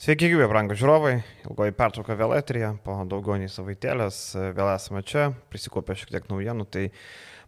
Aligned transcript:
Sveiki, 0.00 0.30
gyvi, 0.32 0.46
brangų 0.48 0.78
žiūrovai. 0.80 1.10
Ilgoji 1.44 1.74
pertrauka 1.76 2.14
vėl 2.16 2.30
eterija, 2.32 2.70
po 2.86 2.94
daugiau 3.04 3.34
nei 3.36 3.50
savaitėlės 3.52 4.20
vėl 4.56 4.70
esame 4.72 5.02
čia, 5.04 5.26
prisikopė 5.52 5.92
šiek 6.00 6.14
tiek 6.14 6.30
naujienų, 6.30 6.64
tai 6.72 6.86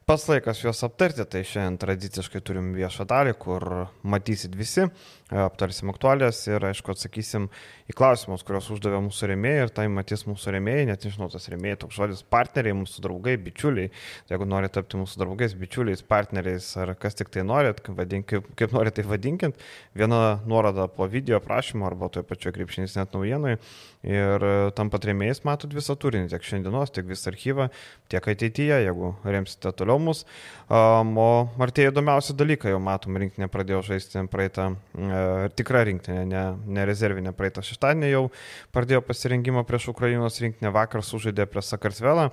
Pats 0.02 0.24
laikas 0.26 0.58
juos 0.64 0.80
aptarti, 0.82 1.22
tai 1.30 1.44
šiandien 1.46 1.76
tradiciškai 1.78 2.40
turim 2.42 2.72
viešą 2.74 3.04
dalį, 3.06 3.36
kur 3.38 3.64
matysit 4.02 4.56
visi, 4.58 4.88
aptarsim 5.32 5.90
aktualės 5.92 6.42
ir 6.50 6.64
aišku 6.68 6.92
atsakysim 6.92 7.48
į 7.90 7.96
klausimus, 7.96 8.44
kuriuos 8.46 8.68
uždavė 8.74 9.00
mūsų 9.06 9.30
rėmėjai 9.32 9.64
ir 9.66 9.72
tai 9.74 9.86
matys 9.92 10.26
mūsų 10.28 10.54
rėmėjai, 10.56 10.88
net 10.90 11.06
nežinau, 11.06 11.28
tas 11.32 11.48
rėmėjai 11.52 11.80
toks 11.84 11.98
žodis 11.98 12.22
partneriai, 12.32 12.76
mūsų 12.78 13.04
draugai, 13.04 13.36
bičiuliai. 13.42 13.92
Tai 14.28 14.36
jeigu 14.36 14.48
norite 14.48 14.76
tapti 14.78 15.00
mūsų 15.00 15.22
draugais, 15.22 15.56
bičiuliais, 15.58 16.04
partneriais 16.08 16.68
ar 16.80 16.94
kas 17.00 17.18
tik 17.18 17.32
tai 17.32 17.46
norit, 17.48 17.80
vadink, 17.96 18.28
kaip, 18.32 18.50
kaip 18.58 18.76
norite 18.76 19.00
tai 19.00 19.08
vadinkint, 19.08 19.64
viena 19.96 20.42
nuoroda 20.48 20.88
po 20.92 21.08
video 21.10 21.40
prašymu 21.42 21.88
arba 21.88 22.10
toje 22.12 22.28
pačioje 22.28 22.56
krepšinys 22.58 22.98
net 22.98 23.16
naujienui 23.16 23.56
ir 24.02 24.44
tam 24.76 24.90
patrėmėjais 24.92 25.42
matot 25.46 25.72
visą 25.74 25.94
turinį, 25.98 26.30
tiek 26.32 26.46
šiandienos, 26.46 26.90
tiek 26.94 27.06
visą 27.06 27.30
archyvą, 27.30 27.68
tiek 28.10 28.26
ateityje, 28.32 28.80
jeigu 28.86 29.12
remsite 29.24 29.72
toliau 29.78 30.00
mus. 30.02 30.24
Um, 30.66 31.14
o 31.20 31.28
artėja 31.62 31.92
įdomiausi 31.92 32.34
dalykai, 32.36 32.72
jau 32.74 32.80
matom, 32.82 33.18
rinktinė 33.20 33.48
pradėjo 33.52 33.82
žaisti 33.92 34.24
praeitą, 34.32 34.72
e, 34.96 35.21
tikrą 35.58 35.84
rinktinę, 35.88 36.26
ne, 36.28 36.44
ne 36.66 36.84
rezervinę 36.88 37.32
praeitą 37.36 37.64
šeštadienį 37.66 38.12
jau 38.12 38.26
pradėjo 38.74 39.02
pasirengimą 39.06 39.64
prieš 39.68 39.90
Ukrainos 39.94 40.40
rinktinę, 40.42 40.72
vakar 40.74 41.04
sužaidė 41.06 41.48
prieš 41.50 41.72
Sakartvelą. 41.74 42.30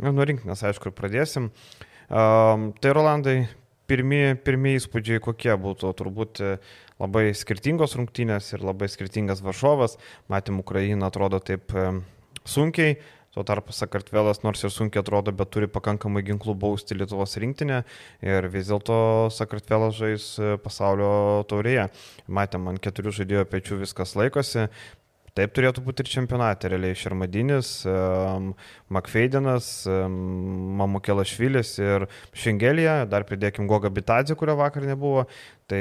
Nuo 0.00 0.26
rinktinės, 0.26 0.64
aišku, 0.70 0.94
pradėsim. 0.96 1.50
Tai 2.10 2.94
Rolandai, 2.96 3.44
pirmieji 3.90 4.38
pirmie 4.44 4.76
įspūdžiai 4.78 5.22
kokie 5.24 5.52
būtų, 5.58 5.90
turbūt 5.98 6.40
e, 6.44 6.54
labai 7.02 7.30
skirtingos 7.36 7.96
rungtynės 7.98 8.52
ir 8.54 8.64
labai 8.66 8.90
skirtingas 8.92 9.42
varžovas. 9.42 9.96
Matėm, 10.30 10.60
Ukraina 10.62 11.10
atrodo 11.10 11.40
taip 11.42 11.74
e, 11.74 11.88
sunkiai, 12.46 12.98
Tuo 13.30 13.44
tarpu 13.46 13.70
Sakartvelas, 13.70 14.40
nors 14.42 14.64
ir 14.66 14.72
sunkiai 14.74 15.04
atrodo, 15.04 15.30
bet 15.30 15.52
turi 15.54 15.68
pakankamai 15.70 16.24
ginklų 16.26 16.56
bausti 16.64 16.96
Lietuvos 16.98 17.36
rinktinę 17.38 17.76
ir 18.26 18.48
vis 18.50 18.66
dėlto 18.72 18.96
Sakartvelas 19.30 19.94
žais 19.94 20.24
pasaulio 20.64 21.12
taurėje. 21.46 21.84
Matėm, 22.26 22.66
ant 22.72 22.82
keturių 22.82 23.12
žaidėjų 23.20 23.44
pečių 23.52 23.78
viskas 23.84 24.16
laikosi, 24.18 24.66
Taip 25.40 25.54
turėtų 25.56 25.80
būti 25.80 26.04
ir 26.04 26.08
čempionate, 26.12 26.68
realiai 26.68 26.96
Šermadinis, 27.00 27.68
Makfeidinas, 28.92 29.70
Mamukelašvilis 29.88 31.70
ir 31.80 32.04
Šengelija, 32.36 33.06
dar 33.08 33.24
pridėkim 33.24 33.64
Goga 33.70 33.88
Bitadze, 33.88 34.36
kurio 34.36 34.58
vakar 34.60 34.84
nebuvo. 34.84 35.24
Tai 35.70 35.80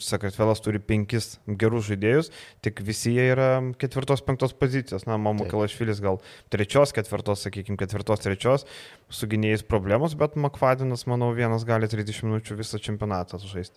Sakartvelas 0.00 0.64
turi 0.64 0.80
penkis 0.80 1.34
gerus 1.60 1.90
žaidėjus, 1.90 2.32
tik 2.64 2.80
visi 2.86 3.12
jie 3.18 3.28
yra 3.34 3.50
ketvirtos, 3.76 4.24
penktos 4.24 4.56
pozicijos. 4.56 5.04
Na, 5.04 5.20
Mamukelašvilis 5.20 6.00
gal 6.00 6.22
trečios, 6.54 6.94
ketvirtos, 6.96 7.44
sakykime, 7.44 7.76
ketvirtos, 7.84 8.24
trečios, 8.24 8.64
su 9.12 9.28
gynėjais 9.28 9.66
problemos, 9.68 10.16
bet 10.16 10.40
Makfadinas, 10.40 11.04
manau, 11.10 11.34
vienas 11.36 11.68
gali 11.68 11.90
30 11.90 12.30
minučių 12.30 12.62
visą 12.64 12.80
čempionatą 12.80 13.44
žaisti. 13.44 13.76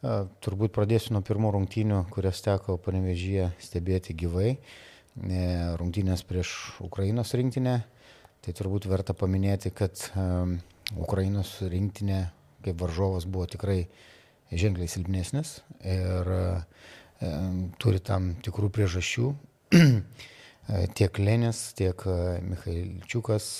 Turbūt 0.00 0.72
pradėsiu 0.72 1.12
nuo 1.12 1.20
pirmų 1.26 1.50
rungtynių, 1.52 2.04
kurias 2.12 2.40
teko 2.40 2.78
panevežyje 2.80 3.50
stebėti 3.60 4.14
gyvai. 4.16 4.54
E, 4.56 5.40
rungtynės 5.76 6.22
prieš 6.24 6.54
Ukrainos 6.80 7.34
rinktinę. 7.36 7.82
Tai 8.40 8.54
turbūt 8.56 8.86
verta 8.88 9.12
paminėti, 9.12 9.68
kad 9.76 10.00
Ukrainos 10.96 11.58
rinktinė 11.60 12.22
kaip 12.64 12.80
varžovas 12.80 13.26
buvo 13.28 13.44
tikrai 13.48 13.84
ženkliai 14.50 14.88
silpnesnis 14.90 15.58
ir 15.86 16.30
turi 17.80 18.00
tam 18.04 18.34
tikrų 18.44 18.70
priežasčių. 18.76 19.32
tiek 20.98 21.20
Lenis, 21.20 21.60
tiek 21.78 22.06
Mikhailčiukas, 22.48 23.50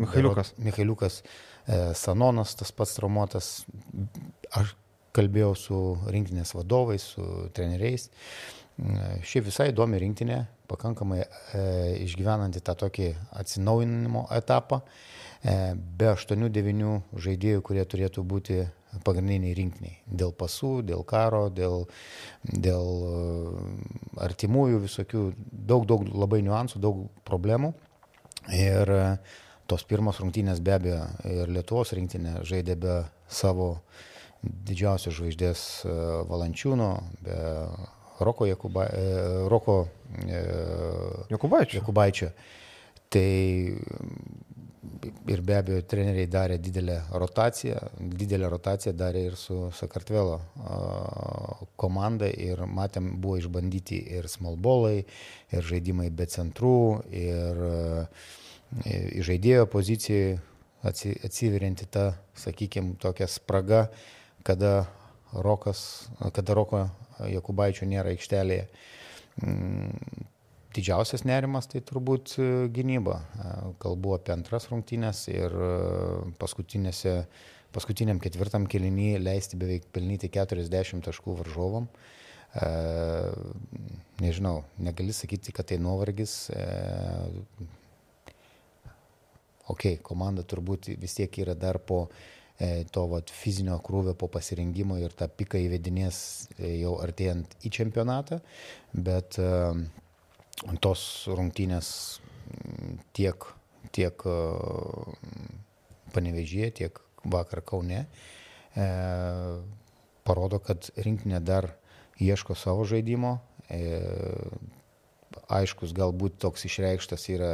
Michailiukas. 0.00 0.54
Michailiukas, 0.62 1.20
Sanonas, 2.00 2.56
tas 2.58 2.72
pats 2.72 2.96
traumuotas. 2.96 3.50
Aš 4.56 4.72
kalbėjau 5.16 5.54
su 5.56 5.80
rinktinės 6.12 6.54
vadovais, 6.56 7.08
su 7.16 7.24
treneriais. 7.56 8.10
Šiaip 8.76 9.46
visai 9.48 9.70
įdomi 9.70 9.98
rinktinė, 10.02 10.42
pakankamai 10.68 11.22
e, 11.22 11.28
išgyvenanti 12.04 12.60
tą 12.64 12.74
tokį 12.76 13.06
atsinaujinimo 13.40 14.26
etapą, 14.36 14.82
e, 15.40 15.54
be 15.74 16.10
8-9 16.12 16.90
žaidėjų, 17.26 17.62
kurie 17.64 17.84
turėtų 17.88 18.24
būti 18.28 18.58
pagrindiniai 19.06 19.54
rinktiniai. 19.56 19.96
Dėl 20.04 20.34
pasų, 20.36 20.82
dėl 20.90 21.06
karo, 21.08 21.46
dėl, 21.48 21.86
dėl 22.44 22.90
e, 23.08 23.14
artimųjų 24.26 24.82
visokių, 24.84 25.22
daug, 25.72 25.86
daug 25.88 26.04
labai 26.12 26.42
niuansų, 26.44 26.82
daug 26.82 27.06
problemų. 27.28 27.72
Ir 28.52 28.92
e, 28.92 29.06
tos 29.70 29.86
pirmos 29.88 30.20
rungtynės 30.20 30.60
be 30.60 30.76
abejo 30.76 31.00
ir 31.32 31.54
Lietuvos 31.56 31.96
rinktinė 31.96 32.42
žaidė 32.46 32.76
be 32.82 32.98
savo 33.32 33.70
uh, 33.78 34.04
didžiausios 34.46 35.16
žvaigždės 35.18 35.62
e, 35.84 35.94
Valančiūno, 36.30 36.90
be 37.24 37.38
Roko, 38.24 38.46
Jakuba, 38.48 38.86
e, 38.88 39.48
Roko 39.52 39.80
e, 40.24 40.42
Jakubaičio. 41.30 41.80
Jakubaičio. 41.80 42.30
Tai 43.12 43.28
ir 45.30 45.42
be 45.46 45.54
abejo 45.58 45.82
treneriai 45.88 46.28
darė 46.30 46.56
didelę 46.62 46.96
rotaciją, 47.20 47.78
didelę 48.18 48.48
rotaciją 48.50 48.94
darė 48.96 49.26
ir 49.28 49.36
su 49.38 49.68
Sakartvelo 49.76 50.40
komanda 51.78 52.28
ir 52.30 52.64
matėm, 52.66 53.12
buvo 53.22 53.36
išbandyti 53.40 54.00
ir 54.16 54.28
smallbolai, 54.30 55.04
ir 55.52 55.70
žaidimai 55.70 56.08
be 56.10 56.26
centrų, 56.30 56.80
ir 57.14 57.62
žaidėjo 59.28 59.66
pozicijai 59.70 60.36
atsiverinti 60.86 61.86
tą, 61.90 62.12
sakykime, 62.38 62.96
tokią 63.02 63.26
spragą, 63.30 63.86
kada, 64.46 64.86
Rokas, 65.32 66.06
kada 66.32 66.54
Roko 66.54 66.86
Jakubaičio 67.26 67.88
nėra 67.90 68.12
aikštelėje. 68.14 68.68
Mm, 69.42 70.26
didžiausias 70.76 71.24
nerimas 71.26 71.68
tai 71.70 71.82
turbūt 71.84 72.36
e, 72.38 72.48
gynyba. 72.72 73.18
E, 73.20 73.54
kalbu 73.82 74.16
apie 74.16 74.34
antras 74.36 74.68
rungtynės 74.70 75.26
ir 75.32 75.52
e, 75.52 75.70
paskutiniam 77.76 78.20
ketvirtam 78.22 78.68
kelinį 78.70 79.16
leisti 79.24 79.58
beveik 79.60 79.90
pelnyti 79.92 80.30
40 80.32 81.04
taškų 81.08 81.40
varžovom. 81.42 81.90
Nežinau, 84.22 84.62
negali 84.80 85.12
sakyti, 85.12 85.52
kad 85.52 85.66
tai 85.68 85.76
nuovargis. 85.82 86.46
Ok, 89.68 89.84
komanda 90.06 90.40
turbūt 90.46 90.88
vis 90.96 91.18
tiek 91.18 91.36
yra 91.42 91.52
dar 91.58 91.76
po 91.84 92.06
E, 92.06 92.35
to 92.92 93.04
vat, 93.10 93.30
fizinio 93.30 93.76
krūvio 93.84 94.14
po 94.16 94.28
pasirengimo 94.32 94.96
ir 95.02 95.12
tą 95.16 95.28
piką 95.28 95.60
įvedinės 95.66 96.18
e, 96.56 96.72
jau 96.80 96.94
artėjant 97.04 97.52
į 97.68 97.72
čempionatą, 97.76 98.40
bet 98.96 99.36
e, 99.42 99.50
tos 100.80 101.02
rungtynės 101.28 101.90
tiek, 103.16 103.44
tiek 103.92 104.22
panevežėje, 106.14 106.70
tiek 106.80 107.00
vakar 107.26 107.60
Kaune 107.66 108.06
parodo, 110.26 110.60
kad 110.62 110.88
rinkinė 110.96 111.40
dar 111.44 111.70
ieško 112.22 112.56
savo 112.58 112.86
žaidimo. 112.88 113.36
Aiškus 115.52 115.92
galbūt 115.96 116.38
toks 116.42 116.64
išreikštas 116.68 117.26
yra 117.34 117.50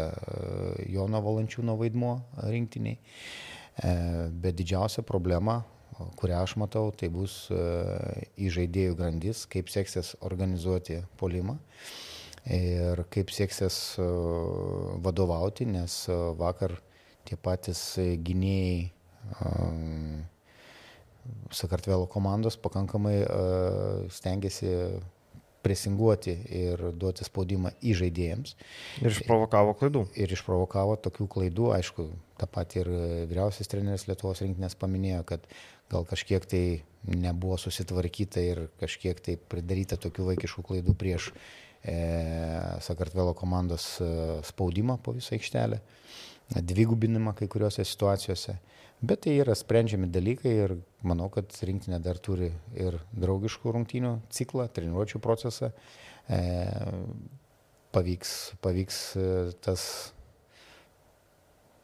Jono 0.92 1.22
Valančiūno 1.24 1.74
vaidmuo 1.80 2.18
rinktiniai. 2.52 3.00
E, 3.80 3.92
bet 4.28 4.58
didžiausia 4.58 5.02
problema, 5.06 5.62
kurią 6.20 6.42
aš 6.44 6.56
matau, 6.60 6.90
tai 6.92 7.08
bus 7.12 7.46
e, 7.48 7.60
į 8.36 8.50
žaidėjų 8.52 8.96
grandis, 8.98 9.46
kaip 9.48 9.70
seksis 9.72 10.12
organizuoti 10.20 11.00
polimą 11.20 11.56
ir 12.52 13.04
kaip 13.14 13.32
seksis 13.32 13.78
e, 13.96 14.08
vadovauti, 15.04 15.68
nes 15.72 16.02
vakar 16.40 16.76
tie 17.28 17.38
patys 17.38 17.94
gynėjai 18.26 18.90
Sakartvelo 21.54 22.08
komandos 22.10 22.56
pakankamai 22.58 23.20
stengiasi 24.10 24.72
presinguoti 25.62 26.34
ir 26.58 26.82
duoti 26.98 27.26
spaudimą 27.26 27.72
į 27.82 27.94
žaidėjams. 28.02 28.54
Ir 29.02 29.12
išprovokavo 29.14 29.74
klaidų. 29.78 30.04
Ir 30.18 30.34
išprovokavo 30.34 30.96
tokių 31.04 31.28
klaidų, 31.36 31.70
aišku, 31.78 32.08
tą 32.40 32.48
patį 32.50 32.82
ir 32.82 32.92
vyriausias 33.30 33.70
treneris 33.70 34.08
Lietuvos 34.08 34.42
rinkinės 34.44 34.76
paminėjo, 34.80 35.22
kad 35.28 35.46
gal 35.92 36.06
kažkiek 36.08 36.46
tai 36.48 36.64
nebuvo 37.08 37.58
susitvarkyta 37.60 38.42
ir 38.42 38.64
kažkiek 38.80 39.18
tai 39.22 39.36
pridaryta 39.36 39.98
tokių 40.00 40.32
vaikiškų 40.32 40.64
klaidų 40.68 40.94
prieš 40.98 41.30
e, 41.82 41.96
Sakartvelo 42.84 43.34
komandos 43.38 43.96
e, 44.00 44.10
spaudimą 44.46 44.98
po 45.02 45.14
visą 45.16 45.36
aikštelę, 45.36 45.80
dvigubinimą 46.58 47.34
kai 47.38 47.50
kuriuose 47.50 47.84
situacijose. 47.86 48.58
Bet 49.02 49.24
tai 49.24 49.34
yra 49.42 49.56
sprendžiami 49.58 50.06
dalykai 50.14 50.52
ir 50.64 50.76
manau, 51.02 51.26
kad 51.34 51.50
rinktinė 51.66 51.98
dar 52.04 52.20
turi 52.22 52.52
ir 52.78 53.00
draugiškų 53.18 53.74
rungtynių 53.74 54.12
ciklą, 54.30 54.68
treniruočio 54.70 55.18
procesą. 55.22 55.72
E, 56.30 56.38
pavyks, 57.92 58.34
pavyks 58.62 59.00
e, 59.18 59.24
tas 59.64 60.12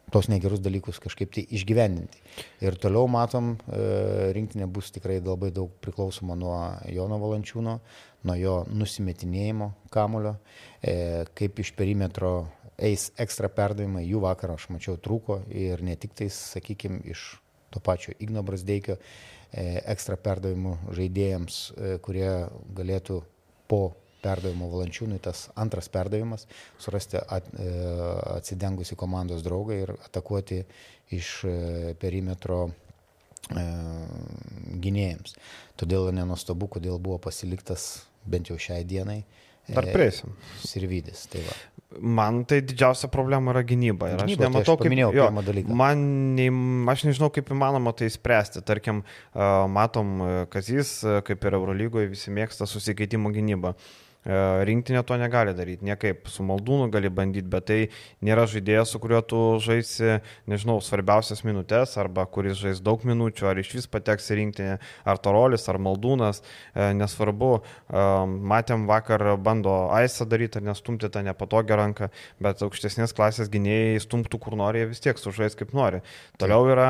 tos 0.09 0.29
negerus 0.29 0.61
dalykus 0.63 0.99
kažkaip 1.01 1.31
tai 1.33 1.43
išgyvendinti. 1.53 2.21
Ir 2.65 2.77
toliau 2.81 3.07
matom, 3.11 3.55
e, 3.67 4.31
rinktinė 4.35 4.67
bus 4.71 4.89
tikrai 4.95 5.19
labai 5.21 5.51
daug 5.53 5.73
priklausoma 5.83 6.37
nuo 6.39 6.55
Jono 6.89 7.19
Valančiūno, 7.21 7.75
nuo 8.25 8.35
jo 8.39 8.55
nusimetinėjimo 8.73 9.71
kamulio, 9.93 10.35
e, 10.81 11.25
kaip 11.37 11.61
iš 11.61 11.73
perimetro 11.77 12.49
eis 12.81 13.09
ekstra 13.19 13.49
perdavimai, 13.53 14.05
jų 14.07 14.23
vakar 14.23 14.55
aš 14.55 14.69
mačiau 14.73 14.97
trūko 14.97 15.41
ir 15.51 15.83
ne 15.85 15.95
tik 15.99 16.15
tais, 16.17 16.35
sakykime, 16.55 17.01
iš 17.11 17.31
to 17.73 17.81
pačio 17.83 18.15
Igno 18.19 18.43
Brasdeikio 18.45 18.97
e, 18.97 19.81
ekstra 19.91 20.17
perdavimų 20.17 20.77
žaidėjams, 20.97 21.59
kurie 22.05 22.29
galėtų 22.77 23.21
po 23.69 23.83
perdavimo 24.23 24.69
valančiūnui 24.71 25.19
tas 25.23 25.47
antras 25.59 25.89
perdavimas, 25.91 26.45
surasti 26.81 27.19
at, 27.19 27.47
e, 27.55 27.69
atsidengusi 28.35 28.97
komandos 28.99 29.43
draugą 29.45 29.77
ir 29.83 29.93
atakuoti 30.09 30.61
iš 31.15 31.31
e, 31.47 31.55
perimetro 32.01 32.61
e, 32.69 33.65
gynėjams. 34.83 35.37
Todėl 35.79 36.11
nenuostabu, 36.15 36.69
kodėl 36.75 36.99
buvo 36.99 37.19
pasiliktas 37.29 37.89
bent 38.29 38.51
jau 38.51 38.59
šiai 38.59 38.83
dienai. 38.87 39.21
Dar 39.69 39.85
prieisim. 39.93 40.33
Sirvidis. 40.65 41.27
Tai 41.29 41.45
va. 41.45 41.57
Man 41.97 42.43
tai 42.45 42.59
didžiausia 42.61 43.07
problema 43.09 43.49
yra 43.49 43.63
gynyba. 43.65 44.11
Ir 44.11 44.19
gynyba, 44.21 44.27
aš 44.27 44.43
nematau, 44.43 44.75
tai 44.77 44.91
aš 44.91 45.07
kaip 45.09 45.15
jo. 45.17 45.29
Man, 45.73 46.03
nei, 46.37 46.51
aš 46.93 47.07
nežinau, 47.07 47.31
kaip 47.33 47.49
įmanoma 47.55 47.95
tai 47.97 48.11
spręsti. 48.13 48.61
Tarkim, 48.67 49.01
matom, 49.73 50.19
Kazys, 50.53 50.99
kaip 51.25 51.49
ir 51.49 51.57
Eurolygoje, 51.57 52.11
visi 52.11 52.35
mėgsta 52.35 52.69
susikeitimų 52.69 53.33
gynybą. 53.39 53.73
E, 53.73 54.08
rinktinė 54.29 55.01
to 55.07 55.17
negali 55.17 55.53
daryti, 55.57 55.85
niekaip. 55.87 56.27
Su 56.29 56.43
Maldūnu 56.45 56.89
gali 56.93 57.09
bandyti, 57.09 57.49
bet 57.49 57.65
tai 57.69 57.79
nėra 58.25 58.45
žaidėjas, 58.49 58.93
su 58.93 59.01
kuriuo 59.01 59.21
tu 59.25 59.39
žaisi, 59.63 60.19
nežinau, 60.49 60.77
svarbiausias 60.83 61.41
minutės, 61.47 61.95
arba 62.01 62.25
kuris 62.29 62.59
žais 62.59 62.81
daug 62.85 63.03
minučių, 63.07 63.47
ar 63.49 63.61
iš 63.61 63.73
vis 63.77 63.89
pateks 63.89 64.29
į 64.29 64.39
rinktinę, 64.41 64.75
ar 65.09 65.21
Torolis, 65.23 65.65
ar 65.71 65.79
Maldūnas, 65.81 66.43
e, 66.75 66.91
nesvarbu. 66.99 67.51
E, 67.59 68.05
matėm 68.53 68.85
vakar 68.89 69.25
bando 69.41 69.89
Aisą 69.95 70.27
daryti, 70.29 70.59
ar 70.61 70.67
nestumti 70.69 71.09
tą 71.09 71.23
nepatogią 71.25 71.79
ranką, 71.79 72.11
bet 72.43 72.61
aukštesnės 72.65 73.15
klasės 73.17 73.49
gynėjai 73.49 74.03
stumtų 74.05 74.41
kur 74.41 74.57
nori, 74.59 74.85
vis 74.91 75.01
tiek 75.01 75.17
sužais 75.17 75.57
kaip 75.57 75.73
nori. 75.73 76.03
Toliau 76.39 76.69
yra 76.69 76.89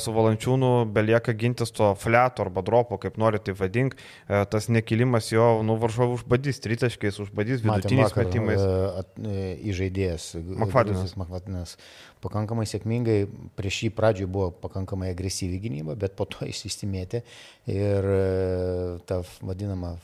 su 0.00 0.12
Valančiūnu 0.14 0.90
belieka 0.92 1.32
gintis 1.38 1.72
to 1.74 1.92
fleto 1.98 2.44
arba 2.44 2.62
dropo, 2.66 2.98
kaip 3.00 3.16
nori 3.20 3.40
tai 3.42 3.54
vadink, 3.56 3.96
tas 4.26 4.68
nekilimas 4.72 5.30
jo 5.32 5.60
nuvaržovų 5.66 6.18
užbadyti 6.20 6.49
užbadys 6.50 6.60
tritaškiais, 6.60 7.18
užbadys 7.20 7.62
vidutiniais 7.62 8.14
metimais. 8.16 8.60
E, 8.60 9.04
e, 9.22 9.70
Įžaidėjas. 9.70 10.34
Makvadinas. 10.58 11.14
Makvadinas 11.16 11.76
pakankamai 12.20 12.66
sėkmingai, 12.66 13.28
prieš 13.56 13.84
jį 13.86 13.90
pradžioje 13.94 14.30
buvo 14.30 14.50
pakankamai 14.50 15.10
agresyvi 15.10 15.60
gynyba, 15.60 15.96
bet 15.96 16.16
po 16.16 16.26
to 16.26 16.44
jis 16.50 16.64
įstimėtė 16.66 17.22
ir 17.66 18.04
e, 18.04 18.98
ta 19.06 19.22
vadinama 19.40 19.96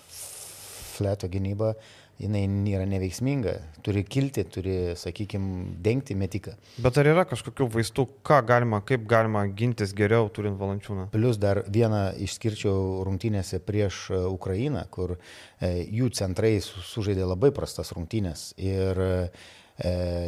fleto 0.96 1.28
gynyba 1.28 1.75
jinai 2.20 2.44
yra 2.72 2.86
neveiksminga, 2.88 3.54
turi 3.84 4.02
kilti, 4.08 4.44
turi, 4.52 4.76
sakykime, 4.98 5.76
dengti 5.84 6.16
metiką. 6.18 6.54
Bet 6.82 7.00
ar 7.00 7.10
yra 7.12 7.26
kažkokių 7.28 7.68
vaistų, 7.76 8.06
ką 8.26 8.40
galima, 8.48 8.80
kaip 8.86 9.04
galima 9.10 9.44
gintis 9.48 9.92
geriau 9.96 10.30
turint 10.32 10.58
valančiūną? 10.60 11.08
Plus 11.14 11.40
dar 11.42 11.62
vieną 11.72 12.04
išskirčiau 12.26 13.02
rungtynėse 13.06 13.60
prieš 13.64 14.06
e, 14.10 14.22
Ukrainą, 14.30 14.86
kur 14.90 15.16
e, 15.16 15.72
jų 15.84 16.12
centrai 16.16 16.56
sužaidė 16.64 17.28
labai 17.28 17.52
prastas 17.56 17.92
rungtynės 17.96 18.48
ir 18.56 19.02
e, 19.04 19.12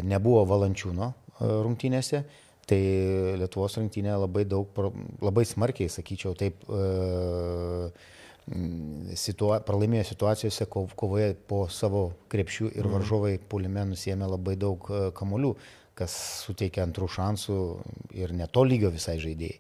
nebuvo 0.05 0.44
valančiūno 0.49 1.14
rungtynėse. 1.38 2.25
Tai 2.69 2.79
Lietuvos 3.41 3.79
rinktinė 3.81 4.12
labai 4.20 4.44
daug, 4.44 4.76
labai 5.25 5.46
smarkiai, 5.49 5.88
sakyčiau, 5.93 6.34
taip, 6.37 6.67
e, 6.69 7.91
situa 9.19 9.59
pralaimėjo 9.67 10.06
situacijose, 10.12 10.67
kovoje 10.71 11.33
po 11.49 11.67
savo 11.73 12.09
krepšių 12.33 12.71
ir 12.71 12.85
mhm. 12.87 12.95
varžovai 12.97 13.35
pulime 13.50 13.85
nusėmė 13.91 14.29
labai 14.31 14.56
daug 14.61 14.89
e, 14.91 15.09
kamolių, 15.17 15.55
kas 15.99 16.15
suteikia 16.47 16.85
antrų 16.87 17.09
šansų 17.11 17.59
ir 18.17 18.35
neto 18.37 18.65
lygio 18.65 18.93
visai 18.95 19.19
žaidėjai. 19.23 19.59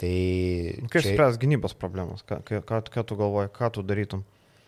Tai 0.00 0.14
Kaip 0.90 1.04
čia... 1.04 1.12
spręs 1.12 1.38
gynybos 1.38 1.76
problemos? 1.78 2.24
Ką, 2.26 2.40
ką, 2.42 2.80
ką 2.90 3.04
tu 3.06 3.18
galvoji, 3.20 3.52
ką 3.54 3.70
tu 3.76 3.84
darytum? 3.86 4.24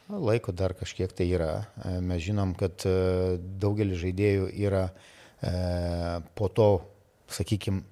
Laiko 0.07 0.55
dar 0.55 0.77
kažkiek 0.79 1.11
tai 1.11 1.27
yra. 1.35 1.51
E, 1.83 1.97
mes 2.05 2.23
žinom, 2.23 2.55
kad 2.59 2.87
e, 2.87 3.37
daugelis 3.63 4.03
žaidėjų 4.05 4.51
yra 4.69 4.89
po 6.35 6.47
to, 6.49 6.67
sakykime, 7.29 7.83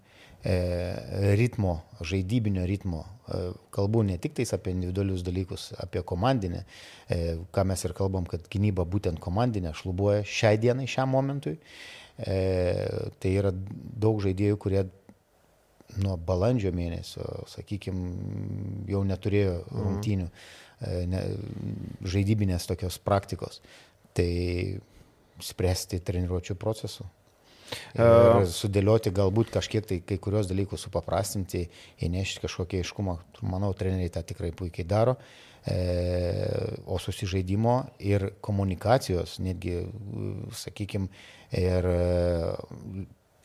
ritmo, 1.36 1.74
žaidybinio 2.00 2.64
ritmo 2.66 3.02
E, 3.04 3.13
kalbu 3.74 4.02
ne 4.04 4.18
tik 4.20 4.34
tais 4.36 4.52
apie 4.52 4.74
individualius 4.74 5.22
dalykus, 5.24 5.70
apie 5.80 6.02
komandinę, 6.04 6.64
e, 7.08 7.36
ką 7.54 7.64
mes 7.64 7.84
ir 7.86 7.94
kalbam, 7.96 8.26
kad 8.28 8.44
gynyba 8.52 8.84
būtent 8.84 9.20
komandinė 9.22 9.72
šlubuoja 9.76 10.26
šiai 10.28 10.58
dienai, 10.60 10.86
šiam 10.90 11.12
momentui. 11.14 11.56
E, 12.18 12.36
tai 13.20 13.32
yra 13.40 13.50
daug 13.54 14.20
žaidėjų, 14.22 14.58
kurie 14.60 14.84
nuo 16.04 16.18
balandžio 16.18 16.72
mėnesio, 16.74 17.24
sakykime, 17.50 18.12
jau 18.90 19.02
neturėjo 19.06 19.56
mhm. 19.62 19.82
rungtynių, 19.86 20.28
ne, 21.10 21.20
žaidybinės 22.14 22.66
tokios 22.68 22.98
praktikos. 23.02 23.60
Tai 24.14 24.30
spręsti 25.42 25.98
treniruočio 26.04 26.54
procesu. 26.60 27.06
Ir 27.94 28.44
sudėlioti 28.50 29.12
galbūt 29.14 29.52
kažkiek 29.54 29.86
tai 29.88 30.00
kai 30.04 30.18
kurios 30.22 30.48
dalykus 30.50 30.86
supaprastinti, 30.86 31.66
įnešti 32.04 32.44
kažkokią 32.44 32.82
aiškumą. 32.84 33.16
Manau, 33.48 33.72
treneriai 33.78 34.12
tą 34.12 34.24
tikrai 34.26 34.52
puikiai 34.56 34.86
daro. 34.88 35.16
E, 35.64 35.76
o 36.84 36.98
susižaidimo 37.00 37.76
ir 38.04 38.34
komunikacijos, 38.44 39.38
netgi, 39.40 39.78
sakykime, 40.60 41.08
ir 41.56 41.88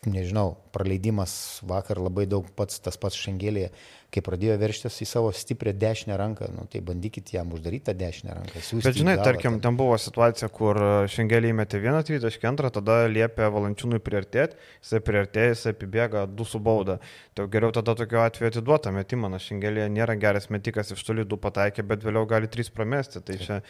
nežinau, 0.08 0.58
praleidimas 0.72 1.60
vakar 1.68 2.00
labai 2.00 2.26
daug 2.30 2.48
pats 2.56 2.80
tas 2.84 3.00
pats 3.00 3.18
šengelėje 3.20 3.72
kai 4.14 4.24
pradėjo 4.26 4.56
verštis 4.58 4.96
į 5.04 5.08
savo 5.10 5.30
stiprią 5.36 5.76
dešinę 5.78 6.16
ranką, 6.18 6.48
nu, 6.56 6.66
tai 6.72 6.82
bandykit 6.86 7.30
jam 7.36 7.52
uždaryti 7.54 7.86
tą 7.90 7.94
dešinę 7.98 8.38
ranką. 8.40 8.64
Bet 8.82 8.98
žinai, 8.98 9.16
galą, 9.20 9.26
tarkim, 9.28 9.60
ten 9.62 9.78
buvo 9.78 9.98
situacija, 10.02 10.50
kur 10.54 10.80
e, 10.82 10.90
šiangelį 11.14 11.52
įmetė 11.54 11.82
vieną 11.84 12.02
tritaškį, 12.08 12.48
antrą, 12.50 12.72
tada 12.74 13.04
liepė 13.12 13.52
valančiūnui 13.54 14.02
priartėti, 14.02 14.58
jisai 14.82 15.02
priartėjo, 15.06 15.54
jisai 15.54 15.76
apibėga 15.76 16.26
du 16.26 16.48
su 16.50 16.62
bauda. 16.64 16.98
Tai 17.38 17.46
geriau 17.54 17.70
tada 17.76 17.94
tokiu 18.00 18.24
atveju 18.24 18.50
atiduotą 18.50 18.94
metimą, 18.98 19.30
nes 19.36 19.46
šiangelį 19.46 19.86
nėra 19.94 20.18
geras 20.20 20.50
metikas, 20.50 20.90
iš 20.96 21.06
toli 21.06 21.28
du 21.30 21.38
pataikė, 21.38 21.86
bet 21.86 22.06
vėliau 22.06 22.26
gali 22.30 22.50
trys 22.50 22.74
pramesti. 22.74 23.22
Tai 23.26 23.38
čia 23.38 23.62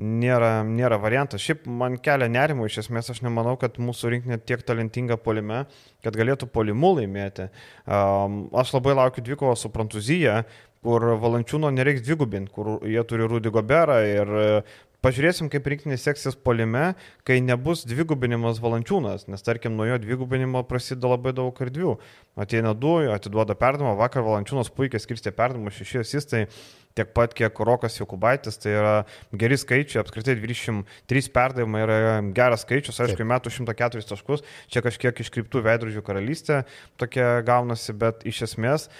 nėra, 0.00 0.62
nėra 0.66 0.96
variantas. 1.00 1.42
Šiaip 1.44 1.66
man 1.68 1.98
kelia 2.02 2.28
nerimo, 2.32 2.66
iš 2.66 2.80
esmės 2.84 3.12
aš 3.12 3.22
nemanau, 3.24 3.54
kad 3.60 3.76
mūsų 3.82 4.14
rinkinė 4.16 4.38
tiek 4.40 4.64
talentinga 4.66 5.18
polime, 5.20 5.64
kad 6.04 6.16
galėtų 6.16 6.48
polimų 6.52 6.94
laimėti. 7.00 7.48
Um, 7.84 8.46
aš 8.58 8.72
labai 8.76 8.96
laukiu 8.98 9.24
dvikovo 9.26 9.54
su 9.58 9.70
Prancūzija, 9.82 10.42
kur 10.82 11.04
valančiūno 11.22 11.70
nereiks 11.74 12.02
dvigubinti, 12.06 12.50
kur 12.54 12.78
jie 12.86 13.02
turi 13.06 13.26
Rudy 13.30 13.50
Goberą 13.54 14.00
ir 14.06 14.32
pažiūrėsim, 15.02 15.48
kaip 15.50 15.66
rinktinė 15.66 15.98
seksis 15.98 16.36
polime, 16.38 16.92
kai 17.26 17.40
nebus 17.42 17.82
dvigubinimas 17.90 18.60
valančiūnas, 18.62 19.26
nes 19.30 19.42
tarkim 19.42 19.74
nuo 19.74 19.88
jo 19.88 19.98
dvigubinimo 20.02 20.62
prasideda 20.66 21.10
labai 21.10 21.34
daug 21.34 21.58
erdvių. 21.66 21.96
Ateina 22.38 22.74
du, 22.78 22.94
atiduoda 23.10 23.58
perdamą, 23.58 23.96
vakar 23.98 24.22
valančiūnas 24.26 24.70
puikiai 24.74 25.02
skirstė 25.02 25.34
perdamą 25.34 25.74
šeši 25.74 26.02
asistai 26.04 26.44
tiek 26.96 27.12
pat 27.16 27.34
kiek 27.36 27.62
Rokas 27.66 27.96
Jokubaitis, 27.98 28.58
tai 28.62 28.74
yra 28.76 28.94
geri 29.38 29.58
skaičiai, 29.60 30.02
apskritai 30.02 30.36
23 30.40 31.30
perdavimai 31.32 31.84
yra 31.86 31.98
geras 32.36 32.66
skaičius, 32.66 33.00
aišku, 33.02 33.20
Taip. 33.20 33.30
metų 33.32 33.52
104 33.54 34.08
taškus, 34.08 34.44
čia 34.72 34.82
kažkiek 34.84 35.22
iškreiptų 35.24 35.62
veidrodžių 35.64 36.04
karalystė 36.04 36.62
tokia 37.00 37.40
gaunasi, 37.46 37.94
bet 37.98 38.26
iš 38.28 38.42
esmės 38.48 38.88
e, 38.88 38.92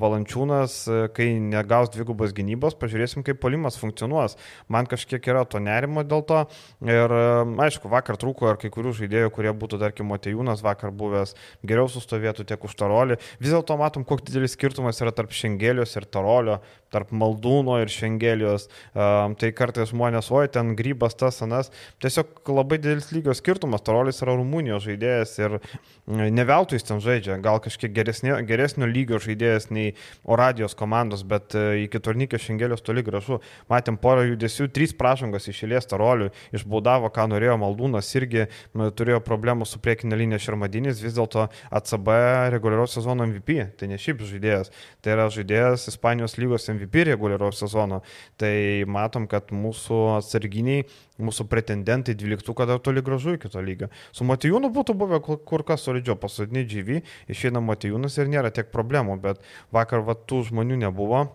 Valančiūnas, 0.00 0.78
e, 0.88 1.00
kai 1.14 1.28
negaus 1.40 1.92
dvigubos 1.94 2.34
gynybos, 2.36 2.78
pažiūrėsim, 2.80 3.24
kaip 3.26 3.40
polimas 3.42 3.78
funkcionuos. 3.80 4.38
Man 4.72 4.88
kažkiek 4.90 5.24
yra 5.30 5.44
to 5.48 5.60
nerimo 5.62 6.04
dėl 6.06 6.24
to 6.28 6.44
ir 6.84 7.16
e, 7.18 7.24
aišku, 7.66 7.90
vakar 7.92 8.18
trūko 8.20 8.52
ir 8.52 8.60
kai 8.62 8.72
kurių 8.74 8.94
žaidėjų, 9.00 9.32
kurie 9.34 9.52
būtų, 9.52 9.80
tarkim, 9.82 10.10
Motejūnas 10.14 10.62
vakar 10.64 10.92
buvęs, 10.94 11.34
geriau 11.66 11.88
sustovėtų 11.90 12.46
tiek 12.48 12.64
už 12.64 12.76
Tarolį. 12.78 13.18
Vis 13.40 13.52
dėlto 13.52 13.76
matom, 13.80 14.04
koks 14.06 14.26
didelis 14.28 14.54
skirtumas 14.54 15.00
yra 15.02 15.14
tarp 15.16 15.32
Šengelios 15.34 15.96
ir 15.98 16.06
Tarolio, 16.06 16.60
tarp 16.94 17.10
Maldūno 17.10 17.80
ir 17.82 17.90
Šengelijos. 17.92 18.68
Tai 18.94 19.50
kartais 19.58 19.90
žmonės, 19.90 20.30
oi, 20.34 20.46
ten 20.54 20.72
grybas 20.78 21.18
tas, 21.18 21.40
anas. 21.44 21.72
Tiesiog 22.02 22.46
labai 22.54 22.78
didelis 22.78 23.10
lygio 23.14 23.34
skirtumas. 23.34 23.82
Tarolis 23.84 24.22
yra 24.22 24.36
Rumunijos 24.38 24.86
žaidėjas 24.86 25.34
ir 25.42 25.58
ne 26.06 26.44
veltui 26.46 26.78
jis 26.78 26.86
ten 26.86 27.02
žaidžia. 27.02 27.38
Gal 27.42 27.58
kažkiek 27.64 27.92
geresnio, 27.94 28.38
geresnio 28.46 28.86
lygio 28.90 29.18
žaidėjas 29.22 29.70
nei 29.74 29.94
Oradijos 30.24 30.76
komandos, 30.78 31.24
bet 31.26 31.56
iki 31.56 32.00
turnikio 32.04 32.38
Šengelijos 32.40 32.84
toli 32.84 33.02
gražu. 33.06 33.40
Matėm 33.72 33.98
porą 34.00 34.26
judesių, 34.28 34.68
trys 34.74 34.94
prašangos 34.96 35.48
išėlės 35.50 35.88
Taroliui, 35.90 36.30
išbaudavo, 36.54 37.10
ką 37.14 37.26
norėjo 37.32 37.56
Maldūnas, 37.62 38.10
irgi 38.18 38.46
turėjo 38.74 39.20
problemų 39.24 39.66
su 39.68 39.80
priekinė 39.82 40.18
linija 40.20 40.42
Šermadinis, 40.46 41.02
vis 41.02 41.16
dėlto 41.16 41.48
ACB 41.74 42.10
reguliarios 42.54 42.98
sezono 42.98 43.26
MVP. 43.26 43.58
Tai 43.80 43.88
ne 43.90 43.98
šiaip 44.00 44.22
žaidėjas, 44.28 44.70
tai 45.00 45.16
yra 45.16 45.30
žaidėjas 45.32 45.88
Ispanijos 45.94 46.36
lygos 46.38 46.68
MVP 46.68 46.83
reguliarios 46.92 47.60
sezono. 47.62 48.00
Tai 48.40 48.54
matom, 48.90 49.28
kad 49.30 49.52
mūsų 49.54 50.00
atsarginiai, 50.18 50.86
mūsų 51.22 51.46
pretendentai 51.50 52.16
12 52.18 52.66
dar 52.68 52.82
toli 52.82 53.04
gražu 53.04 53.36
iki 53.38 53.50
to 53.52 53.62
lygio. 53.64 53.90
Su 54.12 54.26
Matijūnu 54.28 54.72
būtų 54.74 54.96
buvę 54.98 55.20
kur 55.22 55.64
kas 55.66 55.86
solidžiau 55.86 56.18
pasodinį 56.20 56.66
GV, 56.72 57.00
išeina 57.30 57.62
Matijūnas 57.64 58.18
ir 58.18 58.30
nėra 58.32 58.52
tiek 58.54 58.72
problemų, 58.74 59.20
bet 59.22 59.42
vakar 59.74 60.04
va 60.04 60.18
tų 60.18 60.44
žmonių 60.50 60.84
nebuvo. 60.86 61.26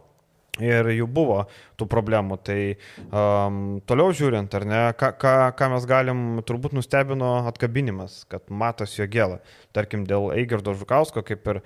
Ir 0.59 0.89
jų 0.91 1.07
buvo 1.07 1.43
tų 1.79 1.87
problemų. 1.87 2.37
Tai 2.43 2.57
um, 3.07 3.59
toliau 3.87 4.11
žiūrint, 4.15 4.53
ar 4.57 4.65
ne, 4.67 4.81
ką, 4.99 5.13
ką, 5.21 5.33
ką 5.55 5.69
mes 5.71 5.87
galim, 5.87 6.23
turbūt 6.43 6.75
nustebino 6.75 7.37
atkabinimas, 7.47 8.25
kad 8.27 8.43
matas 8.51 8.97
jo 8.97 9.07
gėlą. 9.07 9.39
Tarkim, 9.75 10.03
dėl 10.09 10.33
Eigirdo 10.35 10.75
Žukausko, 10.75 11.23
kaip 11.23 11.47
ir, 11.53 11.61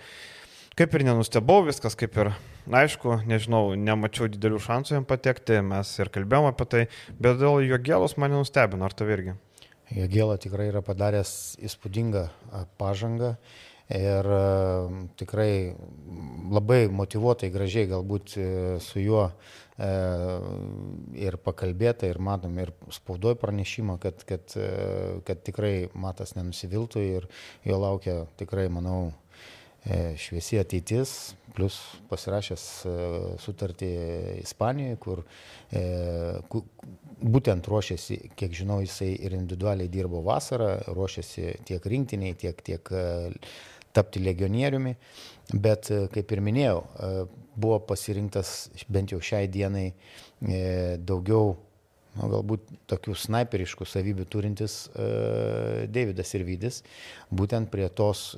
kaip 0.78 0.94
ir 0.94 1.08
nenustebau, 1.10 1.63
viskas 1.66 1.98
kaip 1.98 2.20
ir, 2.22 2.34
aišku, 2.67 3.20
nežinau, 3.29 3.74
nemačiau 3.75 4.29
didelių 4.32 4.62
šansų 4.63 5.00
jam 5.00 5.08
patekti, 5.08 5.60
mes 5.65 5.91
ir 6.00 6.12
kalbėjom 6.13 6.50
apie 6.51 6.70
tai, 6.70 6.86
bet 7.20 7.41
dėl 7.41 7.63
jo 7.67 7.79
gėlos 7.84 8.17
mane 8.22 8.39
nustebino, 8.39 8.88
ar 8.88 8.96
tai 8.96 9.10
irgi? 9.15 9.36
Jo 9.93 10.08
gėla 10.10 10.39
tikrai 10.41 10.70
yra 10.72 10.82
padaręs 10.86 11.60
įspūdingą 11.62 12.27
pažangą 12.79 13.36
ir 13.91 14.25
e, 14.25 15.08
tikrai 15.20 15.75
labai 16.53 16.88
motivuotai, 16.91 17.51
gražiai 17.53 17.89
galbūt 17.91 18.36
e, 18.38 18.46
su 18.84 19.01
juo 19.03 19.25
e, 19.27 19.89
ir 21.20 21.38
pakalbėta 21.43 22.08
ir 22.10 22.20
matom 22.24 22.58
ir 22.63 22.72
spaudoje 22.93 23.38
pranešimą, 23.41 24.00
kad, 24.01 24.24
kad, 24.29 24.55
kad 25.27 25.43
tikrai 25.43 25.89
matas 25.93 26.36
nenusiviltų 26.38 27.03
ir 27.10 27.27
jo 27.67 27.82
laukia 27.82 28.24
tikrai, 28.39 28.70
manau, 28.72 29.12
šviesi 30.18 30.60
ateitis, 30.62 31.34
plus 31.54 31.75
pasirašęs 32.10 32.63
sutartį 33.44 33.90
Ispanijoje, 34.42 34.96
kur 35.04 35.22
būtent 37.24 37.68
ruošiasi, 37.70 38.18
kiek 38.40 38.56
žinau, 38.56 38.80
jisai 38.84 39.12
ir 39.13 39.36
individualiai 39.38 39.92
dirbo 39.92 40.24
vasarą, 40.25 40.72
ruošiasi 40.96 41.52
tiek 41.68 41.86
rinktiniai, 41.94 42.38
tiek, 42.40 42.63
tiek 42.66 42.90
tapti 43.94 44.20
legionieriumi, 44.24 44.96
bet 45.54 45.92
e, 45.94 46.00
kaip 46.13 46.32
ir 46.34 46.42
minėjau, 46.44 46.80
e, 46.82 47.12
buvo 47.54 47.78
pasirinktas 47.88 48.54
bent 48.92 49.13
jau 49.13 49.22
šiai 49.24 49.48
dienai 49.54 49.86
e, 49.92 50.63
daugiau, 50.98 51.54
nu, 52.17 52.29
galbūt 52.32 52.67
tokių 52.91 53.15
snaiperiškų 53.17 53.88
savybių 53.89 54.25
turintis 54.29 54.77
Davidas 54.93 56.34
ir 56.38 56.46
Vydis, 56.48 56.82
būtent 57.34 57.72
prie, 57.74 57.88
tos, 57.89 58.34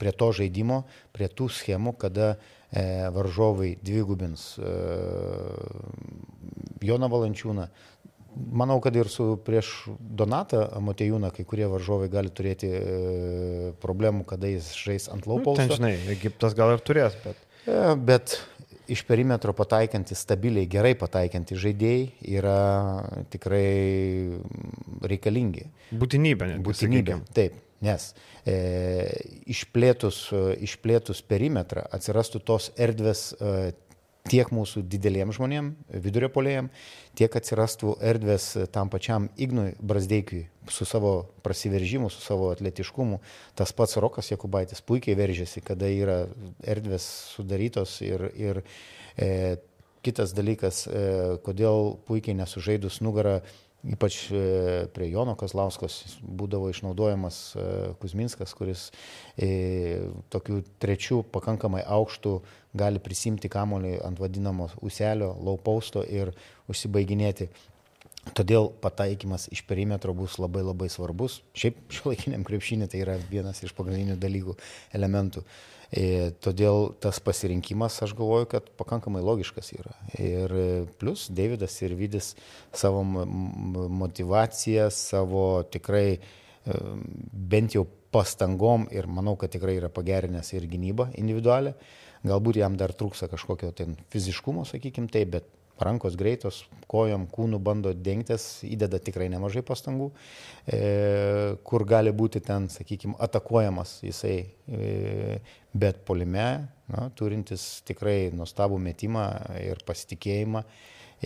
prie 0.00 0.14
to 0.16 0.30
žaidimo, 0.40 0.82
prie 1.16 1.28
tų 1.28 1.50
schemų, 1.52 1.96
kada 2.00 2.36
varžovai 3.14 3.74
dvigubins 3.80 4.50
Joną 6.84 7.08
Valančiūną, 7.08 7.68
Manau, 8.38 8.78
kad 8.80 8.94
ir 8.96 9.08
su 9.10 9.32
prieš 9.42 9.70
Donatą 9.98 10.60
Matejūną 10.84 11.30
kai 11.34 11.44
kurie 11.48 11.66
varžovai 11.70 12.10
gali 12.12 12.30
turėti 12.30 12.68
e, 12.70 12.82
problemų, 13.82 14.26
kada 14.28 14.50
jis 14.52 14.68
žais 14.78 15.08
ant 15.10 15.26
laupaus. 15.26 15.58
Nu, 15.58 15.64
ten, 15.64 15.74
žinai, 15.74 15.92
Egiptas 16.12 16.54
gal 16.58 16.76
ir 16.76 16.84
turės, 16.84 17.16
bet. 17.24 17.40
E, 17.64 17.80
bet 17.98 18.36
iš 18.88 19.04
perimetro 19.08 19.52
pataikantis, 19.56 20.22
stabiliai, 20.24 20.68
gerai 20.70 20.94
pataikantis 20.98 21.60
žaidėjai 21.62 22.34
yra 22.38 22.58
tikrai 23.32 23.64
reikalingi. 25.12 25.66
Būtinybė, 25.92 26.52
ne? 26.52 26.60
Būtinybė, 26.64 27.18
sakykim. 27.18 27.34
taip. 27.36 27.64
Nes 27.84 28.08
e, 28.42 28.54
išplėtus, 29.54 30.24
išplėtus 30.66 31.20
perimetrą 31.22 31.84
atsirastų 31.94 32.40
tos 32.42 32.72
erdvės 32.74 33.28
e, 33.38 33.70
tiek 34.28 34.50
mūsų 34.52 34.82
dideliem 34.90 35.32
žmonėm, 35.34 35.72
vidurio 36.04 36.28
polėjim, 36.32 36.68
tiek 37.18 37.34
atsirastų 37.38 37.96
erdvės 38.04 38.50
tam 38.74 38.90
pačiam 38.92 39.28
Ignui 39.40 39.72
Brasdeikiui 39.80 40.46
su 40.68 40.84
savo 40.88 41.28
prasiveržimu, 41.42 42.10
su 42.10 42.20
savo 42.20 42.50
atletiškumu. 42.52 43.20
Tas 43.56 43.72
pats 43.72 43.96
Rokas 43.96 44.30
Jakubaitis 44.32 44.82
puikiai 44.84 45.16
veržėsi, 45.18 45.62
kada 45.64 45.88
yra 45.88 46.18
erdvės 46.60 47.06
sudarytos 47.36 47.98
ir, 48.04 48.28
ir 48.36 48.60
e, 49.16 49.56
kitas 50.04 50.34
dalykas, 50.36 50.84
e, 50.86 51.06
kodėl 51.44 51.96
puikiai 52.08 52.36
nesužaidus 52.38 53.00
nugarą 53.04 53.40
Ypač 53.86 54.32
e, 54.34 54.38
prie 54.90 55.06
Jono 55.12 55.36
Kazlauskos 55.38 56.18
būdavo 56.18 56.66
išnaudojamas 56.72 57.36
e, 57.54 57.66
Kuzminskas, 58.02 58.50
kuris 58.58 58.88
e, 59.38 60.02
tokių 60.34 60.64
trečių 60.82 61.20
pakankamai 61.30 61.84
aukštų 61.86 62.34
gali 62.78 62.98
prisimti 62.98 63.46
kamolį 63.52 64.00
ant 64.02 64.18
vadinamo 64.18 64.66
uselio, 64.82 65.30
laupausto 65.38 66.02
ir 66.02 66.34
užsibaiginėti. 66.66 67.52
Todėl 68.34 68.66
pataikymas 68.82 69.46
iš 69.54 69.62
perimetro 69.64 70.12
bus 70.12 70.40
labai 70.42 70.66
labai 70.66 70.90
svarbus. 70.90 71.38
Šiaip 71.54 71.78
šiuolaikiniam 71.94 72.42
krepšinį 72.44 72.90
tai 72.90 73.06
yra 73.06 73.14
vienas 73.30 73.62
iš 73.62 73.72
pagrindinių 73.78 74.18
dalykų, 74.20 74.58
elementų. 74.98 75.46
E, 75.46 75.77
todėl 76.44 76.90
tas 77.00 77.16
pasirinkimas, 77.24 77.96
aš 78.04 78.12
galvoju, 78.16 78.48
kad 78.52 78.66
pakankamai 78.76 79.22
logiškas 79.24 79.72
yra. 79.72 79.94
Ir 80.20 80.52
e, 80.52 80.66
plus 81.00 81.28
Davidas 81.32 81.78
ir 81.80 81.94
Vidis 81.96 82.34
savo 82.76 83.00
motivaciją, 83.04 84.90
savo 84.92 85.62
tikrai 85.64 86.18
e, 86.18 86.20
bent 87.32 87.78
jau 87.78 87.86
pastangom 88.12 88.84
ir 88.92 89.08
manau, 89.08 89.36
kad 89.40 89.52
tikrai 89.52 89.78
yra 89.80 89.88
pagerinęs 89.88 90.52
ir 90.56 90.68
gynybą 90.68 91.10
individualią. 91.16 91.72
Galbūt 92.28 92.58
jam 92.60 92.76
dar 92.76 92.92
trūksta 92.92 93.28
kažkokio 93.30 93.72
ten 93.72 93.96
fiziškumo, 94.12 94.66
sakykim 94.68 95.08
taip, 95.12 95.32
bet 95.38 95.48
rankos 95.84 96.16
greitos, 96.18 96.62
kojom, 96.90 97.26
kūnų 97.32 97.60
bando 97.62 97.92
dengtis, 97.94 98.64
įdeda 98.66 99.00
tikrai 99.02 99.28
nemažai 99.32 99.62
pastangų, 99.66 100.10
e, 100.66 100.82
kur 101.64 101.84
gali 101.88 102.12
būti 102.12 102.42
ten, 102.44 102.68
sakykime, 102.72 103.16
atakuojamas 103.28 103.98
jisai, 104.06 104.36
e, 104.68 105.40
bet 105.72 106.04
polime, 106.08 106.48
na, 106.88 107.08
turintis 107.14 107.82
tikrai 107.88 108.30
nuostabų 108.34 108.80
metimą 108.82 109.26
ir 109.62 109.82
pasitikėjimą. 109.86 110.64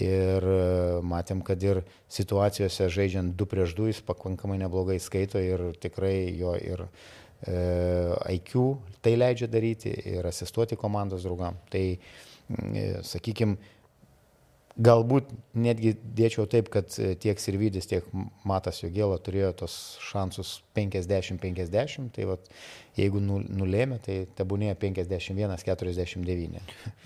Ir 0.00 0.44
e, 0.48 1.00
matėm, 1.04 1.42
kad 1.44 1.60
ir 1.60 1.82
situacijose 2.08 2.86
žaidžiant 2.88 3.34
2 3.36 3.48
prieš 3.48 3.74
2 3.76 3.90
jis 3.90 4.00
pakankamai 4.08 4.56
neblogai 4.62 4.96
skaito 4.96 5.40
ir 5.42 5.74
tikrai 5.82 6.32
jo 6.32 6.54
ir 6.56 6.86
e, 7.44 7.58
IQ 8.38 8.78
tai 9.04 9.18
leidžia 9.18 9.50
daryti 9.52 9.92
ir 10.14 10.24
asistuoti 10.24 10.78
komandos 10.80 11.26
draugam. 11.26 11.60
Tai, 11.68 11.84
e, 11.92 12.86
sakykime, 13.04 13.58
Galbūt 14.80 15.28
netgi 15.52 15.90
dėčiau 16.16 16.46
taip, 16.48 16.70
kad 16.72 16.94
e, 16.96 17.12
tiek 17.20 17.40
Sirvidis, 17.40 17.84
tiek 17.90 18.06
Matas 18.48 18.78
Jogėla 18.80 19.18
turėjo 19.20 19.50
tos 19.60 19.74
šansus 20.00 20.62
50-50, 20.78 22.08
tai 22.16 22.24
vat, 22.30 22.48
jeigu 22.96 23.20
nu, 23.20 23.42
nulėmė, 23.44 23.98
tai 24.04 24.16
tebūnėjo 24.38 24.78
51-49. 24.80 26.62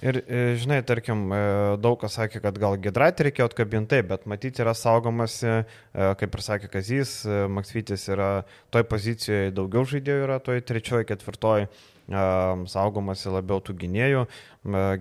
Ir 0.06 0.20
e, 0.22 0.44
žinai, 0.62 0.78
tarkim, 0.86 1.26
e, 1.34 1.40
daug 1.82 1.98
kas 2.04 2.20
sakė, 2.20 2.44
kad 2.44 2.62
gal 2.62 2.78
Gedraitį 2.78 3.28
reikėjo 3.30 3.50
atkabinti, 3.50 3.98
bet 4.12 4.30
matyti 4.30 4.62
yra 4.62 4.76
saugomasi, 4.78 5.58
kaip 5.90 6.38
ir 6.38 6.46
sakė 6.46 6.70
Kazys, 6.70 7.18
Maksvitis 7.50 8.06
yra 8.14 8.30
toj 8.70 8.86
pozicijoje, 8.86 9.50
daugiau 9.58 9.82
žaidėjų 9.90 10.26
yra 10.28 10.38
toj 10.44 10.62
trečioji, 10.70 11.10
ketvirtoji 11.10 11.66
saugomasi 12.06 13.32
labiau 13.34 13.58
tų 13.64 13.74
gynėjų. 13.80 14.26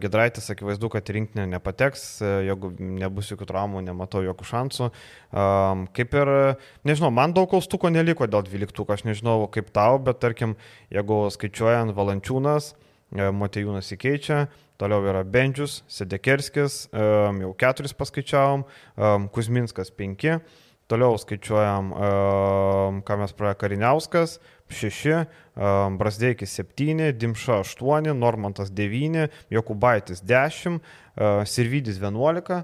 Gedraitis 0.01 0.49
akivaizdu, 0.53 0.89
kad 0.93 1.09
rinktinė 1.09 1.45
nepateks, 1.55 2.05
jeigu 2.45 2.71
nebus 2.79 3.29
jokių 3.31 3.47
traumų, 3.49 3.83
nematau 3.85 4.23
jokių 4.25 4.47
šansų. 4.49 4.89
Kaip 5.97 6.17
ir, 6.17 6.33
nežinau, 6.85 7.11
man 7.13 7.33
daug 7.37 7.49
klaustuko 7.51 7.89
neliko 7.93 8.27
dėl 8.29 8.45
dvyliktuko, 8.45 8.93
aš 8.93 9.05
nežinau 9.09 9.45
kaip 9.53 9.69
tau, 9.75 9.99
bet 10.01 10.21
tarkim, 10.21 10.57
jeigu 10.93 11.25
skaičiuojant 11.33 11.95
Valančiūnas, 11.97 12.73
Matejūnas 13.15 13.93
įkeičia, 13.95 14.45
Toliau 14.75 15.05
yra 15.07 15.21
Bendžius, 15.23 15.85
Sedekerskis, 15.87 16.89
jau 16.91 17.53
keturis 17.55 17.93
paskaičiavom, 17.95 18.65
Kuzminskas 19.31 19.93
penki, 19.95 20.41
Toliau 20.91 21.15
skaičiuojam, 21.17 21.93
ką 23.07 23.15
mes 23.21 23.31
praėjo 23.33 23.57
Kariniauskas 23.61 24.35
6, 24.71 25.05
uh, 25.13 25.25
Brasdeikis 25.99 26.55
7, 26.57 27.11
Dimša 27.19 27.61
8, 27.63 28.13
Normantas 28.17 28.71
9, 28.73 29.29
Jokubaitis 29.53 30.23
10, 30.25 30.79
uh, 30.79 31.43
Sirvidis 31.45 32.01
11 32.01 32.63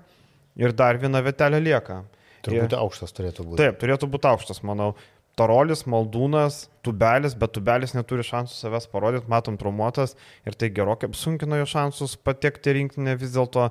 ir 0.60 0.76
dar 0.76 1.00
viena 1.02 1.22
vietelė 1.24 1.62
lieka. 1.62 2.02
Turbūt 2.42 2.74
ir, 2.74 2.78
aukštas 2.82 3.14
turėtų 3.14 3.46
būti. 3.46 3.62
Taip, 3.62 3.78
turėtų 3.82 4.10
būti 4.12 4.30
aukštas, 4.32 4.64
manau. 4.66 4.96
Tarolis, 5.40 5.86
Maldūnas, 5.88 6.66
Tubelis, 6.84 7.38
bet 7.40 7.54
Tubelis 7.56 7.94
neturi 7.96 8.26
šansų 8.28 8.58
savęs 8.58 8.90
parodyti, 8.92 9.30
matom 9.32 9.56
traumuotas 9.58 10.18
ir 10.46 10.58
tai 10.60 10.70
gerokai 10.76 11.08
apsunkino 11.08 11.62
jo 11.62 11.68
šansus 11.70 12.18
patekti 12.20 12.76
rinkinį 12.76 13.16
vis 13.22 13.32
dėlto 13.38 13.70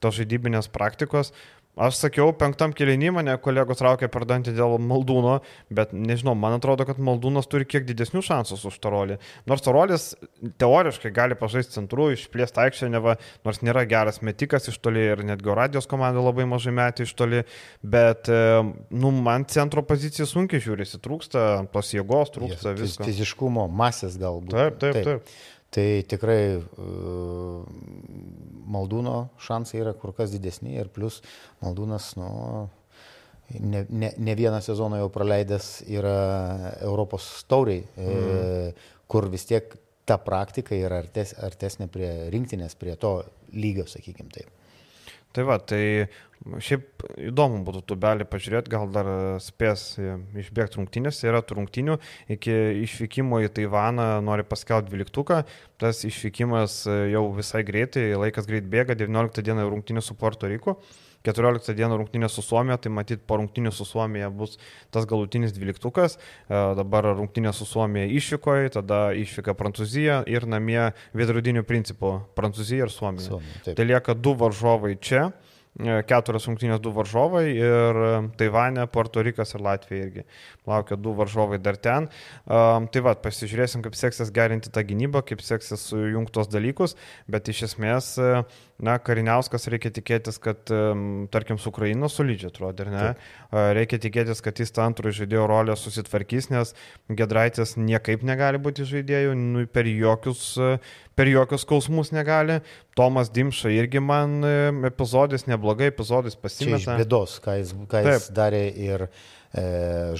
tos 0.00 0.16
žaidybinės 0.20 0.70
praktikos. 0.72 1.32
Aš 1.78 2.00
sakiau, 2.00 2.32
penktam 2.34 2.72
kilinį 2.74 3.12
mane 3.14 3.34
kolegos 3.38 3.78
traukė 3.78 4.08
per 4.10 4.24
dantį 4.26 4.56
dėl 4.56 4.74
Maldūno, 4.82 5.36
bet 5.70 5.92
nežinau, 5.94 6.34
man 6.34 6.56
atrodo, 6.56 6.82
kad 6.88 6.98
Maldūnas 6.98 7.46
turi 7.46 7.64
kiek 7.68 7.86
didesnių 7.86 8.24
šansus 8.26 8.64
už 8.66 8.78
Tarolį. 8.82 9.20
Nors 9.48 9.62
Tarolis 9.62 10.08
teoriškai 10.60 11.12
gali 11.14 11.38
pažaisti 11.38 11.78
centru, 11.78 12.08
išplėsti 12.10 12.60
aikštę, 12.64 12.88
neva, 12.90 13.14
nors 13.46 13.62
nėra 13.62 13.84
geras 13.88 14.18
metikas 14.26 14.66
iš 14.72 14.80
toli 14.82 15.06
ir 15.12 15.22
netgi 15.28 15.54
radijos 15.56 15.86
komanda 15.90 16.24
labai 16.24 16.48
mažai 16.50 16.74
metė 16.74 17.06
iš 17.06 17.14
toli, 17.14 17.44
bet, 17.86 18.26
e, 18.26 18.42
nu, 18.90 19.14
man 19.22 19.46
centro 19.46 19.86
pozicija 19.86 20.26
sunkiai 20.26 20.66
žiūrisi, 20.66 20.98
trūksta 21.06 21.46
tos 21.70 21.94
jėgos, 21.94 22.34
trūksta 22.34 22.74
visko. 22.74 23.06
Fiziškumo, 23.06 23.70
masės 23.70 24.18
galbūt. 24.20 24.58
Taip, 24.58 24.82
taip, 24.82 25.00
taip. 25.00 25.08
taip. 25.08 25.58
Tai 25.70 25.86
tikrai 26.10 26.42
Maldūno 28.70 29.16
šansai 29.42 29.80
yra 29.84 29.94
kur 29.98 30.14
kas 30.16 30.32
didesni 30.34 30.76
ir 30.78 30.90
plus 30.90 31.20
Maldūnas, 31.62 32.12
nu, 32.18 32.30
ne, 33.58 33.84
ne, 33.88 34.12
ne 34.16 34.34
vieną 34.38 34.60
sezoną 34.66 34.98
jau 35.02 35.10
praleidęs 35.14 35.70
yra 35.90 36.16
Europos 36.86 37.28
tauriai, 37.50 37.84
mm. 37.96 38.08
e, 38.10 38.98
kur 39.10 39.28
vis 39.30 39.46
tiek 39.46 39.74
ta 40.06 40.18
praktika 40.22 40.74
yra 40.74 41.02
artes, 41.04 41.36
artesnė 41.38 41.86
prie 41.92 42.10
rinktinės, 42.34 42.74
prie 42.78 42.96
to 42.98 43.20
lygio, 43.54 43.86
sakykime 43.90 44.34
taip. 44.34 44.50
Tai 45.30 45.44
va, 45.46 45.60
tai 45.62 45.82
šiaip 46.40 47.04
įdomu 47.20 47.60
būtų 47.66 47.82
tubelį 47.90 48.24
pažiūrėti, 48.30 48.72
gal 48.72 48.88
dar 48.92 49.10
spės 49.44 49.92
išbėgti 50.00 50.80
rungtynės, 50.80 51.20
yra 51.26 51.42
rungtynių, 51.44 51.98
iki 52.32 52.54
išvykimo 52.86 53.42
į 53.44 53.52
Taivaną 53.58 54.08
nori 54.24 54.46
paskelbti 54.48 54.90
dvyliktuką, 54.92 55.42
tas 55.80 56.02
išvykimas 56.08 56.82
jau 57.12 57.26
visai 57.36 57.62
greitai, 57.66 58.10
laikas 58.16 58.48
greit 58.48 58.68
bėga, 58.72 58.96
19 58.96 59.44
dieną 59.44 59.68
rungtynės 59.68 60.10
su 60.10 60.16
Puerto 60.16 60.50
Riku. 60.50 60.78
14 61.20 61.74
dieną 61.76 61.98
rungtynė 62.00 62.30
su 62.32 62.40
Suomija, 62.40 62.78
tai 62.80 62.88
matyt 62.96 63.26
po 63.28 63.36
rungtynių 63.36 63.68
su 63.76 63.84
Suomija 63.84 64.30
bus 64.32 64.54
tas 64.88 65.04
galutinis 65.04 65.52
dvyliktukas. 65.52 66.16
E, 66.16 66.60
dabar 66.78 67.10
rungtynė 67.10 67.52
su 67.52 67.66
Suomija 67.68 68.08
išvykoje, 68.08 68.70
tada 68.78 69.02
išvyka 69.12 69.52
Prancūzija 69.58 70.22
ir 70.32 70.48
namie 70.48 70.80
vidurudinių 71.12 71.66
principų 71.68 72.14
Prancūzija 72.40 72.88
ir 72.88 72.94
Suomija. 72.94 73.34
Suomija 73.34 73.76
tai 73.76 73.88
lieka 73.90 74.16
du 74.16 74.32
varžovai 74.32 74.94
čia. 74.96 75.26
e, 75.28 75.49
keturios 75.78 76.46
rungtynės 76.48 76.80
du 76.82 76.92
varžovai 76.92 77.44
ir 77.54 78.00
Taivanė, 78.40 78.86
Puerto 78.90 79.22
Rikas 79.24 79.54
ir 79.54 79.62
Latvija 79.64 80.06
irgi. 80.08 80.24
Laukia 80.68 80.98
du 80.98 81.14
varžovai 81.16 81.60
dar 81.62 81.78
ten. 81.80 82.08
Um, 82.46 82.88
tai 82.90 83.04
vad, 83.06 83.22
pasižiūrėsim, 83.24 83.84
kaip 83.84 83.96
seksis 83.98 84.32
gerinti 84.34 84.72
tą 84.72 84.84
gynybą, 84.86 85.22
kaip 85.26 85.44
seksis 85.44 85.86
sujungtos 85.92 86.50
dalykus, 86.50 86.96
bet 87.30 87.48
iš 87.52 87.68
esmės 87.70 88.16
Na, 88.80 88.94
Kariniauskas 89.02 89.68
reikia 89.72 89.90
tikėtis, 89.92 90.38
kad, 90.40 90.70
tarkim, 91.34 91.58
su 91.60 91.68
Ukraina 91.68 92.08
solidžiai 92.08 92.48
atrodo, 92.48 92.86
ar 92.86 92.90
ne? 92.92 93.00
Taip. 93.02 93.56
Reikia 93.76 93.98
tikėtis, 94.00 94.40
kad 94.44 94.60
jis 94.62 94.72
tą 94.72 94.86
antrųjų 94.88 95.18
žaidėjo 95.18 95.42
rolę 95.50 95.76
susitvarkys, 95.76 96.48
nes 96.52 96.72
Gedraitis 97.12 97.74
niekaip 97.76 98.24
negali 98.24 98.60
būti 98.62 98.86
žaidėjų, 98.88 99.34
nu, 99.36 99.64
per, 99.68 99.88
jokius, 99.90 100.54
per 101.18 101.28
jokius 101.28 101.66
skausmus 101.66 102.12
negali. 102.16 102.60
Tomas 102.96 103.28
Dimša 103.34 103.74
irgi 103.74 104.00
man 104.04 104.40
epizodis 104.88 105.44
neblogai, 105.50 105.90
epizodis 105.92 106.38
pasimeta. 106.40 106.80
Čia 106.80 106.96
iš 106.96 107.04
bėdos, 107.04 107.36
ką 107.44 107.58
jis, 107.60 107.74
ką 107.90 108.02
jis 108.06 108.30
Taip. 108.30 108.38
darė 108.40 108.62
ir 108.86 109.06
e, 109.06 109.66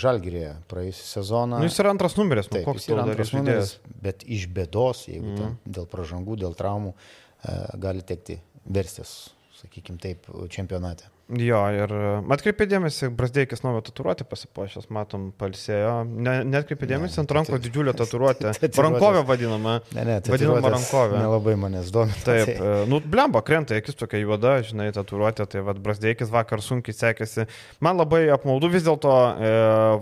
Žalgirėje 0.00 0.52
praėjusią 0.70 1.08
sezoną. 1.14 1.62
Nu, 1.62 1.70
jis 1.70 1.80
yra 1.80 1.94
antras 1.94 2.18
numeris, 2.20 2.52
nu, 2.52 2.60
koks 2.66 2.90
yra 2.92 3.08
antras 3.08 3.32
numeris, 3.36 3.74
bet 4.04 4.28
iš 4.28 4.50
bėdos, 4.52 5.06
jeigu 5.08 5.32
mm. 5.32 5.58
dėl 5.78 5.88
pražangų, 5.90 6.38
dėl 6.44 6.56
traumų, 6.60 6.92
e, 6.92 7.58
gali 7.82 8.04
tekti 8.06 8.40
verstis, 8.70 9.14
sakykime 9.60 9.98
taip, 10.02 10.28
čempionate. 10.52 11.10
Jo, 11.38 11.60
ir 11.70 11.92
atkreipė 12.34 12.66
dėmesį, 12.66 13.10
Brasdeikis 13.14 13.60
naują 13.62 13.84
tatuiruotę 13.87 14.25
pasipošęs, 14.26 14.88
matom, 14.90 15.28
palsėjo. 15.38 15.92
Ne, 16.10 16.40
netkreipė 16.49 16.88
dėmesį 16.90 17.20
ant 17.22 17.34
ranko 17.37 17.58
didžiulę 17.62 17.95
tatuiruotę. 17.95 18.50
Rankovę 18.86 19.23
vadinamą. 19.28 19.76
Ne, 19.95 20.06
ne, 20.08 20.16
vadinamą 20.26 20.73
rankovę. 20.75 21.21
Nelabai 21.23 21.54
manęs 21.60 21.93
domina. 21.95 22.19
Taip, 22.26 22.50
tai. 22.50 22.71
nu, 22.90 22.99
blemba, 23.04 23.45
krenta, 23.47 23.78
akis 23.78 23.99
tokia 24.00 24.19
juoda, 24.25 24.56
žinai, 24.66 24.88
tatuiruotė, 24.97 25.47
tai 25.52 25.62
vad 25.66 25.78
Brasdeikis 25.84 26.32
vakar 26.34 26.64
sunkiai 26.66 26.97
sekėsi. 26.99 27.47
Man 27.84 28.00
labai 28.00 28.25
apmaudu 28.34 28.73
vis 28.75 28.88
dėlto 28.88 29.14
e, 29.14 29.52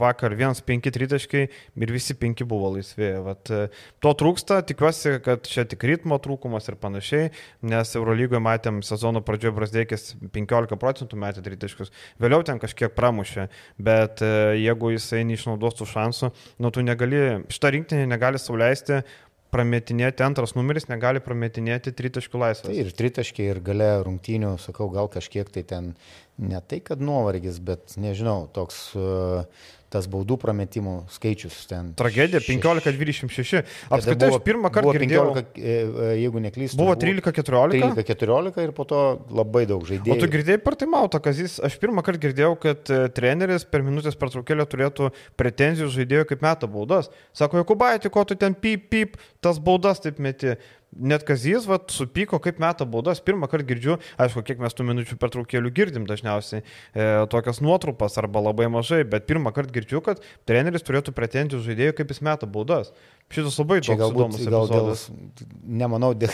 vakar 0.00 0.32
1-5 0.38 0.88
tritaškai 0.96 1.44
ir 1.44 1.92
visi 1.92 2.16
5 2.16 2.44
buvo 2.48 2.72
laisvi. 2.78 3.12
Vat, 3.26 3.52
e, 3.52 3.68
to 4.00 4.14
trūksta, 4.16 4.62
tikiuosi, 4.70 5.18
kad 5.26 5.44
čia 5.44 5.66
tik 5.68 5.84
ritmo 5.92 6.16
trūkumas 6.24 6.72
ir 6.72 6.80
panašiai, 6.80 7.28
nes 7.68 7.94
Eurolygoje 8.00 8.40
matėm 8.48 8.80
sezono 8.86 9.20
pradžioje 9.26 9.56
Brasdeikis 9.60 10.10
15 10.32 10.80
procentų 10.80 11.17
metė 11.20 11.44
tritaškius. 11.44 11.92
Vėliau 12.22 12.44
ten 12.46 12.60
kažkiek 12.62 12.94
pramušė, 12.96 13.48
bet 13.78 14.22
e, 14.24 14.32
jeigu 14.62 14.92
jisai 14.94 15.24
neišnaudos 15.28 15.80
tų 15.80 15.88
šansų, 15.92 16.32
nu 16.62 16.74
tu 16.74 16.84
negali, 16.86 17.22
šitą 17.52 17.74
rinktinį 17.74 18.10
negali 18.10 18.40
sauliaisti 18.42 19.02
prametinėti, 19.54 20.24
antras 20.26 20.54
numeris 20.56 20.88
negali 20.90 21.22
prametinėti 21.24 21.94
tritaškių 21.96 22.40
laisvės. 22.42 22.68
Tai 22.68 22.80
ir 22.82 22.90
tritaškiai, 22.96 23.50
ir 23.54 23.60
gale 23.64 23.90
rungtynių, 24.04 24.54
sakau, 24.60 24.90
gal 24.92 25.08
kažkiek 25.12 25.48
tai 25.52 25.64
ten 25.68 25.94
ne 26.38 26.60
tai, 26.60 26.80
kad 26.84 27.02
nuovargis, 27.02 27.58
bet 27.64 27.96
nežinau, 28.00 28.46
toks 28.54 28.84
uh, 28.98 29.44
tas 29.92 30.08
baudų 30.10 30.36
prametimų 30.40 30.94
skaičius 31.12 31.56
ten. 31.68 31.92
Tragedija 31.98 32.40
15-26. 32.44 33.62
Apskritai, 33.94 34.28
aš 34.34 34.42
pirmą 34.44 34.70
kartą 34.72 34.92
girdėjau. 34.96 35.24
15, 35.32 35.60
e, 35.62 35.76
e, 35.86 36.08
jeigu 36.22 36.42
neklystu. 36.44 36.80
Buvo 36.80 36.96
13-14. 37.00 37.80
13-14 37.96 38.66
ir 38.66 38.74
po 38.76 38.84
to 38.88 39.02
labai 39.32 39.64
daug 39.70 39.86
žaidėjų. 39.88 40.16
O 40.16 40.20
tu 40.20 40.30
girdėjai 40.32 40.60
per 40.64 40.76
tai 40.80 40.90
mautą, 40.92 41.22
kad 41.24 41.40
jis, 41.40 41.56
aš 41.64 41.78
pirmą 41.80 42.04
kartą 42.06 42.22
girdėjau, 42.26 42.52
kad 42.60 42.92
e, 42.92 43.00
treneris 43.16 43.64
per 43.68 43.84
minutės 43.86 44.18
pertraukėlę 44.20 44.68
turėtų 44.68 45.12
pretenzijų 45.40 45.88
žaidėjų 45.96 46.28
kaip 46.34 46.44
meta 46.44 46.68
baudas. 46.70 47.08
Sako, 47.36 47.62
Jokubaitį, 47.62 48.12
ko 48.12 48.26
tu 48.28 48.36
ten 48.38 48.56
pip, 48.58 48.90
pip, 48.92 49.16
tas 49.44 49.60
baudas 49.62 50.04
taip 50.04 50.20
meti. 50.20 50.58
Net 50.96 51.22
Kazijas, 51.28 51.66
va, 51.68 51.76
supyko, 51.92 52.38
kaip 52.40 52.60
meta 52.62 52.86
baudas. 52.88 53.20
Pirmą 53.20 53.48
kartą 53.50 53.66
girdžiu, 53.68 53.98
aišku, 54.16 54.40
kiek 54.48 54.62
mes 54.62 54.72
tų 54.72 54.86
minučių 54.88 55.18
pertraukėlių 55.20 55.72
girdim 55.76 56.06
dažniausiai, 56.08 56.62
e, 56.64 57.08
tokias 57.28 57.60
nuotrupas 57.60 58.16
arba 58.18 58.40
labai 58.46 58.70
mažai, 58.72 59.02
bet 59.04 59.28
pirmą 59.28 59.52
kartą 59.52 59.76
girdžiu, 59.76 60.00
kad 60.06 60.24
treneris 60.48 60.86
turėtų 60.88 61.12
pretenzijų 61.12 61.60
žaidėjų, 61.66 61.98
kaip 61.98 62.14
jis 62.14 62.22
meta 62.24 62.48
baudas. 62.48 62.94
Šitas 63.28 63.58
labai 63.60 63.82
čia 63.84 63.92
galbūt, 64.00 64.38
gal 64.48 64.70
dėl, 64.70 64.86
nemanau, 65.68 66.14
dėl, 66.20 66.32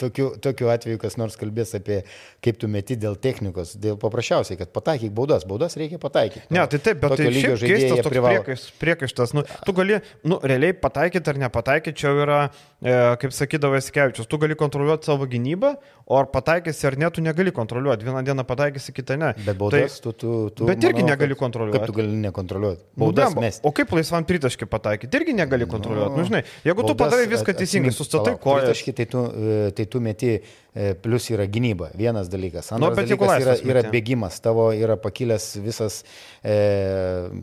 tokiu, 0.00 0.30
tokiu 0.40 0.70
atveju 0.72 1.00
kas 1.02 1.18
nors 1.20 1.36
kalbės 1.36 1.74
apie 1.76 1.98
kaip 2.44 2.56
tu 2.62 2.70
meti 2.72 2.96
dėl 2.96 3.18
technikos, 3.20 3.74
dėl 3.76 3.98
paprasčiausiai, 4.00 4.56
kad 4.56 4.72
pataikyk 4.72 5.12
baudas, 5.12 5.44
baudas 5.48 5.76
reikia 5.76 6.00
pataikyti. 6.00 6.46
Ne, 6.54 6.62
tai 6.72 6.80
taip, 6.80 7.02
bet 7.02 7.12
tai 7.20 7.26
šiaip 7.34 7.60
keistas 7.60 8.00
toks 8.00 8.08
privalo... 8.08 8.38
priekaištas, 8.38 8.72
priekaištas. 8.80 9.34
Nu, 9.36 9.44
tu 9.68 9.74
gali, 9.76 9.98
nu, 10.24 10.40
realiai 10.40 10.76
pataikyti 10.80 11.34
ar 11.34 11.42
nepataikyti, 11.44 11.98
čia 12.00 12.14
yra, 12.24 12.40
e, 12.80 12.96
kaip 13.20 13.36
sakydavo 13.36 13.76
Eskevičius, 13.76 14.30
tu 14.32 14.40
gali 14.40 14.56
kontroliuoti 14.56 15.10
savo 15.10 15.28
gynybą, 15.28 15.74
o 16.08 16.16
ar 16.16 16.32
pataikysi 16.32 16.88
ar 16.88 16.96
ne, 17.04 17.12
tu 17.12 17.24
negali 17.26 17.52
kontroliuoti. 17.52 18.08
Vieną 18.08 18.24
dieną 18.24 18.48
pataikysi, 18.48 18.96
kitą 18.96 19.20
ne. 19.20 19.34
Bet 19.44 19.60
baudas 19.60 19.98
tai, 19.98 20.06
tu, 20.08 20.16
tu, 20.16 20.34
tu. 20.56 20.70
Bet 20.72 20.80
irgi 20.80 21.02
manau, 21.02 21.12
negali 21.12 21.36
kontroliuoti. 21.36 21.82
Kaip 21.84 21.92
tu 21.92 21.98
gali 22.00 22.16
nekontroliuoti? 22.24 22.86
Nu, 22.94 23.02
baudas 23.04 23.36
nu, 23.36 23.44
mes. 23.44 23.60
O 23.60 23.74
kaip 23.76 23.92
laisvam 23.92 24.24
tritaškį 24.24 24.70
pataikyti, 24.72 25.20
irgi 25.20 25.36
negali 25.36 25.68
kontroliuoti 25.68 25.97
kontroliuoti. 25.98 26.20
Nu, 26.20 26.28
žinai, 26.28 26.42
jeigu 26.66 26.86
tu 26.86 26.94
padarai 26.98 27.26
viską 27.30 27.54
teisingai, 27.58 27.92
sustatai 27.94 28.34
kojas. 28.40 28.82
Tai 28.98 29.06
tu, 29.10 29.22
e, 29.28 29.70
tai 29.76 29.86
tu 29.90 30.00
meti, 30.02 30.30
e, 30.38 30.94
plus 31.02 31.28
yra 31.34 31.46
gynyba, 31.50 31.90
vienas 31.98 32.30
dalykas. 32.30 32.70
Nu, 32.72 32.88
Antras 32.88 33.08
nu, 33.08 33.16
dalykas 33.16 33.44
yra, 33.44 33.54
yra 33.70 33.82
bėgimas, 33.92 34.38
tavo 34.44 34.68
yra 34.76 34.96
pakilęs 35.00 35.46
visas 35.64 36.00
e, 36.42 36.56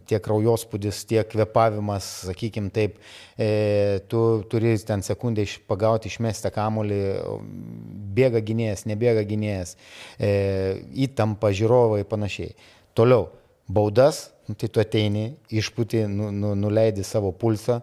tiek 0.09 0.23
kraujospūdis, 0.25 1.03
tiek 1.09 1.29
kvepavimas, 1.31 2.07
sakykim 2.29 2.69
taip, 2.75 2.99
e, 3.37 4.01
tu 4.11 4.21
turi 4.51 4.75
ten 4.87 5.03
sekundę 5.05 5.45
iš, 5.45 5.57
pagauti, 5.69 6.11
išmesti 6.11 6.51
kamolį, 6.55 7.01
bėga 8.15 8.43
gynėjas, 8.45 8.85
nebėga 8.89 9.25
gynėjas, 9.27 9.75
e, 10.19 10.31
įtampa 11.07 11.51
žiūrovai 11.55 12.03
ir 12.03 12.09
panašiai. 12.11 12.55
Toliau, 12.95 13.29
baudas, 13.67 14.29
nu, 14.47 14.55
tai 14.55 14.69
tu 14.69 14.81
ateini, 14.81 15.33
išpūti, 15.49 16.05
nu, 16.11 16.31
nu, 16.31 16.53
nuleidi 16.59 17.03
savo 17.03 17.33
pulsą, 17.35 17.81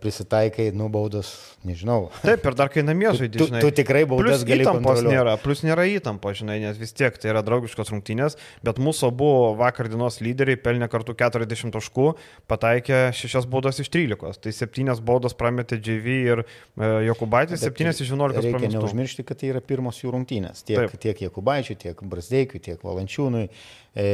prisitaikai, 0.00 0.68
nubaudos, 0.78 1.32
nežinau. 1.66 2.04
Taip, 2.22 2.44
ir 2.46 2.54
dar 2.54 2.68
kai 2.70 2.84
namie 2.86 3.08
žaidži, 3.10 3.38
Tu, 3.40 3.48
žinai. 3.48 3.62
tu 3.64 3.70
tikrai 3.74 4.04
baudas 4.06 4.44
gali 4.46 4.62
įtampos 4.62 5.00
nėra, 5.02 5.34
plus 5.42 5.64
nėra 5.66 5.88
įtampos, 5.90 6.36
žinai, 6.38 6.60
nes 6.62 6.78
vis 6.78 6.94
tiek 6.94 7.16
tai 7.18 7.32
yra 7.32 7.42
draugiškos 7.42 7.90
rungtynės, 7.90 8.38
bet 8.62 8.78
mūsų 8.78 9.08
abu 9.10 9.30
vakar 9.58 9.90
dienos 9.90 10.20
lyderiai 10.22 10.54
pelnė 10.60 10.86
kartu 10.92 11.16
40 11.18 11.74
taškų, 11.74 12.06
pataikė 12.46 13.00
6 13.18 13.50
baudas 13.50 13.82
iš 13.82 13.90
13, 13.90 14.38
tai 14.46 14.54
7 14.54 15.02
baudas 15.02 15.34
prametė 15.34 15.80
JV 15.82 16.14
ir 16.30 16.44
e, 16.46 16.92
Jokubaitis, 17.10 17.58
Bet 17.66 17.74
7 17.74 17.90
iš 18.06 18.14
11 18.14 18.38
Reikia 18.38 18.54
pramestų. 18.54 18.78
neužmiršti, 18.78 19.26
kad 19.26 19.42
tai 19.42 19.50
yra 19.50 19.60
pirmos 19.64 19.98
jų 19.98 20.14
rungtynės. 20.14 20.62
Tiek, 20.62 20.78
Taip. 20.78 20.94
tiek 21.02 21.26
Jekubaičiui, 21.26 21.74
tiek 21.88 22.06
Brasdeikiui, 22.06 22.62
tiek 22.62 22.86
Valančiūnui. 22.86 23.48
E, 23.90 24.06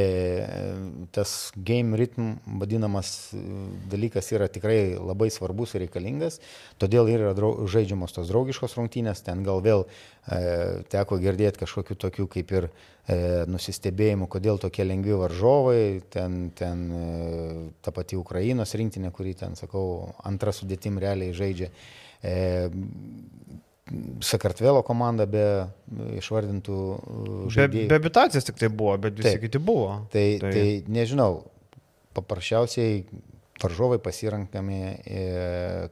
tas 1.12 1.52
game 1.56 1.96
rhythm 2.00 2.38
vadinamas 2.60 3.34
e, 3.36 3.40
dalykas 3.92 4.30
yra 4.32 4.48
tikrai 4.48 4.94
labai 4.96 5.25
svarbus 5.32 5.74
ir 5.74 5.84
reikalingas. 5.84 6.40
Todėl 6.82 7.10
ir 7.12 7.24
yra 7.24 7.34
drau, 7.36 7.66
žaidžiamos 7.70 8.14
tos 8.16 8.30
draugiškos 8.30 8.76
rungtynės. 8.78 9.22
Ten 9.26 9.42
gal 9.46 9.62
vėl 9.64 9.86
e, 9.86 10.84
teko 10.92 11.18
girdėti 11.22 11.62
kažkokių 11.64 11.98
tokių 12.06 12.28
kaip 12.36 12.54
ir 12.56 12.68
e, 12.68 13.18
nusistebėjimų, 13.50 14.28
kodėl 14.32 14.60
tokie 14.62 14.86
lengvi 14.86 15.18
varžovai. 15.20 15.84
Ten, 16.12 16.50
ten 16.56 16.86
e, 16.90 17.04
ta 17.84 17.94
pati 17.96 18.18
Ukrainos 18.20 18.74
rinktinė, 18.78 19.12
kuri 19.14 19.36
ten, 19.38 19.58
sakau, 19.58 20.12
antrą 20.26 20.54
sudėtim 20.56 21.00
realiai 21.02 21.36
žaidžia. 21.36 21.70
E, 22.22 22.36
Sakartvelo 24.26 24.80
komanda 24.82 25.28
be 25.30 25.44
išvardintų 26.18 26.76
e, 26.76 27.18
Be, 27.46 27.50
žaidėjų. 27.54 27.90
be 27.92 27.98
abitacijas 28.00 28.48
tik 28.48 28.58
tai 28.58 28.70
buvo, 28.72 28.96
bet 28.98 29.14
visi 29.14 29.36
Taip. 29.36 29.44
kiti 29.46 29.60
buvo. 29.62 29.92
Tai, 30.10 30.24
tai. 30.42 30.50
tai 30.50 30.64
nežinau, 30.90 31.44
paprasčiausiai 32.16 33.04
varžovai 33.62 33.98
pasirenkami, 34.02 34.80
e, 35.06 35.22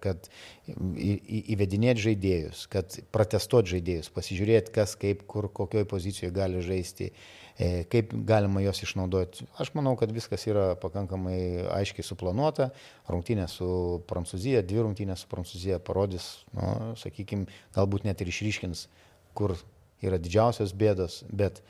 kad 0.05 0.29
įvedinėti 0.67 2.05
žaidėjus, 2.09 2.65
kad 2.73 2.99
protestuoti 3.15 3.77
žaidėjus, 3.77 4.11
pasižiūrėti, 4.15 4.73
kas 4.75 4.95
kaip, 5.01 5.25
kur, 5.31 5.49
kokioj 5.53 5.87
pozicijoje 5.89 6.33
gali 6.35 6.63
žaisti, 6.65 7.11
e, 7.57 7.85
kaip 7.91 8.13
galima 8.29 8.63
juos 8.65 8.83
išnaudoti. 8.85 9.49
Aš 9.61 9.75
manau, 9.79 9.95
kad 10.01 10.13
viskas 10.13 10.47
yra 10.51 10.73
pakankamai 10.81 11.39
aiškiai 11.81 12.07
suplanuota. 12.07 12.71
Rungtynė 13.09 13.49
su 13.51 13.69
Prancūzija, 14.11 14.65
dvi 14.65 14.85
rungtynės 14.85 15.25
su 15.25 15.31
Prancūzija 15.33 15.81
parodys, 15.85 16.45
nu, 16.57 16.97
sakykime, 17.01 17.49
galbūt 17.77 18.09
net 18.09 18.21
ir 18.21 18.33
išryškins, 18.33 18.89
kur 19.35 19.57
yra 20.05 20.21
didžiausios 20.21 20.75
bėdos, 20.77 21.23
bet 21.33 21.63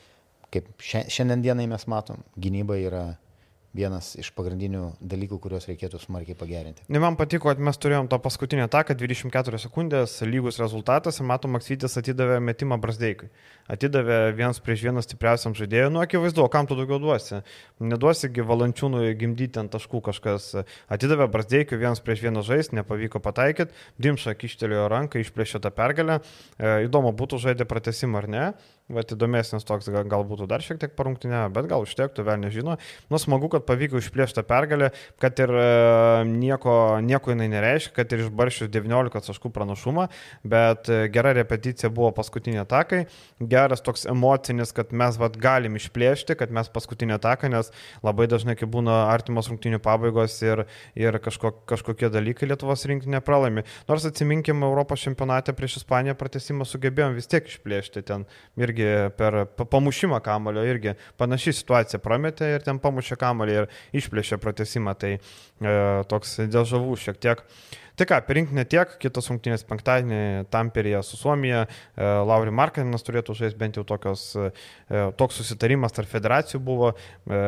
kaip 0.54 0.70
šia- 0.78 1.06
šiandien 1.10 1.42
dienai 1.42 1.66
mes 1.70 1.86
matom, 1.90 2.22
gynyba 2.38 2.78
yra 2.78 3.04
vienas 3.74 4.12
iš 4.20 4.30
pagrindinių 4.36 4.84
dalykų, 5.02 5.38
kuriuos 5.42 5.66
reikėtų 5.68 5.98
smarkiai 6.02 6.36
pagerinti. 6.38 6.84
Ne, 6.88 7.00
man 7.02 7.18
patiko, 7.18 7.50
kad 7.50 7.60
mes 7.62 7.78
turėjom 7.82 8.06
tą 8.10 8.20
paskutinį 8.22 8.64
ataką, 8.68 8.94
24 9.00 9.60
sekundės, 9.64 10.14
lygus 10.28 10.60
rezultatas 10.62 11.18
ir 11.18 11.28
matom, 11.28 11.54
Maksytis 11.54 11.98
atidavė 11.98 12.38
metimą 12.42 12.78
Brasdeikui. 12.82 13.28
Atidavė 13.70 14.34
vienas 14.36 14.60
prieš 14.62 14.84
vieną 14.86 15.02
stipriausiam 15.04 15.56
žaidėjui, 15.58 15.90
nu 15.94 16.02
akivaizdu, 16.02 16.46
kam 16.52 16.68
tu 16.70 16.78
daugiau 16.78 17.00
duosi. 17.02 17.40
Neduosigi 17.82 18.44
valančiūnui 18.46 19.14
gimdyti 19.18 19.62
ant 19.62 19.72
taškų 19.74 20.02
kažkas. 20.10 20.50
Atidavė 20.92 21.28
Brasdeikui 21.32 21.80
vienas 21.80 22.02
prieš 22.04 22.24
vieną 22.26 22.44
žaisti, 22.46 22.78
nepavyko 22.78 23.22
pataikyti, 23.24 23.74
Dimša 24.02 24.36
kištelėjo 24.38 24.86
ranką, 24.92 25.22
išplėšė 25.22 25.62
tą 25.64 25.74
pergalę. 25.74 26.20
E, 26.58 26.86
įdomu, 26.86 27.14
būtų 27.16 27.40
žaidė 27.42 27.66
pratesimą 27.70 28.22
ar 28.22 28.30
ne. 28.30 28.46
Vat 28.92 29.14
įdomesnis 29.14 29.64
toks, 29.64 29.86
gal, 29.88 30.02
gal 30.04 30.26
būtų 30.28 30.44
dar 30.44 30.60
šiek 30.60 30.76
tiek 30.76 30.90
parungtinė, 30.92 31.38
bet 31.56 31.70
gal 31.70 31.86
užtektų, 31.86 32.20
vėl 32.26 32.42
nežino. 32.42 32.74
Nu, 33.08 33.16
smagu, 33.16 33.48
kad 33.48 33.62
pavyko 33.64 33.96
išplėšti 33.96 34.42
pergalę, 34.44 34.90
kad 35.22 35.38
ir 35.40 35.48
e, 35.56 35.68
nieko, 36.28 36.74
nieko 37.00 37.32
jinai 37.32 37.46
nereiškia, 37.48 37.94
kad 37.96 38.12
ir 38.12 38.26
išbaršius 38.26 38.68
19 38.68 39.24
taškų 39.30 39.48
pranašumą, 39.56 40.04
bet 40.44 40.90
e, 40.92 40.98
gera 41.14 41.32
repeticija 41.32 41.88
buvo 41.96 42.10
paskutinė 42.18 42.60
atakai, 42.66 42.98
geras 43.40 43.80
toks 43.86 44.04
emocinis, 44.12 44.74
kad 44.76 44.92
mes 44.92 45.16
vat, 45.16 45.40
galim 45.40 45.80
išplėšti, 45.80 46.36
kad 46.36 46.52
mes 46.52 46.68
paskutinę 46.76 47.16
ataką, 47.16 47.48
nes 47.56 47.72
labai 48.04 48.28
dažnai, 48.28 48.52
kai 48.60 48.68
būna 48.68 49.06
artimos 49.14 49.48
rungtinių 49.48 49.80
pabaigos 49.80 50.36
ir, 50.44 50.66
ir 50.92 51.20
kažko, 51.24 51.54
kažkokie 51.72 52.12
dalykai 52.12 52.50
Lietuvos 52.52 52.84
rinkinė 52.92 53.24
pralaimi. 53.24 53.64
Nors 53.88 54.04
atsiminkim, 54.12 54.60
Europos 54.68 55.08
čempionate 55.08 55.56
prieš 55.56 55.80
Ispaniją 55.80 56.18
pratesimą 56.20 56.68
sugebėjom 56.68 57.16
vis 57.16 57.32
tiek 57.32 57.48
išplėšti 57.48 58.04
ten 58.12 58.28
irgi 58.74 59.10
per 59.16 59.46
pa- 59.56 59.64
pamušimą 59.64 60.20
kamulio, 60.22 60.64
irgi 60.66 60.94
panaši 61.18 61.52
situacija 61.52 62.00
prametė 62.00 62.54
ir 62.56 62.62
ten 62.64 62.78
pamušė 62.78 63.16
kamulį 63.16 63.54
ir 63.62 63.68
išplėšė 63.94 64.38
pratesimą, 64.38 64.94
tai 64.98 65.14
e, 65.14 66.04
toks 66.08 66.40
dėl 66.48 66.64
žavų 66.64 66.96
šiek 66.96 67.18
tiek. 67.20 67.42
Tai 67.94 68.06
ką, 68.10 68.16
per 68.26 68.34
rinkinį 68.40 68.64
tiek, 68.66 68.94
kitos 68.98 69.28
rungtynės 69.30 69.62
penktadienį 69.68 70.48
Tamperėje 70.50 71.02
su 71.06 71.18
Suomija, 71.18 71.60
e, 71.64 72.08
Lauri 72.26 72.50
Markaninas 72.50 73.06
turėtų 73.06 73.36
žaisti 73.38 73.60
bent 73.60 73.78
jau 73.78 73.84
tokios, 73.86 74.24
e, 74.34 74.50
toks 75.14 75.38
susitarimas 75.38 75.94
tarp 75.94 76.10
federacijų 76.10 76.58
buvo, 76.58 76.90
e, 76.90 77.38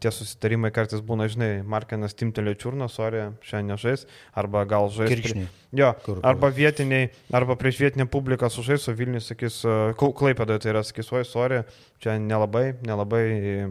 tie 0.00 0.14
susitarimai 0.16 0.72
kartais 0.72 1.04
būna, 1.04 1.28
žinai, 1.28 1.50
Markaninas 1.68 2.16
timtelė 2.16 2.56
čiurną, 2.56 2.88
sorry, 2.88 3.26
šiandien 3.44 3.74
nežais, 3.74 4.06
arba 4.32 4.64
gal 4.64 4.88
žais. 4.88 5.12
Kirkšniai. 5.12 5.52
Jo, 5.76 5.92
Kur- 6.04 6.24
arba 6.24 6.48
vietiniai, 6.48 7.10
arba 7.32 7.56
prieš 7.56 7.84
vietinę 7.84 8.08
publiką 8.08 8.48
sužais, 8.48 8.88
o 8.88 8.96
Vilnius 8.96 9.28
sakys, 9.28 9.60
Klaipėdoje 9.96 10.60
tai 10.60 10.72
yra, 10.72 10.82
sakys, 10.84 11.12
oi, 11.12 11.24
sorry, 11.24 11.62
čia 12.00 12.16
nelabai, 12.20 12.74
nelabai 12.84 13.22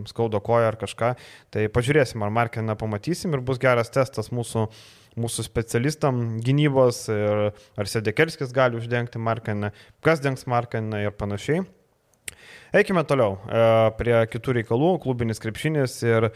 skaudo 0.10 0.42
koją 0.42 0.70
ar 0.70 0.78
kažką. 0.78 1.16
Tai 1.50 1.68
pažiūrėsim, 1.68 2.22
ar 2.22 2.30
Markiną 2.30 2.78
pamatysim 2.78 3.34
ir 3.34 3.42
bus 3.46 3.62
geras 3.62 3.90
testas 3.94 4.30
mūsų, 4.34 4.70
mūsų 5.20 5.46
specialistam 5.48 6.40
gynybos 6.44 7.04
ar 7.12 7.90
Sedekerskis 7.90 8.54
gali 8.56 8.80
uždengti 8.80 9.20
Markiną, 9.20 9.74
kas 10.06 10.24
dengs 10.24 10.48
Markiną 10.48 11.04
ir 11.04 11.16
panašiai. 11.18 11.66
Eikime 12.72 13.02
toliau 13.04 13.34
e, 13.36 13.62
prie 14.00 14.14
kitų 14.32 14.54
reikalų. 14.62 14.94
Klubinis 15.04 15.42
krepšinis 15.44 15.98
ir 16.06 16.30
e, 16.30 16.32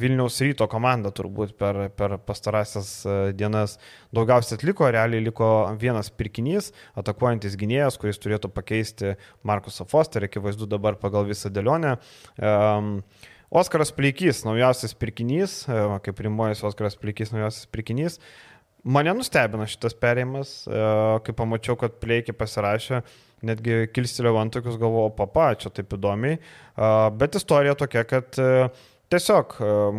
Vilniaus 0.00 0.40
ryto 0.42 0.66
komanda 0.70 1.12
turbūt 1.14 1.52
per, 1.60 1.78
per 1.94 2.16
pastarąsias 2.26 2.90
e, 3.06 3.18
dienas 3.38 3.76
daugiausiai 4.10 4.58
atliko. 4.58 4.88
Realiai 4.90 5.22
liko 5.22 5.52
vienas 5.78 6.10
pirkinys, 6.10 6.72
atakuojantis 6.98 7.54
gynėjas, 7.60 8.00
kuris 8.02 8.18
turėtų 8.18 8.50
pakeisti 8.50 9.14
Markusą 9.46 9.86
Fosterį, 9.86 10.32
akivaizdu 10.32 10.66
dabar 10.70 10.98
pagal 10.98 11.30
visą 11.30 11.54
dėlionę. 11.54 12.00
Um, 12.42 12.96
Oskaras 13.50 13.90
Pleikys, 13.90 14.44
naujausias 14.46 14.92
pirkinys, 14.94 15.64
e, 15.66 15.78
kaip 16.04 16.20
rimuojas 16.22 16.62
Oskaras 16.68 16.94
Pleikys, 16.94 17.32
naujausias 17.34 17.66
pirkinys. 17.66 18.20
Mane 18.86 19.10
nustebino 19.18 19.66
šitas 19.66 19.96
perėjimas, 19.98 20.52
e, 20.70 20.84
kai 21.26 21.34
pamačiau, 21.34 21.74
kad 21.80 21.96
Pleikį 21.98 22.36
pasirašė, 22.38 23.02
netgi 23.42 23.80
kilstelėjau 23.90 24.38
ant 24.38 24.54
tokius 24.54 24.78
galvoju, 24.78 25.10
papa, 25.18 25.48
čia 25.58 25.74
taip 25.74 25.98
įdomiai, 25.98 26.38
E, 26.38 26.92
bet 27.18 27.34
istorija 27.34 27.74
tokia, 27.74 28.06
kad 28.06 28.38
tiesiog 29.10 29.56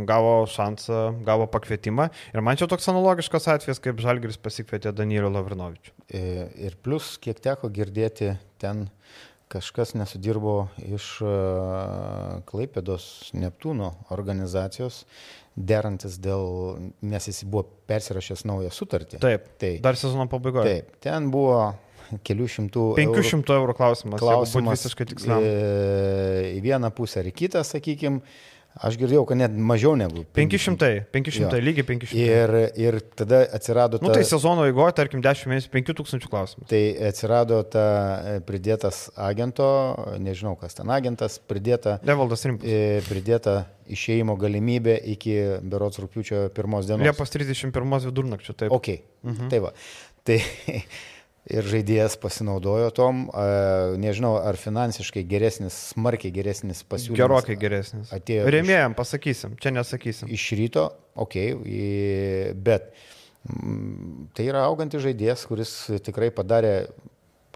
gavo 0.08 0.32
šansą, 0.48 1.02
gavo 1.28 1.44
pakvietimą 1.52 2.08
ir 2.32 2.42
man 2.42 2.56
čia 2.56 2.70
toks 2.72 2.88
analogiškas 2.88 3.50
atvejis, 3.52 3.84
kaip 3.84 4.00
Žalgiris 4.00 4.40
pasikvietė 4.40 4.96
Danielį 4.96 5.34
Lavrinovičių. 5.36 5.92
Ir 6.64 6.80
plus, 6.80 7.18
kiek 7.20 7.44
teko 7.44 7.68
girdėti, 7.76 8.32
ten 8.64 8.88
kažkas 9.52 9.94
nesudirbo 10.00 10.56
iš 10.88 11.06
e, 11.26 11.36
Klaipėdos 12.50 13.06
Neptūno 13.38 13.92
organizacijos, 14.16 15.04
derantis 15.56 16.18
dėl, 16.24 16.48
nes 17.04 17.28
jis 17.28 17.44
buvo 17.44 17.66
persirašęs 17.92 18.46
naują 18.48 18.72
sutartį. 18.74 19.20
Taip, 19.24 19.50
Tai, 19.62 19.72
dar 19.84 20.00
sezono 20.00 20.28
pabaigoje. 20.32 20.68
taip, 20.70 20.96
ten 21.04 21.28
buvo 21.34 21.74
kelių 22.28 22.48
šimtų 22.52 22.86
500 23.00 23.54
eurų 23.56 23.76
klausimas, 23.78 24.20
jeigu 24.20 24.26
būt 24.26 24.26
klausimas 24.26 24.82
visiškai 24.82 25.06
tiksliam. 25.14 25.44
e, 25.44 26.56
į 26.58 26.64
vieną 26.66 26.90
pusę 26.96 27.22
ar 27.22 27.30
į 27.32 27.36
kitą, 27.44 27.62
sakykime. 27.68 28.20
Aš 28.80 28.96
girdėjau, 28.96 29.26
kad 29.28 29.36
net 29.36 29.52
mažiau 29.52 29.98
negu 30.00 30.24
500, 30.38 31.04
500, 31.12 31.42
Jo. 31.44 31.60
lygiai 31.60 31.84
500. 31.90 32.14
Ir, 32.16 32.54
ir 32.80 32.98
tada 33.20 33.42
atsirado 33.58 34.00
Nu 34.02 34.08
ta, 34.08 34.16
tai 34.16 34.24
sezono 34.24 34.64
eigoje, 34.70 34.94
tarkim, 34.96 35.22
10 35.22 35.52
mėnesių 35.52 35.70
5000 35.74 36.30
klausimų. 36.32 36.68
tai 36.72 36.80
atsirado 37.10 37.60
ta 37.68 37.84
e, 38.24 38.38
pridėtas 38.48 39.10
agento, 39.20 39.68
nežinau 40.24 40.56
kas 40.60 40.74
ten 40.80 40.90
agentas, 40.90 41.38
pridėta, 41.38 42.00
Levaldas 42.08 42.48
Rimpas. 42.48 42.64
e, 42.66 43.02
pridėta 43.10 43.66
išėjimo 43.92 44.38
galimybė 44.40 44.96
iki 45.18 45.36
berots 45.68 46.00
rūpiučio 46.00 46.48
pirmos 46.56 46.88
dienos. 46.88 47.04
Liepos 47.04 47.30
31 47.36 48.08
vidurnakčio, 48.08 48.56
taip. 48.56 48.72
Ok, 48.72 49.02
mhm. 49.28 49.52
tai 49.52 49.60
va. 49.60 49.76
Tai 50.24 50.40
ir 51.50 51.64
žaidėjas 51.66 52.18
pasinaudojo 52.22 52.92
tom, 52.94 53.24
nežinau, 53.98 54.36
ar 54.46 54.56
finansiškai 54.62 55.24
geresnis, 55.26 55.74
smarkiai 55.96 56.32
geresnis 56.36 56.84
pasiūlymas. 56.86 57.18
Gerokai 57.24 57.56
geresnis. 57.58 58.12
atėjo 58.14 58.44
iš- 58.46 58.54
Rėmėjam, 58.54 58.94
pasakysim, 58.96 59.56
čia 59.58 59.72
nesakysim. 59.74 60.30
Iš 60.30 60.46
ryto, 60.60 60.92
ok, 61.16 61.34
į- 61.66 62.54
bet 62.62 62.92
mm, 63.50 64.28
tai 64.38 64.46
yra 64.52 64.68
augantis 64.70 65.02
žaidėjas, 65.02 65.48
kuris 65.50 65.74
tikrai 66.06 66.30
padarė 66.30 66.76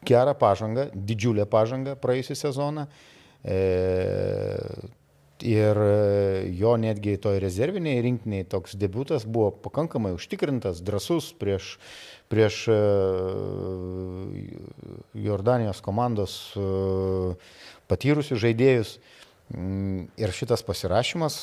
gerą 0.06 0.34
pažangą, 0.38 0.89
didžiulę 0.93 1.45
pažangą 1.45 1.95
praėjusią 2.02 2.36
sezoną. 2.48 2.88
E, 3.45 4.91
Ir 5.43 5.76
e, 5.78 6.48
jo 6.56 6.78
netgi 6.80 7.17
toj 7.19 7.41
rezerviniai 7.43 8.00
rinktiniai 8.06 8.45
toks 8.48 8.71
debutas 8.80 9.26
buvo 9.28 9.50
pakankamai 9.65 10.13
užtikrintas, 10.15 10.80
drasus 10.80 11.34
prieš, 11.36 11.74
prieš 12.31 12.67
e, 12.67 12.77
Jordanijos 15.25 15.81
komandos 15.85 16.38
e, 16.55 16.65
patyrusius 17.91 18.41
žaidėjus. 18.43 18.95
Mm, 19.53 20.07
ir 20.17 20.33
šitas 20.33 20.65
pasirašymas, 20.65 21.35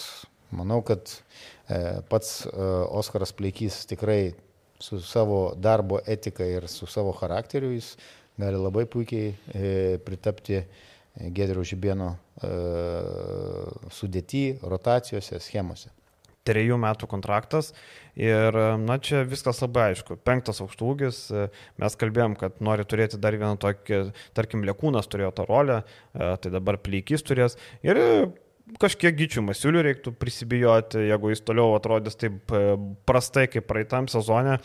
manau, 0.51 0.81
kad 0.85 1.07
pats 2.11 2.43
Oskaras 2.53 3.31
Pleikys 3.33 3.85
tikrai 3.89 4.35
su 4.83 4.99
savo 5.01 5.55
darbo 5.57 6.01
etika 6.05 6.45
ir 6.45 6.67
su 6.69 6.89
savo 6.91 7.15
charakteriu 7.17 7.71
jis 7.73 7.95
gali 8.37 8.59
labai 8.59 8.83
puikiai 8.91 10.01
pritapti 10.05 10.59
Gedrio 11.13 11.65
Žibėno 11.67 12.09
e, 12.41 12.51
sudėti, 13.93 14.45
rotacijose, 14.65 15.41
schemose. 15.45 15.93
Trejų 16.43 16.75
metų 16.83 17.07
kontraktas 17.07 17.71
ir, 18.19 18.57
na, 18.83 18.97
čia 18.99 19.23
viskas 19.29 19.61
labai 19.63 19.93
aišku. 19.93 20.17
Penktas 20.27 20.59
aukštūgis, 20.65 21.21
e, 21.31 21.45
mes 21.79 21.99
kalbėjom, 22.01 22.35
kad 22.41 22.59
nori 22.65 22.87
turėti 22.89 23.21
dar 23.23 23.37
vieną 23.39 23.55
tokį, 23.63 24.01
tarkim, 24.35 24.65
Lekūnas 24.67 25.07
turėjo 25.11 25.31
tą 25.39 25.47
rolę, 25.47 25.83
e, 25.83 26.33
tai 26.43 26.51
dabar 26.51 26.81
Plykys 26.83 27.23
turės. 27.29 27.55
Ir 27.87 28.03
kažkiek 28.83 29.15
gyčių 29.15 29.47
masiulių 29.47 29.87
reiktų 29.87 30.17
prisibijoti, 30.19 31.07
jeigu 31.13 31.31
jis 31.31 31.47
toliau 31.47 31.77
atrodys 31.77 32.19
taip 32.19 32.55
prastai 33.07 33.47
kaip 33.51 33.69
praeitam 33.71 34.11
sezone. 34.11 34.59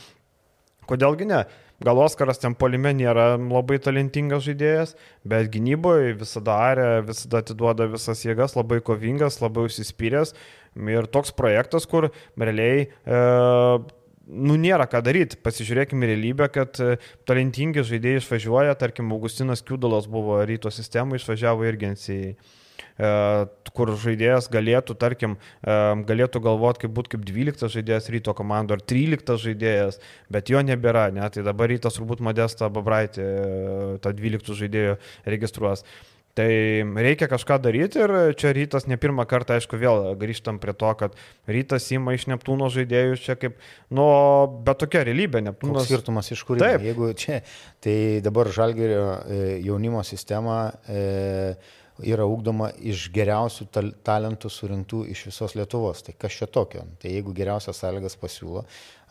Kodėlgi 0.88 1.28
ne? 1.28 1.44
Gal 1.84 2.00
Oskaras 2.02 2.40
ten 2.42 2.56
polime 2.58 2.90
nėra 2.98 3.36
labai 3.38 3.78
talentingas 3.84 4.48
žaidėjas, 4.48 4.96
bet 5.30 5.52
gynyboje 5.54 6.16
visada 6.18 6.56
arė, 6.72 6.88
visada 7.06 7.44
atiduoda 7.44 7.86
visas 7.92 8.24
jėgas, 8.26 8.56
labai 8.58 8.80
kovingas, 8.82 9.38
labai 9.44 9.68
užsispyręs. 9.68 10.34
Ir 10.78 11.08
toks 11.10 11.34
projektas, 11.36 11.88
kur 11.90 12.10
realiai 12.38 12.86
e, 12.86 13.22
nu, 14.28 14.58
nėra 14.60 14.88
ką 14.90 15.02
daryti. 15.06 15.40
Pasižiūrėkime 15.44 16.10
realybę, 16.10 16.50
kad 16.54 16.80
e, 16.84 16.98
talentingi 17.30 17.86
žaidėjai 17.88 18.22
išvažiuoja, 18.22 18.78
tarkim, 18.80 19.12
Augustinas 19.16 19.66
Kiudalas 19.66 20.10
buvo 20.12 20.40
ryto 20.48 20.72
sistemų, 20.74 21.20
išvažiavo 21.22 21.68
irgi 21.68 21.94
NCA. 21.96 22.32
E, 22.98 23.10
kur 23.78 23.92
žaidėjas 24.02 24.50
galėtų, 24.50 24.96
tarkim, 24.98 25.36
e, 25.62 25.78
galėtų 26.10 26.42
galvoti, 26.42 26.86
kaip 26.86 26.96
būtų 26.98 27.14
kaip 27.14 27.26
12 27.30 27.70
žaidėjas 27.76 28.10
ryto 28.14 28.34
komando 28.38 28.74
ar 28.74 28.82
13 28.82 29.38
žaidėjas, 29.44 30.00
bet 30.34 30.50
jo 30.50 30.64
nebėra, 30.66 31.08
ne? 31.14 31.26
tai 31.34 31.46
dabar 31.46 31.70
rytas 31.70 32.00
turbūt 32.00 32.24
Modesta 32.26 32.72
Babraitė 32.74 33.22
e, 33.22 33.98
tą 34.02 34.14
12 34.18 34.58
žaidėjų 34.64 34.98
registruos. 35.30 35.86
Tai 36.38 36.50
reikia 37.02 37.26
kažką 37.32 37.56
daryti 37.64 37.98
ir 38.04 38.12
čia 38.38 38.52
rytas 38.54 38.86
ne 38.86 38.98
pirmą 39.02 39.24
kartą, 39.30 39.56
aišku, 39.58 39.80
vėl 39.82 40.12
grįžtam 40.22 40.60
prie 40.62 40.76
to, 40.78 40.92
kad 41.00 41.16
rytas 41.50 41.88
įma 41.96 42.14
iš 42.14 42.28
Neptūno 42.30 42.68
žaidėjus 42.74 43.24
čia 43.26 43.38
kaip, 43.42 43.58
nu, 43.90 44.06
bet 44.68 44.78
tokia 44.84 45.02
realybė, 45.08 45.42
Neptūnas. 45.48 45.82
Koks 45.82 45.90
skirtumas 45.90 46.30
iš 46.36 46.44
kur? 46.46 46.62
Taip. 46.62 46.86
Jeigu 46.86 47.10
čia, 47.18 47.42
tai 47.82 47.98
dabar 48.26 48.52
Žalgerio 48.54 49.10
jaunimo 49.66 50.06
sistema. 50.06 50.60
E, 50.86 51.58
yra 52.06 52.28
ugdoma 52.30 52.70
iš 52.78 53.08
geriausių 53.14 53.66
tal 53.74 53.90
talentų 54.06 54.52
surinktų 54.54 55.04
iš 55.14 55.24
visos 55.32 55.56
Lietuvos. 55.58 56.04
Tai 56.06 56.14
kas 56.22 56.38
čia 56.38 56.46
tokio? 56.46 56.84
Tai 57.02 57.10
jeigu 57.10 57.34
geriausias 57.34 57.82
sąlygas 57.82 58.18
pasiūlo, 58.22 58.66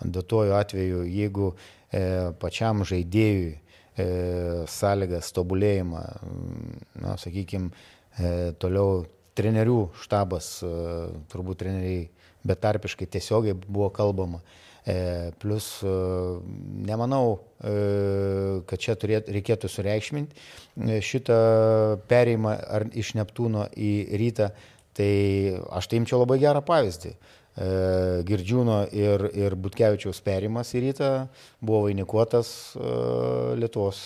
duotuoju 0.04 0.54
atveju, 0.54 1.02
jeigu 1.10 1.50
e, 1.90 2.04
pačiam 2.38 2.84
žaidėjui 2.86 3.56
e, 3.56 3.65
sąlygas 4.68 5.32
tobulėjimą, 5.32 6.02
na, 7.00 7.16
sakykime, 7.16 7.70
e, 8.18 8.52
toliau 8.60 9.06
trenerių 9.36 9.80
štabas, 10.02 10.50
e, 10.64 10.70
turbūt 11.32 11.62
treneriai 11.64 12.06
betarpiškai 12.46 13.08
tiesiogiai 13.10 13.56
buvo 13.66 13.90
kalbama. 13.94 14.42
E, 14.86 15.32
plus, 15.38 15.82
e, 15.82 15.88
nemanau, 16.86 17.40
e, 17.58 17.72
kad 18.70 18.78
čia 18.78 18.94
turėt, 18.94 19.26
reikėtų 19.34 19.66
sureikšminti 19.66 21.00
šitą 21.02 21.38
perėjimą 22.06 22.52
iš 22.94 23.16
Neptūno 23.18 23.64
į 23.74 23.90
rytą, 24.22 24.52
tai 24.94 25.58
aš 25.74 25.90
tai 25.90 25.98
imčiau 25.98 26.22
labai 26.22 26.38
gerą 26.38 26.62
pavyzdį. 26.62 27.16
Girdžiūno 27.56 28.82
ir, 28.92 29.22
ir 29.32 29.54
Butkevičiaus 29.56 30.20
perimas 30.20 30.74
į 30.76 30.82
rytą 30.88 31.12
buvo 31.64 31.86
vainikuotas 31.86 32.50
Lietuvos 33.56 34.02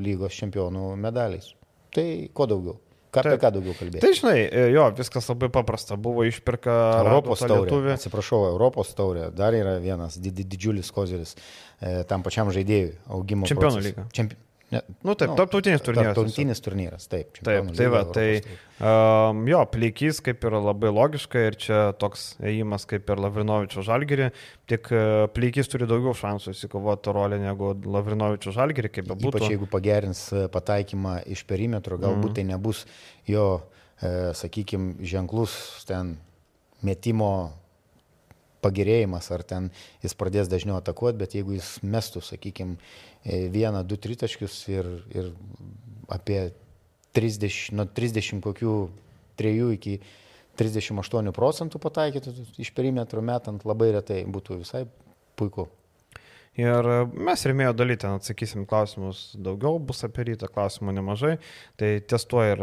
lygos 0.00 0.40
čempionų 0.40 0.94
medaliais. 0.96 1.52
Tai 1.94 2.06
ko 2.32 2.48
daugiau? 2.48 2.78
Ką, 3.14 3.22
apie 3.22 3.38
ką 3.38 3.50
daugiau 3.54 3.74
kalbėti? 3.78 4.02
Tai 4.02 4.10
žinai, 4.16 4.38
e, 4.42 4.62
jo, 4.74 4.88
viskas 4.98 5.28
labai 5.30 5.48
paprasta. 5.54 5.98
Buvo 6.00 6.24
išpirka 6.26 6.72
Europos 7.04 7.44
taurė. 7.44 7.68
Lietuvė. 7.68 7.92
Atsiprašau, 7.94 8.40
Europos 8.50 8.90
taurė. 8.98 9.28
Dar 9.34 9.54
yra 9.54 9.76
vienas 9.82 10.16
didžiulis 10.18 10.90
kozeris 10.94 11.36
e, 11.36 12.02
tam 12.10 12.24
pačiam 12.26 12.50
žaidėjui 12.54 12.96
augimo. 13.14 13.46
Čempionų 13.50 13.84
lyga. 13.86 14.08
Čempi... 14.16 14.38
Ne, 14.74 14.80
nu 15.06 15.14
taip, 15.14 15.30
nu, 15.30 15.36
tarptautinis 15.38 15.82
turnyras. 15.84 16.14
Tarptautinis 16.16 16.62
turnyras, 16.64 17.06
taip. 17.10 17.38
Taip, 17.46 17.70
tai 17.78 17.86
va, 17.92 18.00
tai 18.14 18.26
um, 18.40 19.44
jo, 19.48 19.60
plikys 19.70 20.18
kaip 20.24 20.42
yra 20.48 20.60
labai 20.64 20.90
logiška 20.94 21.44
ir 21.48 21.58
čia 21.60 21.80
toks 22.00 22.32
ėjimas 22.42 22.88
kaip 22.90 23.10
ir 23.14 23.22
Lavrinovičio 23.22 23.84
žalgerį, 23.86 24.30
tik 24.70 24.90
uh, 24.94 25.26
plikys 25.36 25.70
turi 25.70 25.88
daugiau 25.90 26.16
šansų 26.18 26.56
įsikovoti 26.56 27.14
rolę 27.14 27.38
negu 27.42 27.72
Lavrinovičio 27.96 28.54
žalgerį, 28.56 28.92
kaip 28.98 29.10
bebūtų. 29.12 29.34
Ypač 29.38 29.54
jeigu 29.54 29.70
pagerins 29.70 30.26
e, 30.34 30.46
pataikymą 30.52 31.20
iš 31.30 31.44
perimetro, 31.48 32.00
galbūt 32.00 32.32
mm. 32.32 32.36
tai 32.38 32.46
nebus 32.50 32.84
jo, 33.30 33.48
e, 34.00 34.32
sakykime, 34.36 34.96
ženklus 35.06 35.54
ten 35.88 36.16
metimo 36.84 37.34
pagerėjimas, 38.64 39.28
ar 39.34 39.44
ten 39.46 39.68
jis 40.04 40.16
pradės 40.16 40.48
dažniau 40.52 40.78
atakuoti, 40.78 41.20
bet 41.20 41.36
jeigu 41.36 41.58
jis 41.58 41.76
mestų, 41.84 42.22
sakykime, 42.24 42.78
vieną, 43.24 43.84
du 43.88 43.96
tritaškius 43.96 44.58
ir, 44.68 44.90
ir 45.14 45.30
apie 46.12 46.52
30, 47.16 47.72
nuo 47.76 47.86
30 47.86 48.42
kokių 48.44 48.74
3 49.40 49.54
iki 49.76 49.98
38 50.58 51.32
procentų 51.34 51.80
pataikytų 51.82 52.34
iš 52.62 52.70
perimetro 52.74 53.22
metant 53.24 53.64
labai 53.66 53.92
retai 53.96 54.22
būtų 54.28 54.60
visai 54.62 54.84
puiku. 55.38 55.68
Ir 56.54 56.86
mes 57.10 57.42
remėjo 57.50 57.72
daly 57.74 57.96
ten 57.98 58.14
atsakysim 58.14 58.62
klausimus 58.70 59.32
daugiau, 59.34 59.80
bus 59.82 60.04
apie 60.06 60.28
rytą 60.28 60.46
klausimų 60.46 60.92
nemažai. 60.94 61.32
Tai 61.80 61.88
ties 62.06 62.26
tuo 62.30 62.44
ir 62.46 62.62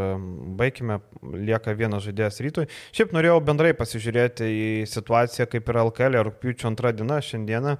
baigime, 0.59 1.01
lieka 1.19 1.75
vienas 1.75 2.05
žaidėjas 2.05 2.39
rytui. 2.45 2.67
Šiaip 2.95 3.11
norėjau 3.11 3.41
bendrai 3.43 3.73
pasižiūrėti 3.75 4.47
į 4.47 4.69
situaciją, 4.87 5.49
kaip 5.51 5.73
yra 5.73 5.83
LKL 5.89 6.21
rūpiučio 6.29 6.69
antrą 6.71 6.93
dieną 6.95 7.19
šiandieną. 7.27 7.75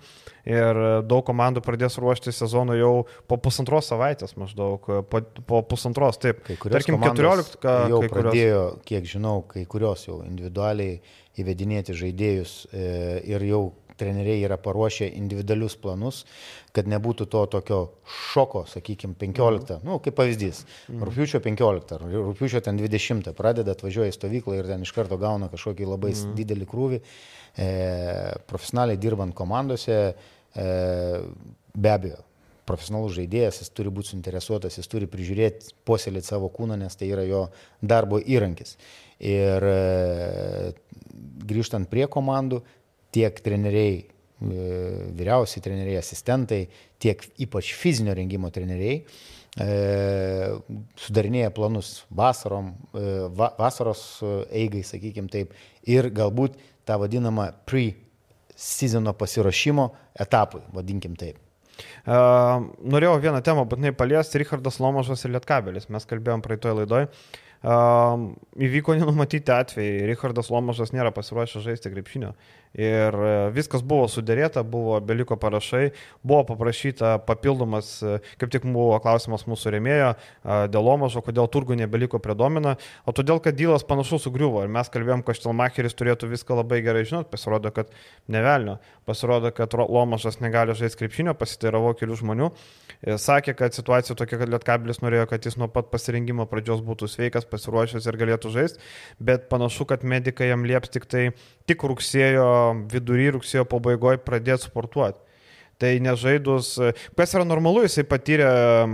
Ir 0.52 0.82
daug 1.08 1.24
komandų 1.24 1.64
pradės 1.64 1.96
ruošti 2.02 2.34
sezoną 2.36 2.76
jau 2.76 2.94
po 3.30 3.38
pusantros 3.40 3.88
savaitės 3.94 4.36
maždaug, 4.42 4.92
po, 5.08 5.24
po 5.48 5.64
pusantros, 5.70 6.20
taip. 6.20 6.44
Kai 6.48 6.58
kurios 6.60 6.82
Tarkim, 6.82 7.00
14, 7.00 7.60
ką, 7.62 7.76
jau 7.94 8.04
kai 8.04 8.12
kurios... 8.12 8.32
pradėjo, 8.32 8.64
kiek 8.90 9.08
žinau, 9.08 9.38
kai 9.48 9.68
kurios 9.70 10.08
jau 10.10 10.24
individualiai 10.26 11.00
įvedinėti 11.40 11.96
žaidėjus 11.96 12.56
e, 12.74 12.86
ir 13.32 13.46
jau 13.48 13.62
treneriai 14.02 14.42
yra 14.48 14.58
paruošę 14.62 15.08
individualius 15.20 15.78
planus, 15.82 16.24
kad 16.76 16.90
nebūtų 16.90 17.28
to 17.32 17.44
tokio 17.58 17.82
šoko, 18.32 18.66
sakykime, 18.72 19.16
15, 19.22 19.78
mhm. 19.78 19.86
nu, 19.88 20.00
kaip 20.04 20.18
pavyzdys, 20.18 20.64
mhm. 20.90 21.06
rūpiučio 21.10 21.44
15, 21.46 22.02
rūpiučio 22.16 22.64
ten 22.66 22.82
20 22.82 23.32
pradeda 23.38 23.76
atvažiuoja 23.78 24.14
į 24.14 24.18
stovyklą 24.18 24.58
ir 24.60 24.74
ten 24.74 24.88
iš 24.88 24.96
karto 24.98 25.20
gauna 25.22 25.52
kažkokį 25.54 25.94
labai 25.94 26.16
mhm. 26.16 26.34
didelį 26.40 26.70
krūvį, 26.74 27.02
e, 27.62 27.70
profesionaliai 28.50 29.00
dirbant 29.02 29.38
komandose, 29.38 30.02
e, 30.12 30.68
be 31.72 31.96
abejo, 31.96 32.26
profesionalus 32.72 33.16
žaidėjas, 33.18 33.62
jis 33.64 33.74
turi 33.76 33.92
būti 33.94 34.14
suinteresuotas, 34.14 34.78
jis 34.80 34.90
turi 34.92 35.10
prižiūrėti, 35.12 35.74
puoselėti 35.88 36.30
savo 36.30 36.50
kūną, 36.54 36.78
nes 36.80 36.96
tai 36.98 37.10
yra 37.12 37.26
jo 37.28 37.46
darbo 37.82 38.20
įrankis. 38.22 38.78
Ir 39.22 39.66
e, 39.68 40.74
grįžtant 41.52 41.90
prie 41.92 42.08
komandų, 42.12 42.62
tiek 43.14 43.42
treneriai, 43.44 44.00
e, 44.02 44.72
vyriausiai 45.18 45.64
treneriai, 45.64 46.00
asistentai, 46.02 46.64
tiek 47.02 47.24
ypač 47.42 47.74
fizinio 47.78 48.16
rengimo 48.18 48.52
treneriai 48.54 49.02
e, 49.02 49.68
sudarinėja 51.06 51.52
planus 51.56 51.94
vasarom, 52.10 52.74
e, 52.96 53.06
va, 53.38 53.52
vasaros 53.60 54.04
eigai, 54.50 54.84
sakykime 54.88 55.32
taip, 55.32 55.56
ir 55.90 56.12
galbūt 56.16 56.58
tą 56.88 56.98
vadinamą 57.02 57.52
pre-sezono 57.70 59.14
pasiruošimo 59.18 59.92
etapui, 60.26 60.64
vadinkim 60.76 61.18
taip. 61.20 61.40
Uh, 62.02 62.68
norėjau 62.94 63.16
vieną 63.24 63.40
temą 63.46 63.64
būtinai 63.70 63.94
paliesti, 63.98 64.38
Richardas 64.42 64.80
Lomažas 64.82 65.24
ir 65.26 65.32
Lietkabelis. 65.34 65.88
Mes 65.94 66.06
kalbėjom 66.10 66.44
praeitoje 66.46 66.76
laidoje. 66.82 67.08
Um, 67.62 68.32
įvyko 68.58 68.96
nenumatyti 68.98 69.54
atvejai. 69.54 70.08
Richardas 70.10 70.50
Lomažas 70.50 70.96
nėra 70.96 71.12
pasiruošęs 71.14 71.62
žaisti 71.62 71.92
krepšinio. 71.94 72.32
Ir 72.72 73.12
e, 73.12 73.32
viskas 73.52 73.82
buvo 73.84 74.06
sudėrėta, 74.08 74.64
buvo 74.64 74.96
beliko 75.04 75.36
parašai, 75.36 75.90
buvo 76.24 76.46
paprašyta 76.54 77.18
papildomas, 77.28 77.98
e, 78.00 78.20
kaip 78.40 78.54
tik 78.54 78.64
buvo 78.64 78.96
klausimas 79.04 79.44
mūsų 79.44 79.74
remėjo, 79.76 80.14
e, 80.16 80.60
dėl 80.72 80.88
Lomažo, 80.88 81.20
kodėl 81.26 81.50
turgų 81.52 81.76
nebeliko 81.82 82.22
predomina, 82.24 82.78
o 83.04 83.12
todėl, 83.16 83.42
kad 83.44 83.58
dylas 83.60 83.84
panašus 83.88 84.24
sugriuvo. 84.24 84.64
Ir 84.64 84.72
mes 84.72 84.88
kalbėjom, 84.94 85.26
kad 85.28 85.36
Štelmacheris 85.42 85.98
turėtų 86.00 86.32
viską 86.32 86.62
labai 86.62 86.80
gerai 86.86 87.04
žinot, 87.04 87.28
pasirodo, 87.34 87.74
kad 87.76 87.92
nevelnio. 88.32 88.78
Pasirodo, 89.06 89.52
kad 89.52 89.76
Lomažas 89.76 90.40
negali 90.40 90.72
žaisti 90.78 91.04
krepšinio, 91.04 91.36
pasiteiravo 91.36 91.92
kelių 92.00 92.22
žmonių. 92.24 92.50
Sakė, 93.20 93.58
kad 93.58 93.76
situacija 93.76 94.16
tokia, 94.16 94.40
kad 94.40 94.52
Lietkabilis 94.54 95.02
norėjo, 95.04 95.28
kad 95.28 95.44
jis 95.44 95.58
nuo 95.60 95.68
pat 95.74 95.90
pasirinkimo 95.92 96.46
pradžios 96.48 96.84
būtų 96.86 97.10
sveikas, 97.12 97.48
pasiruošęs 97.52 98.08
ir 98.08 98.20
galėtų 98.22 98.54
žaisti, 98.54 98.80
bet 99.20 99.50
panašu, 99.52 99.88
kad 99.90 100.06
medikai 100.08 100.50
jam 100.50 100.64
lieps 100.68 100.94
tik 100.94 101.08
tai 101.12 101.26
tik 101.70 101.84
rugsėjo 101.88 102.48
vidury, 102.92 103.32
rugsėjo 103.36 103.68
pabaigoje 103.70 104.24
pradėti 104.26 104.70
sportuoti. 104.70 105.20
Tai 105.82 105.96
nežaidus, 106.06 106.76
kas 107.18 107.32
yra 107.34 107.46
normalu, 107.48 107.82
jisai 107.88 108.04
patyrė 108.06 108.50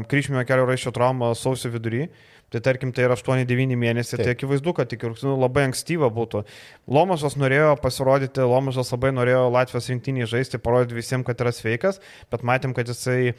kryžminio 0.08 0.46
kelio 0.48 0.68
raiščio 0.70 0.94
traumą 0.96 1.34
sausio 1.36 1.72
vidury, 1.74 2.06
Tai 2.48 2.62
tarkim, 2.64 2.94
tai 2.96 3.04
yra 3.04 3.18
8-9 3.20 3.76
mėnesiai, 3.76 4.22
tai 4.22 4.32
akivaizdu, 4.32 4.72
kad 4.78 4.88
tik 4.88 5.02
nu, 5.04 5.34
labai 5.36 5.66
ankstyva 5.68 6.08
būtų. 6.16 6.46
Lomažas 6.88 7.34
norėjo 7.36 7.74
pasirodyti, 7.84 8.40
Lomažas 8.48 8.94
labai 8.94 9.10
norėjo 9.12 9.42
Latvijos 9.52 9.90
rinktinį 9.92 10.30
žaisti, 10.32 10.60
parodyti 10.64 10.96
visiems, 10.96 11.26
kad 11.28 11.44
yra 11.44 11.52
sveikas, 11.52 12.00
bet 12.32 12.46
matėm, 12.48 12.72
kad 12.78 12.88
jisai 12.88 13.18
e, 13.28 13.34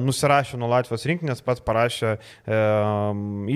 nusirašė 0.00 0.56
nuo 0.56 0.70
Latvijos 0.72 1.04
rinktinės, 1.10 1.44
pats 1.44 1.60
parašė 1.66 2.14
e, 2.14 2.62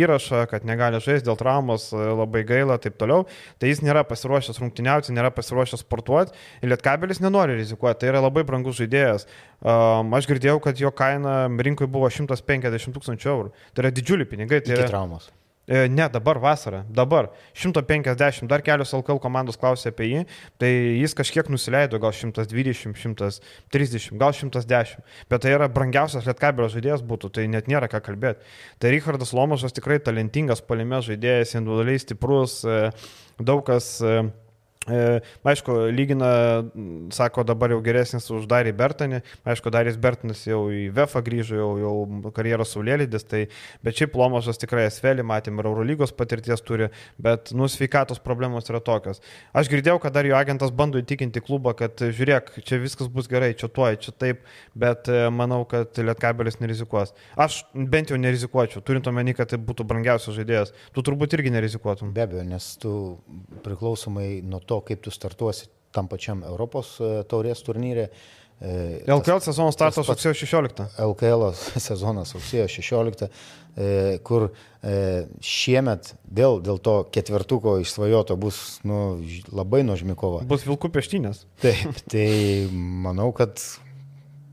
įrašą, 0.02 0.42
kad 0.52 0.68
negali 0.68 1.00
žaisti 1.00 1.30
dėl 1.30 1.40
traumos, 1.40 1.88
e, 1.96 2.04
labai 2.20 2.44
gaila, 2.44 2.76
taip 2.76 3.00
toliau. 3.00 3.24
Tai 3.56 3.72
jis 3.72 3.80
nėra 3.86 4.04
pasiruošęs 4.04 4.60
rungtyniauti, 4.60 5.16
nėra 5.16 5.32
pasiruošęs 5.32 5.80
sportuoti 5.86 6.36
ir 6.60 6.74
Lietkabelis 6.74 7.24
nenori 7.24 7.56
rizikuoti, 7.56 8.02
tai 8.04 8.12
yra 8.12 8.20
labai 8.28 8.44
brangus 8.44 8.82
žaidėjas. 8.82 9.24
Um, 9.64 10.10
aš 10.12 10.26
girdėjau, 10.28 10.58
kad 10.60 10.76
jo 10.76 10.90
kaina 10.92 11.46
rinkoje 11.48 11.88
buvo 11.88 12.10
150 12.12 12.92
tūkstančių 12.92 13.28
eurų. 13.32 13.52
Tai 13.72 13.84
yra 13.86 13.90
didžiuliai 13.96 14.28
pinigai. 14.28 14.58
Tai 14.60 14.73
yra 14.76 14.90
traumos. 14.90 15.30
E, 15.66 15.88
ne, 15.88 16.08
dabar 16.12 16.36
vasara, 16.36 16.84
dabar 16.90 17.30
150, 17.54 18.44
dar 18.46 18.60
kelios 18.60 18.92
LKL 18.92 19.16
komandos 19.16 19.56
klausė 19.56 19.94
apie 19.94 20.10
jį, 20.10 20.20
tai 20.60 20.70
jis 21.00 21.16
kažkiek 21.16 21.48
nusileido, 21.48 21.96
gal 22.02 22.12
120, 22.12 22.92
130, 23.00 24.10
gal 24.20 24.36
110, 24.36 25.00
bet 25.32 25.44
tai 25.46 25.54
yra 25.56 25.70
brangiausias 25.72 26.28
lietkabelio 26.28 26.68
žaidėjas 26.68 27.06
būtų, 27.08 27.32
tai 27.38 27.48
net 27.48 27.72
nėra 27.72 27.88
ką 27.88 28.02
kalbėti. 28.04 28.44
Tai 28.76 28.92
Richardas 28.92 29.32
Lomašas 29.32 29.72
tikrai 29.72 30.02
talentingas 30.04 30.60
palime 30.60 31.00
žaidėjas, 31.00 31.56
individualiai 31.56 32.04
stiprus, 32.04 32.60
e, 32.68 32.90
daug 33.40 33.64
kas 33.64 33.94
e, 34.04 34.18
E, 34.20 34.43
aišku, 34.86 35.76
lygina, 35.94 36.30
sako, 37.14 37.44
dabar 37.48 37.72
jau 37.72 37.80
geresnis 37.84 38.28
už 38.32 38.48
Darį 38.50 38.74
Bertanį. 38.76 39.22
Aišku, 39.48 39.72
Darys 39.72 39.96
Bertanas 40.00 40.44
jau 40.46 40.66
į 40.72 40.88
VEFA 40.94 41.22
grįžo, 41.24 41.56
jau, 41.58 41.70
jau 41.80 42.32
karjeros 42.36 42.74
saulėlydis, 42.74 43.24
tai, 43.28 43.44
bet 43.84 44.00
šiaip 44.00 44.16
Lomažas 44.18 44.60
tikrai 44.60 44.86
esvelį, 44.90 45.24
matėm, 45.26 45.60
ir 45.60 45.68
Eurolygos 45.70 46.14
patirties 46.16 46.62
turi, 46.64 46.90
bet 47.22 47.54
nusveikatos 47.56 48.20
problemos 48.24 48.68
yra 48.70 48.82
tokios. 48.84 49.22
Aš 49.56 49.70
girdėjau, 49.72 50.00
kad 50.02 50.16
dar 50.16 50.28
jo 50.28 50.36
agentas 50.38 50.72
bando 50.74 51.00
įtikinti 51.00 51.42
klubą, 51.44 51.74
kad 51.78 52.00
žiūrėk, 52.04 52.54
čia 52.64 52.80
viskas 52.82 53.10
bus 53.12 53.28
gerai, 53.30 53.52
čia 53.58 53.70
tuoj, 53.72 53.98
čia 54.04 54.14
taip, 54.16 54.44
bet 54.78 55.08
e, 55.12 55.26
manau, 55.34 55.62
kad 55.68 55.96
Lietkabelis 55.96 56.60
nerizikuos. 56.62 57.14
Aš 57.40 57.62
bent 57.74 58.12
jau 58.12 58.18
nerizikuočiau, 58.20 58.82
turint 58.84 59.08
omeny, 59.10 59.34
kad 59.36 59.52
tai 59.52 59.60
būtų 59.62 59.86
brangiausias 59.88 60.36
žaidėjas. 60.36 60.74
Tu 60.94 61.04
turbūt 61.06 61.36
irgi 61.36 61.52
nerizikuotum. 61.54 62.12
Be 62.14 62.24
abejo, 62.26 62.44
nes 62.48 62.68
tu 62.82 62.94
priklausomai 63.64 64.42
nuo 64.44 64.60
to, 64.60 64.73
to, 64.74 64.82
kaip 64.90 65.06
tu 65.06 65.14
startuosi 65.14 65.70
tam 65.94 66.10
pačiam 66.10 66.42
Europos 66.42 66.96
e, 66.98 67.20
taurės 67.30 67.62
turnyrė. 67.64 68.10
LKL 69.10 69.42
sezonas 69.42 69.74
startas 69.74 70.08
rugsėjo 70.08 70.32
16. 70.38 70.84
LKL 71.04 71.48
sezonas 71.88 72.32
rugsėjo 72.36 72.68
16, 72.70 73.26
e, 73.26 73.88
kur 74.24 74.46
e, 74.48 74.94
šiemet 75.44 76.14
dėl, 76.24 76.60
dėl 76.64 76.78
to 76.82 77.00
ketvertuko 77.14 77.76
išsvajoto 77.82 78.38
bus 78.40 78.60
nu, 78.86 79.18
labai 79.52 79.82
nuožmi 79.86 80.16
kova. 80.18 80.44
Bus 80.48 80.66
vilkų 80.68 80.92
peštynės. 80.94 81.44
Taip, 81.64 81.98
tai 82.10 82.28
manau, 82.72 83.32
kad 83.36 83.60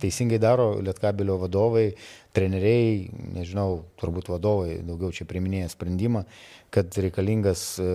teisingai 0.01 0.41
daro 0.41 0.73
Lietkabilio 0.81 1.38
vadovai, 1.41 1.91
treneriai, 2.36 3.05
nežinau, 3.36 3.84
turbūt 4.01 4.31
vadovai 4.31 4.79
daugiau 4.88 5.13
čia 5.13 5.27
priminėja 5.29 5.71
sprendimą, 5.75 6.25
kad 6.71 6.97
reikalingas 7.03 7.63
e, 7.79 7.86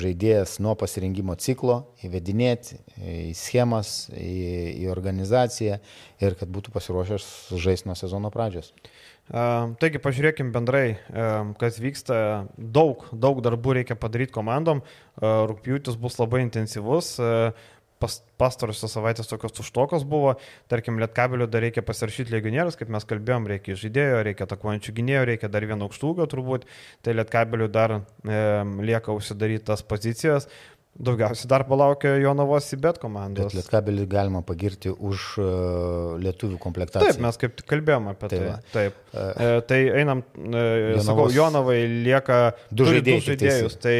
žaidėjas 0.00 0.58
nuo 0.64 0.74
pasirinkimo 0.78 1.36
ciklo 1.38 1.80
įvedinėti 2.06 2.80
į 2.98 3.32
schemas, 3.38 4.10
į, 4.10 4.84
į 4.84 4.90
organizaciją 4.92 5.78
ir 6.24 6.38
kad 6.40 6.50
būtų 6.50 6.74
pasiruošęs 6.74 7.28
žaisti 7.62 7.90
nuo 7.90 7.98
sezono 7.98 8.32
pradžios. 8.34 8.72
Taigi 9.24 10.00
pažiūrėkim 10.04 10.50
bendrai, 10.52 10.98
kas 11.56 11.78
vyksta. 11.80 12.16
Daug, 12.58 13.06
daug 13.08 13.38
darbų 13.40 13.78
reikia 13.78 13.96
padaryti 13.96 14.34
komandom. 14.34 14.82
Rūpjūtis 15.16 15.96
bus 15.96 16.18
labai 16.20 16.42
intensyvus 16.44 17.14
pas, 18.04 18.18
pastarosios 18.40 18.92
savaitės 18.94 19.30
tokios 19.30 19.56
tuštokos 19.56 20.04
buvo, 20.08 20.36
tarkim, 20.70 21.00
Lietkabelio 21.02 21.48
dar 21.50 21.64
reikia 21.64 21.84
pasirašyti 21.86 22.34
legionierius, 22.34 22.78
kaip 22.80 22.92
mes 22.92 23.08
kalbėjom, 23.08 23.48
reikia 23.54 23.78
žaidėjo, 23.80 24.20
reikia 24.28 24.46
atakuojančių 24.48 24.96
gynėjų, 25.00 25.24
reikia 25.32 25.50
dar 25.52 25.66
vieno 25.70 25.88
aukštūgio 25.88 26.28
turbūt, 26.30 26.68
tai 27.04 27.16
Lietkabelio 27.16 27.70
dar 27.72 27.98
e, 27.98 28.44
lieka 28.84 29.16
užsidaryti 29.16 29.66
tas 29.72 29.84
pozicijas. 29.86 30.48
Daugiausiai 30.94 31.48
darbo 31.50 31.74
laukia 31.74 32.12
Jonavos 32.22 32.68
Sibet 32.70 33.00
komandos. 33.02 33.48
Bet 33.50 33.56
Lietkabelį 33.58 34.04
galima 34.10 34.44
pagirti 34.46 34.92
už 34.94 35.24
uh, 35.42 35.48
lietuvių 36.22 36.58
komplektaciją. 36.62 37.16
Taip, 37.16 37.22
mes 37.24 37.38
kaip 37.40 37.64
kalbėjome 37.66 38.12
apie 38.12 38.30
tai. 38.30 38.38
tai. 38.38 38.60
Taip. 38.76 39.00
Uh, 39.10 39.24
e, 39.26 39.48
tai 39.66 39.80
einam, 40.04 40.22
e, 40.38 40.44
Jonavos... 40.44 41.08
sakau, 41.08 41.26
Jonavai 41.34 41.80
lieka. 42.06 42.38
Du 42.70 42.86
žaidėjus 42.86 43.74
tai 43.82 43.96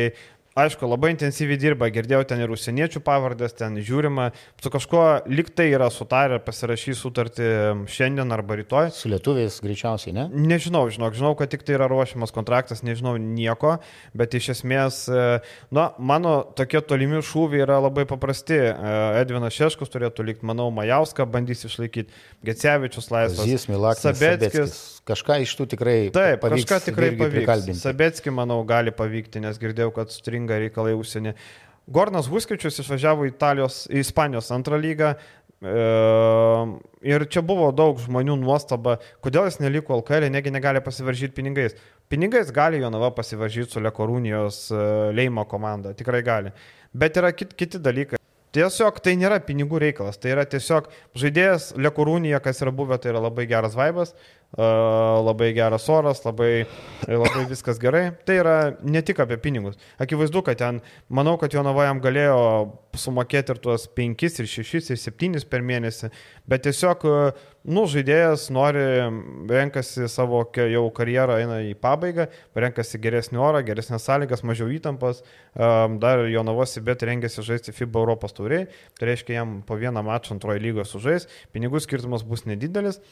Aišku, 0.55 0.87
labai 0.87 1.09
intensyviai 1.11 1.59
dirba, 1.59 1.89
girdėjau 1.91 2.21
ten 2.31 2.39
ir 2.45 2.53
užsieniečių 2.55 3.01
pavardės, 3.03 3.57
ten 3.59 3.75
žiūrima, 3.83 4.29
su 4.63 4.71
kažkuo 4.71 5.01
liktai 5.27 5.65
yra 5.73 5.89
sutarę 5.91 6.39
pasirašyti 6.47 6.95
sutartį 6.95 7.49
šiandien 7.91 8.31
arba 8.31 8.61
rytoj. 8.61 8.93
Su 8.95 9.11
lietuviais 9.11 9.57
greičiausiai, 9.65 10.15
ne? 10.15 10.29
Nežinau, 10.31 10.85
žinok, 10.95 11.17
žinau, 11.19 11.33
kad 11.35 11.51
tik 11.51 11.67
tai 11.67 11.75
yra 11.75 11.89
ruošiamas 11.91 12.31
kontraktas, 12.37 12.85
nežinau 12.87 13.17
nieko, 13.19 13.81
bet 14.15 14.39
iš 14.39 14.53
esmės, 14.55 15.01
e, 15.11 15.27
na, 15.75 15.89
mano 15.99 16.37
tokie 16.55 16.85
tolimi 16.87 17.19
šūviai 17.19 17.67
yra 17.67 17.81
labai 17.89 18.07
paprasti. 18.07 18.61
E, 18.71 18.95
Edvinas 19.25 19.59
Šeškus 19.59 19.91
turėtų 19.91 20.31
likti, 20.31 20.47
manau, 20.47 20.71
Majauska 20.79 21.27
bandys 21.27 21.67
išlaikyti, 21.67 22.15
Gecevičius 22.47 23.11
laisvas. 23.11 23.43
Zys 23.43 23.67
Milakis, 23.73 24.07
Sabeckis. 24.07 24.79
Kažką 25.05 25.37
iš 25.45 25.53
tų 25.59 25.67
tikrai 25.75 25.97
Taip, 26.15 26.41
pavyks. 26.41 26.65
Kažką 26.65 26.89
tikrai 26.89 27.11
pavyks. 27.19 27.77
Sabetski, 27.83 28.33
manau, 28.33 28.63
gali 28.69 28.93
pavykti, 28.95 29.43
nes 29.45 29.59
girdėjau, 29.61 29.93
kad 29.99 30.13
stringa 30.15 30.57
reikalai 30.63 30.95
užsienį. 30.97 31.35
Gornas 31.93 32.31
Huskičius 32.33 32.81
išvažiavo 32.81 33.27
į 33.29 33.35
Italijos, 33.35 33.83
į 33.93 34.01
Ispanijos 34.01 34.49
antrą 34.57 34.79
lygą. 34.81 35.13
E, 35.65 35.75
ir 37.05 37.27
čia 37.29 37.45
buvo 37.45 37.69
daug 37.77 38.01
žmonių 38.01 38.39
nuostaba, 38.41 38.97
kodėl 39.25 39.51
jis 39.51 39.61
neliko 39.61 39.99
LKL, 40.01 40.31
negi 40.33 40.53
negali 40.53 40.81
pasivaržyti 40.85 41.37
pinigais. 41.37 41.77
Pinigais 42.09 42.53
gali 42.53 42.81
Jonava 42.81 43.13
pasivaržyti 43.17 43.77
su 43.77 43.85
Lekorūnijos 43.85 44.61
e, 44.73 44.85
Leimo 45.17 45.45
komanda, 45.49 45.93
tikrai 45.97 46.25
gali. 46.25 46.53
Bet 46.97 47.21
yra 47.21 47.33
kit, 47.37 47.53
kiti 47.57 47.81
dalykai. 47.81 48.21
Tiesiog 48.55 49.01
tai 49.03 49.17
nėra 49.19 49.41
pinigų 49.43 49.81
reikalas, 49.83 50.17
tai 50.23 50.31
yra 50.31 50.45
tiesiog 50.47 50.87
žaidėjas 51.19 51.73
Lekorūnija, 51.75 52.39
kas 52.45 52.63
yra 52.63 52.71
buvę, 52.71 53.01
tai 53.03 53.11
yra 53.11 53.25
labai 53.25 53.49
geras 53.51 53.75
vaibas, 53.75 54.13
labai 54.57 55.53
geras 55.55 55.89
oras, 55.89 56.23
labai, 56.25 56.67
labai 57.09 57.47
viskas 57.51 57.81
gerai. 57.83 58.13
Tai 58.27 58.37
yra 58.39 58.57
ne 58.83 59.03
tik 59.03 59.19
apie 59.25 59.39
pinigus. 59.43 59.79
Akivaizdu, 59.99 60.45
kad 60.47 60.61
ten, 60.61 60.81
manau, 61.09 61.37
kad 61.41 61.55
Jonava 61.55 61.89
jam 61.89 62.03
galėjo 62.05 62.39
sumokėti 62.99 63.55
ir 63.55 63.59
tuos 63.63 63.89
5, 63.91 64.23
ir 64.23 64.47
6, 64.47 64.93
ir 64.95 65.01
7 65.01 65.43
per 65.51 65.65
mėnesį, 65.67 66.11
bet 66.51 66.65
tiesiog, 66.69 67.07
nu, 67.67 67.85
žaidėjas 67.91 68.47
nori, 68.55 68.85
renkasi 69.51 70.07
savo 70.13 70.45
jau 70.55 70.85
karjerą, 70.95 71.41
eina 71.43 71.59
į 71.67 71.75
pabaigą, 71.81 72.29
renkasi 72.55 73.01
geresnį 73.03 73.43
orą, 73.43 73.65
geresnės 73.67 74.07
sąlygas, 74.07 74.45
mažiau 74.47 74.71
įtampos, 74.71 75.25
dar 75.55 76.25
Jonavos 76.31 76.79
įbėt 76.79 77.03
rengiasi 77.11 77.43
žaisti 77.43 77.75
FIBA 77.75 78.05
Europos 78.05 78.37
tauriai, 78.37 78.69
tai 78.99 79.11
reiškia 79.11 79.41
jam 79.41 79.61
po 79.67 79.79
vieną 79.81 80.05
mačą 80.07 80.37
antroje 80.37 80.63
lygoje 80.63 80.87
sužais, 80.93 81.31
pinigų 81.55 81.83
skirtumas 81.83 82.27
bus 82.27 82.47
nedidelis. 82.47 83.03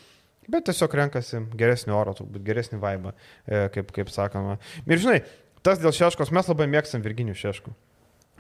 Bet 0.50 0.66
tiesiog 0.66 0.94
renkasi 0.98 1.44
geresnį 1.58 1.94
orą, 1.94 2.16
turbūt 2.18 2.42
geresnį 2.46 2.80
vaibą, 2.82 3.12
e, 3.46 3.68
kaip, 3.74 3.92
kaip 3.94 4.10
sakoma. 4.10 4.58
Ir 4.86 4.98
žinai, 5.02 5.20
tas 5.62 5.78
dėl 5.82 5.94
Šeškos 5.94 6.32
mes 6.34 6.50
labai 6.50 6.66
mėgstam 6.70 7.04
Virginijų 7.04 7.38
Šeškų. 7.44 7.74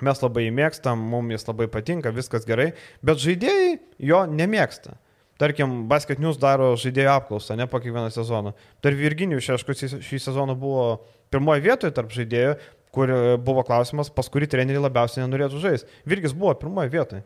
Mes 0.02 0.18
labai 0.18 0.48
jį 0.48 0.52
mėgstam, 0.56 0.98
mums 1.12 1.36
jis 1.36 1.46
labai 1.46 1.68
patinka, 1.70 2.10
viskas 2.14 2.46
gerai, 2.48 2.72
bet 3.06 3.22
žaidėjai 3.22 3.78
jo 4.02 4.24
nemėgsta. 4.26 4.98
tarkim, 5.42 5.88
Basket 5.90 6.20
News 6.22 6.36
daro 6.38 6.76
žaidėjų 6.78 7.08
apklausą, 7.10 7.56
ne 7.58 7.66
po 7.66 7.80
kiekvieną 7.82 8.12
sezoną. 8.14 8.52
Dar 8.82 8.94
Virginijus 8.94 9.42
Šeškus 9.42 9.98
šį 10.06 10.20
sezoną 10.22 10.54
buvo 10.54 11.02
pirmoje 11.34 11.64
vietoje 11.64 11.94
tarp 11.96 12.12
žaidėjų, 12.14 12.52
kur 12.94 13.10
buvo 13.42 13.64
klausimas, 13.66 14.10
pas 14.12 14.28
kurį 14.30 14.46
treneriai 14.52 14.84
labiausiai 14.84 15.24
nenorėtų 15.24 15.62
žaisti. 15.64 15.88
Virgis 16.06 16.34
buvo 16.36 16.54
pirmoje 16.60 16.92
vietoje. 16.92 17.24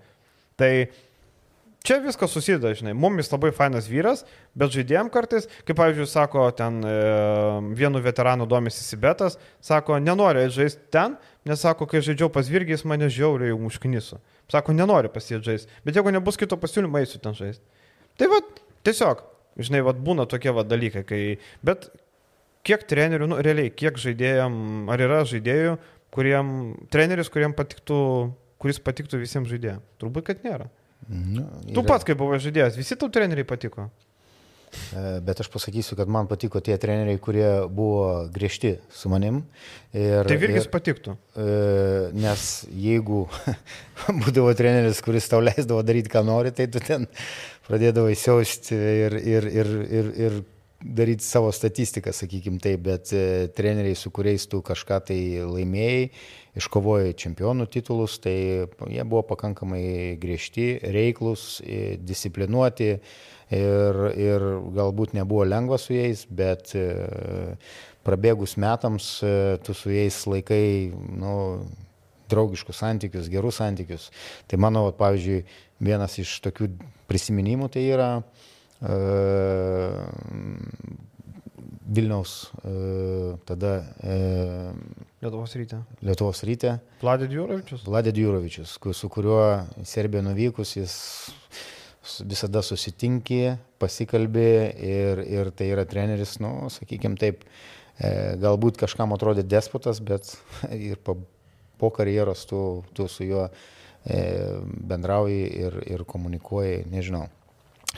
Tai 0.56 0.70
čia 1.86 1.98
viskas 2.02 2.32
susideda, 2.34 2.72
žinai, 2.76 2.94
mumis 2.98 3.30
labai 3.30 3.52
fainas 3.54 3.86
vyras, 3.90 4.24
bet 4.58 4.74
žaidėjim 4.74 5.10
kartais, 5.14 5.46
kaip 5.68 5.78
pavyzdžiui, 5.78 6.08
sako, 6.10 6.46
ten 6.58 6.80
e, 6.82 6.94
vienu 7.78 8.02
veteranu 8.02 8.48
domisi 8.50 8.82
Sibetas, 8.84 9.38
sako, 9.64 10.00
nenori 10.02 10.46
žaisti 10.52 10.90
ten, 10.94 11.16
nes 11.46 11.62
sako, 11.62 11.88
kai 11.90 12.02
žaidžiau 12.04 12.30
pas 12.34 12.48
Virgis, 12.50 12.84
mane 12.88 13.08
žiauriai 13.12 13.54
užknisu. 13.54 14.18
Sako, 14.52 14.74
nenori 14.76 15.10
pasijęs 15.12 15.44
žaisti, 15.46 15.80
bet 15.86 15.98
jeigu 15.98 16.14
nebus 16.14 16.38
kito 16.38 16.58
pasiūlymo, 16.60 17.00
eisiu 17.02 17.22
ten 17.22 17.36
žaisti. 17.38 17.62
Tai 18.18 18.30
vad, 18.32 18.50
tiesiog, 18.86 19.22
žinai, 19.58 19.84
vad 19.86 20.00
būna 20.02 20.26
tokie 20.30 20.54
vad 20.54 20.70
dalykai, 20.70 21.04
kai, 21.06 21.20
bet 21.66 21.88
kiek 22.66 22.86
trenerių, 22.90 23.30
nu, 23.30 23.38
realiai, 23.42 23.70
kiek 23.74 23.98
žaidėjim, 24.00 24.56
ar 24.90 25.02
yra 25.02 25.20
žaidėjų, 25.28 25.76
kuriem, 26.14 26.48
treneris, 26.94 27.30
kuriem 27.32 27.54
patiktų, 27.56 28.00
kuris 28.62 28.82
patiktų 28.82 29.20
visiems 29.22 29.50
žaidėjams? 29.52 29.86
Turbūt, 30.02 30.26
kad 30.30 30.46
nėra. 30.46 30.70
Nu, 31.08 31.44
yra... 31.62 31.74
Tu 31.76 31.86
pats, 31.86 32.06
kaip 32.06 32.18
buvai 32.20 32.40
žaidėjas, 32.42 32.78
visi 32.78 32.98
tau 32.98 33.10
treneriai 33.12 33.46
patiko. 33.46 33.88
E, 34.92 35.02
bet 35.24 35.40
aš 35.40 35.48
pasakysiu, 35.52 35.96
kad 35.98 36.10
man 36.10 36.28
patiko 36.30 36.60
tie 36.64 36.76
treneriai, 36.80 37.20
kurie 37.22 37.48
buvo 37.72 38.26
griežti 38.32 38.76
su 38.92 39.10
manim. 39.12 39.42
Ir, 39.94 40.26
tai 40.28 40.38
Virgis 40.40 40.66
ir, 40.66 40.72
patiktų. 40.72 41.14
E, 41.38 41.46
nes 42.16 42.48
jeigu 42.70 43.24
būdavo 44.22 44.52
treneris, 44.58 45.02
kuris 45.04 45.30
tau 45.30 45.42
leisdavo 45.44 45.82
daryti, 45.86 46.12
ką 46.12 46.24
nori, 46.26 46.52
tai 46.54 46.68
tu 46.72 46.82
ten 46.82 47.06
pradėdavai 47.68 48.14
siausti 48.18 48.76
ir, 48.76 49.18
ir, 49.22 49.48
ir, 49.62 49.72
ir, 50.00 50.12
ir 50.26 50.40
daryti 50.86 51.24
savo 51.24 51.50
statistiką, 51.54 52.12
sakykim 52.14 52.58
taip, 52.62 52.82
bet 52.86 53.12
e, 53.16 53.46
treneriai, 53.56 53.96
su 53.98 54.12
kuriais 54.14 54.44
tu 54.50 54.60
kažką 54.66 55.00
tai 55.08 55.20
laimėjai, 55.46 56.10
iškovojai 56.56 57.14
čempionų 57.18 57.66
titulus, 57.72 58.18
tai 58.22 58.36
jie 58.90 59.04
buvo 59.04 59.22
pakankamai 59.28 60.16
griežti, 60.20 60.76
reiklus, 60.94 61.60
e, 61.60 61.96
disciplinuoti 62.00 62.90
ir, 62.94 64.00
ir 64.16 64.46
galbūt 64.76 65.16
nebuvo 65.16 65.44
lengva 65.48 65.78
su 65.80 65.94
jais, 65.96 66.24
bet 66.28 66.72
e, 66.78 66.86
prabėgus 68.06 68.56
metams 68.62 69.10
tu 69.66 69.74
su 69.74 69.90
jais 69.90 70.22
laikai, 70.30 70.92
nu, 71.18 71.34
draugiškus 72.30 72.80
santykius, 72.82 73.30
gerus 73.30 73.60
santykius. 73.60 74.10
Tai 74.50 74.58
mano, 74.62 74.86
pavyzdžiui, 74.98 75.44
vienas 75.82 76.16
iš 76.22 76.38
tokių 76.46 76.70
prisiminimų 77.10 77.68
tai 77.74 77.84
yra 77.90 78.10
Vilniaus 81.96 82.34
tada. 83.48 83.72
Lietuvos 85.22 85.54
ryte. 85.58 85.80
Lietuvos 86.04 86.42
ryte. 86.46 86.76
Vladė 87.02 87.28
Djurovičius. 87.30 87.86
Vladė 87.86 88.12
Djurovičius, 88.16 88.76
su 88.96 89.10
kuriuo 89.12 89.40
Serbija 89.86 90.24
nuvykus 90.26 90.76
jis 90.76 90.96
visada 92.26 92.62
susitinkė, 92.62 93.56
pasikalbė 93.82 94.50
ir, 94.78 95.22
ir 95.26 95.50
tai 95.56 95.70
yra 95.74 95.86
treneris, 95.88 96.36
nu, 96.42 96.68
sakykime 96.72 97.18
taip, 97.20 97.42
galbūt 98.42 98.78
kažkam 98.80 99.14
atrodė 99.16 99.44
despotas, 99.46 100.00
bet 100.00 100.34
ir 100.90 101.00
po, 101.02 101.18
po 101.80 101.90
karjeros 101.94 102.46
tu, 102.48 102.60
tu 102.96 103.08
su 103.10 103.26
juo 103.26 103.48
bendrauji 104.06 105.42
ir, 105.64 105.80
ir 105.96 106.06
komunikuoji, 106.06 106.84
nežinau. 106.92 107.26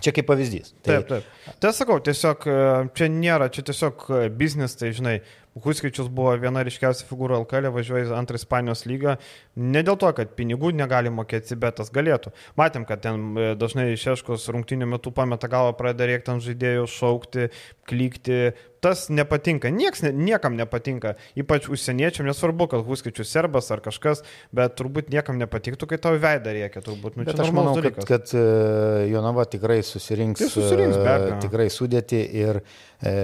Čia 0.05 0.15
kaip 0.17 0.29
pavyzdys. 0.31 0.73
Tai... 0.83 1.01
Taip, 1.01 1.09
taip. 1.11 1.55
Tai 1.63 1.73
sakau, 1.75 1.99
tiesiog 2.05 2.47
e, 2.49 2.57
čia 2.99 3.11
nėra, 3.13 3.49
čia 3.55 3.65
tiesiog 3.71 4.07
e, 4.09 4.23
biznis, 4.41 4.77
tai 4.79 4.93
žinai, 4.97 5.17
Huskičius 5.65 6.11
buvo 6.13 6.35
viena 6.41 6.63
ryškiausia 6.67 7.07
figūra 7.09 7.41
LKL, 7.43 7.71
važiuoja 7.75 8.17
antrą 8.19 8.41
Ispanijos 8.41 8.85
lygą, 8.89 9.17
ne 9.57 9.83
dėl 9.87 9.99
to, 10.01 10.13
kad 10.17 10.35
pinigų 10.39 10.73
negali 10.77 11.13
mokėti, 11.15 11.59
bet 11.61 11.79
tas 11.81 11.93
galėtų. 11.95 12.33
Matėm, 12.61 12.87
kad 12.89 13.03
ten 13.05 13.29
e, 13.35 13.51
dažnai 13.59 13.91
Šeškos 13.99 14.49
rungtinių 14.55 14.91
metų 14.95 15.15
pameta 15.17 15.51
galvą, 15.51 15.77
pradeda 15.79 16.11
rėkti 16.11 16.35
ant 16.35 16.45
žaidėjų, 16.45 16.89
šaukti, 16.93 17.49
klykti, 17.89 18.41
tas 18.81 19.09
nepatinka, 19.11 19.71
Nieks, 19.75 20.03
niekam 20.03 20.57
nepatinka, 20.59 21.17
ypač 21.39 21.69
užsieniečiam, 21.73 22.29
nesvarbu, 22.29 22.69
kad 22.71 22.85
Huskičius 22.87 23.31
serbas 23.33 23.71
ar 23.75 23.83
kažkas, 23.83 24.23
bet 24.55 24.77
turbūt 24.79 25.11
niekam 25.13 25.39
nepatiktų, 25.41 25.89
kai 25.91 25.99
tau 26.03 26.19
veidą 26.21 26.55
reikia, 26.55 26.83
turbūt. 26.85 27.19
Nu, 27.19 27.27
bet 27.27 27.43
aš 27.43 27.51
manau, 27.57 27.75
dalykas. 27.79 28.07
kad, 28.07 28.29
kad 28.29 28.39
e, 28.39 29.09
Jonava 29.13 29.49
tikrai 29.51 29.81
susirinks, 29.87 30.45
tai 30.45 30.51
susirinks 30.53 31.01
uh, 31.01 31.27
tikrai 31.43 31.69
sudėti 31.75 32.21
ir 32.39 32.61
e, 32.63 33.15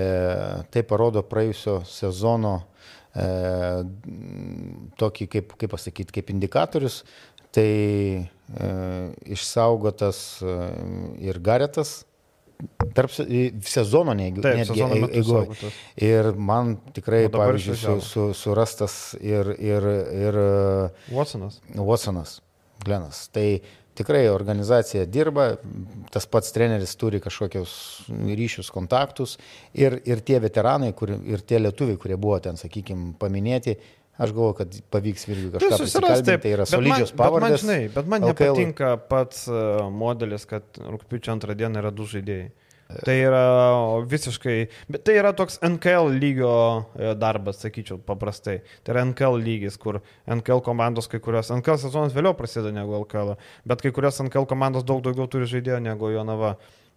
tai 0.74 0.84
parodo 0.88 1.22
praėjusio 1.26 1.80
sezono 1.88 2.23
e, 3.14 3.28
tokį, 5.00 5.28
kaip, 5.36 5.54
kaip 5.60 5.74
pasakyti, 5.74 6.14
kaip 6.18 6.32
indikatorius, 6.34 7.02
tai 7.54 7.68
e, 8.24 8.72
išsaugotas 9.36 10.24
e, 10.42 10.56
ir 11.28 11.38
Garetas, 11.44 12.00
tarp 12.94 13.12
sezono 13.66 14.14
netgi. 14.16 14.42
Taip, 14.44 14.60
netgi 14.62 14.72
sezono 14.72 15.08
eigoje. 15.10 15.72
Ir 16.06 16.32
man 16.38 16.76
tikrai, 16.96 17.26
pavyzdžiui, 17.32 17.78
su, 17.78 17.96
su, 18.04 18.26
surastas 18.38 18.98
ir, 19.20 19.54
ir, 19.58 19.88
ir 20.14 20.40
Watsonas. 21.14 21.60
Watsonas, 21.74 22.38
Glenas. 22.84 23.26
Tai 23.34 23.48
tikrai 23.98 24.24
organizacija 24.28 25.04
dirba, 25.06 25.54
tas 26.14 26.26
pats 26.30 26.54
treneris 26.54 26.94
turi 27.00 27.20
kažkokius 27.22 27.74
ryšius, 28.10 28.70
kontaktus 28.74 29.36
ir, 29.72 30.00
ir 30.04 30.22
tie 30.26 30.40
veteranai 30.42 30.92
kur, 30.96 31.14
ir 31.14 31.44
tie 31.46 31.60
lietuviai, 31.62 32.00
kurie 32.00 32.18
buvo 32.20 32.40
ten, 32.42 32.58
sakykime, 32.60 33.14
paminėti, 33.20 33.78
Aš 34.14 34.30
galvoju, 34.30 34.54
kad 34.54 34.74
pavyks 34.94 35.24
irgi 35.26 35.48
kažką 35.56 35.78
susirasti. 35.80 36.36
Tai 36.44 36.50
yra 36.54 36.64
solidžios 36.70 37.10
pavardės. 37.18 37.64
Bet 37.64 37.66
man, 37.66 37.72
žinai, 37.74 37.78
bet 37.96 38.10
man 38.12 38.22
LKL. 38.22 38.44
nepatinka 38.46 38.90
pats 39.10 39.40
e, 39.50 39.62
modelis, 39.90 40.44
kad 40.46 40.78
rūpiučio 40.78 41.32
antrą 41.34 41.56
dieną 41.58 41.82
yra 41.82 41.90
du 41.90 42.06
žaidėjai. 42.06 42.52
Tai 42.84 43.14
yra 43.16 43.44
visiškai, 44.08 44.56
bet 44.92 45.04
tai 45.08 45.16
yra 45.16 45.32
toks 45.36 45.56
NKL 45.64 46.12
lygio 46.20 46.52
e, 46.92 47.14
darbas, 47.18 47.58
sakyčiau, 47.64 47.98
paprastai. 48.04 48.58
Tai 48.84 48.94
yra 48.94 49.06
NKL 49.08 49.40
lygis, 49.40 49.78
kur 49.80 50.02
NKL 50.28 50.62
komandos 50.66 51.08
kai 51.10 51.22
kurios, 51.24 51.50
NKL 51.54 51.80
sezonas 51.80 52.14
vėliau 52.16 52.36
prasideda 52.36 52.74
negu 52.76 52.98
LKL, 53.00 53.34
bet 53.68 53.84
kai 53.84 53.92
kurios 53.94 54.20
NKL 54.26 54.48
komandos 54.50 54.86
daug 54.86 55.02
daugiau 55.04 55.26
turi 55.32 55.48
žaidėjų 55.50 55.80
negu 55.88 56.12
Jonava. 56.12 56.54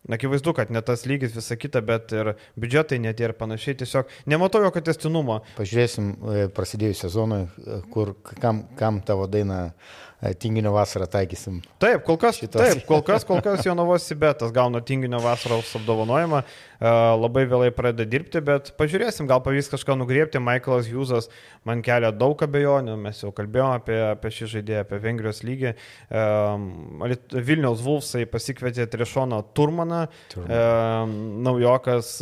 Akivaizdu, 0.07 0.53
kad 0.55 0.69
ne 0.71 0.79
tas 0.85 1.01
lygis, 1.09 1.33
visa 1.35 1.57
kita, 1.59 1.81
bet 1.83 2.13
ir 2.15 2.29
biudžetai 2.59 2.99
net 3.03 3.19
ir 3.19 3.33
panašiai. 3.35 3.75
Tiesiog 3.81 4.11
nematau 4.29 4.61
jokio 4.63 4.83
testinumo. 4.87 5.41
Pažiūrėsim 5.57 6.11
e, 6.13 6.45
prasidėjus 6.55 7.01
sezonui, 7.03 7.41
e, 7.43 7.79
kur 7.91 8.13
kam, 8.39 8.61
kam 8.79 9.01
tavo 9.03 9.27
daina 9.27 9.73
tinginio 10.41 10.71
vasarą 10.73 11.05
taikysim. 11.13 11.59
Taip, 11.81 12.01
kol 12.07 12.17
kas, 12.17 12.39
šitos. 12.41 12.57
taip, 12.57 12.85
kol 12.89 13.03
kas, 13.05 13.25
kol 13.27 13.41
kas 13.45 13.65
Jonavos 13.65 14.07
Sibetas 14.09 14.53
gauna 14.55 14.81
tinginio 14.81 15.19
vasaros 15.21 15.69
apdovanojimą, 15.77 16.41
e, 16.41 16.93
labai 17.21 17.43
vėlai 17.49 17.69
pradeda 17.75 18.07
dirbti, 18.09 18.41
bet 18.41 18.71
pažiūrėsim, 18.79 19.29
gal 19.29 19.43
pavyks 19.45 19.69
kažką 19.75 19.97
nugriepti. 20.01 20.41
Michaelas 20.41 20.89
Hughes 20.89 21.29
man 21.67 21.83
kelia 21.85 22.09
daug 22.15 22.41
abejonių, 22.41 22.97
mes 23.01 23.21
jau 23.21 23.29
kalbėjome 23.35 23.77
apie, 23.77 23.99
apie 24.09 24.33
šį 24.39 24.51
žaidėją, 24.55 24.85
apie 24.87 25.01
Vengrijos 25.05 25.43
lygį. 25.45 25.75
E, 26.09 26.25
Vilniaus 27.37 27.85
Vulfsai 27.85 28.25
pasikvietė 28.29 28.89
Trešoną 28.89 29.43
Turmaną, 29.57 30.07
Turman. 30.33 31.13
naujokas. 31.45 32.17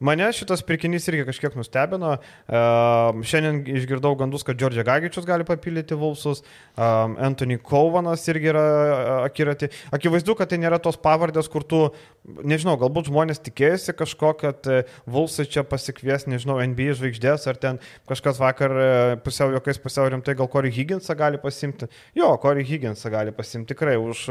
Mane 0.00 0.26
šitas 0.36 0.60
pirkinys 0.66 1.06
irgi 1.08 1.24
kažkiek 1.24 1.54
nustebino. 1.56 2.16
Uh, 2.46 3.22
šiandien 3.24 3.62
išgirdau 3.78 4.12
gandus, 4.20 4.44
kad 4.44 4.58
Džordžia 4.60 4.84
Gagičius 4.84 5.24
gali 5.28 5.46
papildyti 5.48 5.96
Vulsus, 5.96 6.42
um, 6.76 7.14
Anthony 7.16 7.56
Kovanas 7.56 8.26
irgi 8.28 8.50
yra 8.52 8.64
akirati. 9.24 9.70
Akivaizdu, 9.96 10.34
kad 10.36 10.50
tai 10.52 10.58
nėra 10.60 10.78
tos 10.82 10.98
pavardės, 11.00 11.48
kur 11.52 11.64
tu, 11.64 11.80
nežinau, 12.26 12.76
galbūt 12.80 13.08
žmonės 13.08 13.40
tikėjosi 13.46 13.94
kažko, 13.96 14.34
kad 14.42 14.68
Vulsai 15.08 15.46
čia 15.48 15.64
pasikvies, 15.64 16.26
nežinau, 16.28 16.58
NBA 16.60 16.98
žvaigždės, 16.98 17.48
ar 17.48 17.60
ten 17.62 17.80
kažkas 18.10 18.40
vakar 18.42 18.76
pusiau 19.24 19.54
jokiais, 19.56 19.80
pusiau 19.80 20.10
rimtai, 20.12 20.36
gal 20.36 20.50
Corey 20.52 20.74
Higginsą 20.74 21.16
gali 21.16 21.40
pasimti. 21.40 21.88
Jo, 22.16 22.34
Corey 22.42 22.66
Higginsą 22.68 23.12
gali 23.14 23.32
pasimti 23.36 23.72
tikrai 23.72 23.96
už 24.00 24.26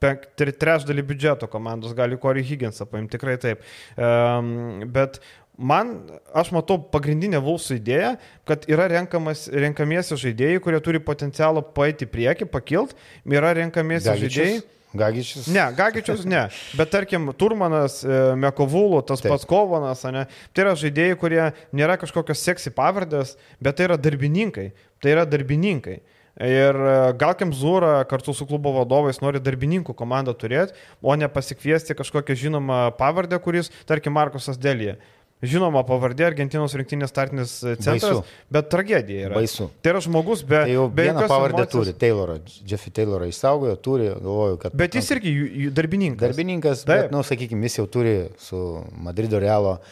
trečdalį 0.00 1.02
biudžeto 1.06 1.48
komandos 1.50 1.94
gali 1.96 2.18
Corey 2.20 2.44
Higginsą 2.44 2.86
paimti, 2.90 3.16
tikrai 3.16 3.36
taip. 3.40 3.64
Um, 3.96 4.84
bet 4.92 5.05
bet 5.06 5.20
man, 5.56 5.96
aš 6.36 6.52
matau 6.54 6.76
pagrindinę 6.92 7.40
Vulsų 7.40 7.78
idėją, 7.80 8.14
kad 8.48 8.66
yra 8.70 8.90
renkamas, 8.92 9.46
renkamiesi 9.48 10.18
žaidėjai, 10.20 10.62
kurie 10.64 10.80
turi 10.84 11.00
potencialą 11.02 11.64
paeiti 11.76 12.08
prieki, 12.10 12.48
pakilt, 12.50 12.96
yra 13.24 13.54
renkamiesi 13.56 14.10
Gagičius. 14.10 14.34
žaidėjai. 14.36 14.64
Gagičius? 14.96 15.48
Ne, 15.52 15.64
Gagičius 15.76 16.24
ne. 16.28 16.46
Bet 16.78 16.90
tarkim, 16.94 17.28
Turmanas, 17.36 17.98
e, 18.04 18.20
Mekovulų, 18.40 19.02
tas 19.06 19.20
Taip. 19.20 19.34
pats 19.34 19.48
Kovanas, 19.48 20.04
ne, 20.14 20.26
tai 20.56 20.64
yra 20.64 20.74
žaidėjai, 20.78 21.18
kurie 21.20 21.42
nėra 21.76 21.98
kažkokios 22.00 22.40
seksy 22.46 22.72
pavardės, 22.72 23.34
bet 23.60 23.76
tai 23.76 23.90
yra 23.90 23.98
darbininkai. 24.00 24.70
Tai 25.02 25.12
yra 25.12 25.26
darbininkai. 25.28 26.00
Ir 26.36 26.76
e, 26.76 26.94
gal 27.16 27.32
Kemzūra 27.38 28.02
kartu 28.10 28.34
su 28.36 28.44
klubo 28.48 28.74
vadovais 28.76 29.22
nori 29.24 29.40
darbininkų 29.40 29.94
komandą 29.96 30.34
turėti, 30.36 30.76
o 31.00 31.14
ne 31.16 31.28
pasikviesti 31.32 31.96
kažkokią 31.96 32.36
žinomą 32.36 32.80
pavardę, 32.98 33.38
kuris, 33.40 33.72
tarkim, 33.88 34.12
Markusas 34.16 34.60
Dėlė. 34.60 34.98
Žinoma, 35.44 35.82
pavardė 35.84 36.24
Argentinos 36.30 36.72
rinktinės 36.80 37.10
startinis 37.12 37.50
centras, 37.60 38.06
Baisu. 38.06 38.22
bet 38.56 38.70
tragedija 38.72 39.26
yra. 39.28 39.36
Baisu. 39.36 39.66
Tai 39.84 39.92
yra 39.92 40.00
žmogus 40.00 40.40
be... 40.48 40.62
Tai 40.64 40.72
jau 40.72 40.86
be 40.88 41.04
vieną 41.10 41.26
pavardę 41.28 41.60
emocijos. 41.60 41.74
turi, 41.74 41.92
Taylorą, 42.00 42.36
Jeffy 42.70 42.92
Taylorą 42.96 43.28
išsaugojo, 43.28 43.74
turi, 43.84 44.08
galvoju, 44.14 44.56
kad... 44.62 44.76
Bet 44.80 44.96
jis 44.96 45.12
irgi 45.12 45.34
darbininkas. 45.76 46.24
Darbininkas, 46.24 46.86
Taip. 46.86 46.88
bet, 46.88 47.12
na, 47.12 47.20
nu, 47.20 47.28
sakykime, 47.28 47.68
jis 47.68 47.76
jau 47.82 47.84
turi 47.98 48.14
su 48.40 48.62
Madrido 48.96 49.36
Realo 49.42 49.76
e, 49.76 49.84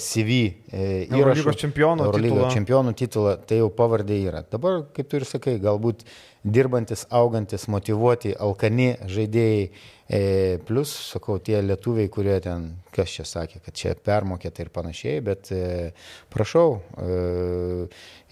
CV 0.00 0.40
e, 0.42 0.82
įrašą. 1.06 1.20
Eurolygos 1.20 1.60
čempionų 1.62 2.10
titulą. 2.16 2.50
čempionų 2.56 2.92
titulą, 2.98 3.38
tai 3.46 3.62
jau 3.62 3.70
pavardė 3.74 4.20
yra. 4.28 4.44
Dabar, 4.52 4.84
kaip 4.96 5.10
tu 5.10 5.20
ir 5.20 5.26
sakai, 5.28 5.56
galbūt 5.62 6.04
dirbantis, 6.42 7.06
augantis, 7.14 7.68
motivuoti, 7.70 8.34
alkani 8.34 8.94
žaidėjai 9.10 9.66
E, 10.12 10.58
plus, 10.66 10.90
sakau, 11.08 11.38
tie 11.40 11.62
lietuviai, 11.64 12.10
kurie 12.12 12.34
ten, 12.44 12.66
kas 12.92 13.14
čia 13.14 13.24
sakė, 13.24 13.62
kad 13.64 13.76
čia 13.80 13.94
permokėta 13.96 14.60
ir 14.60 14.68
panašiai, 14.74 15.22
bet 15.24 15.48
e, 15.56 15.92
prašau, 16.28 16.82
e, 17.00 17.86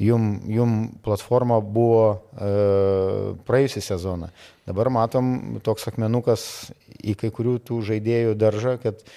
jum, 0.05 0.27
jum 0.45 0.75
platforma 1.01 1.57
buvo 1.65 2.03
e, 2.37 2.51
praėjusią 3.49 3.85
sezoną. 3.87 4.29
Dabar 4.69 4.93
matom 4.93 5.33
toks 5.65 5.89
akmenukas 5.89 6.45
į 7.01 7.17
kai 7.17 7.33
kurių 7.33 7.57
tų 7.65 7.81
žaidėjų 7.89 8.37
daržą, 8.45 8.77
kad 8.85 9.01
e, 9.01 9.09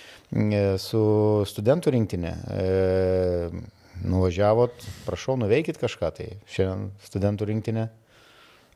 su 0.82 1.04
studentų 1.46 1.94
rinktinė 1.94 2.34
e, 2.34 3.52
nuvažiavot, 4.04 4.86
prašau, 5.06 5.38
nuveikit 5.38 5.78
kažką, 5.82 6.10
tai 6.18 6.30
šiandien 6.50 6.90
studentų 7.06 7.50
rinktinė 7.52 7.88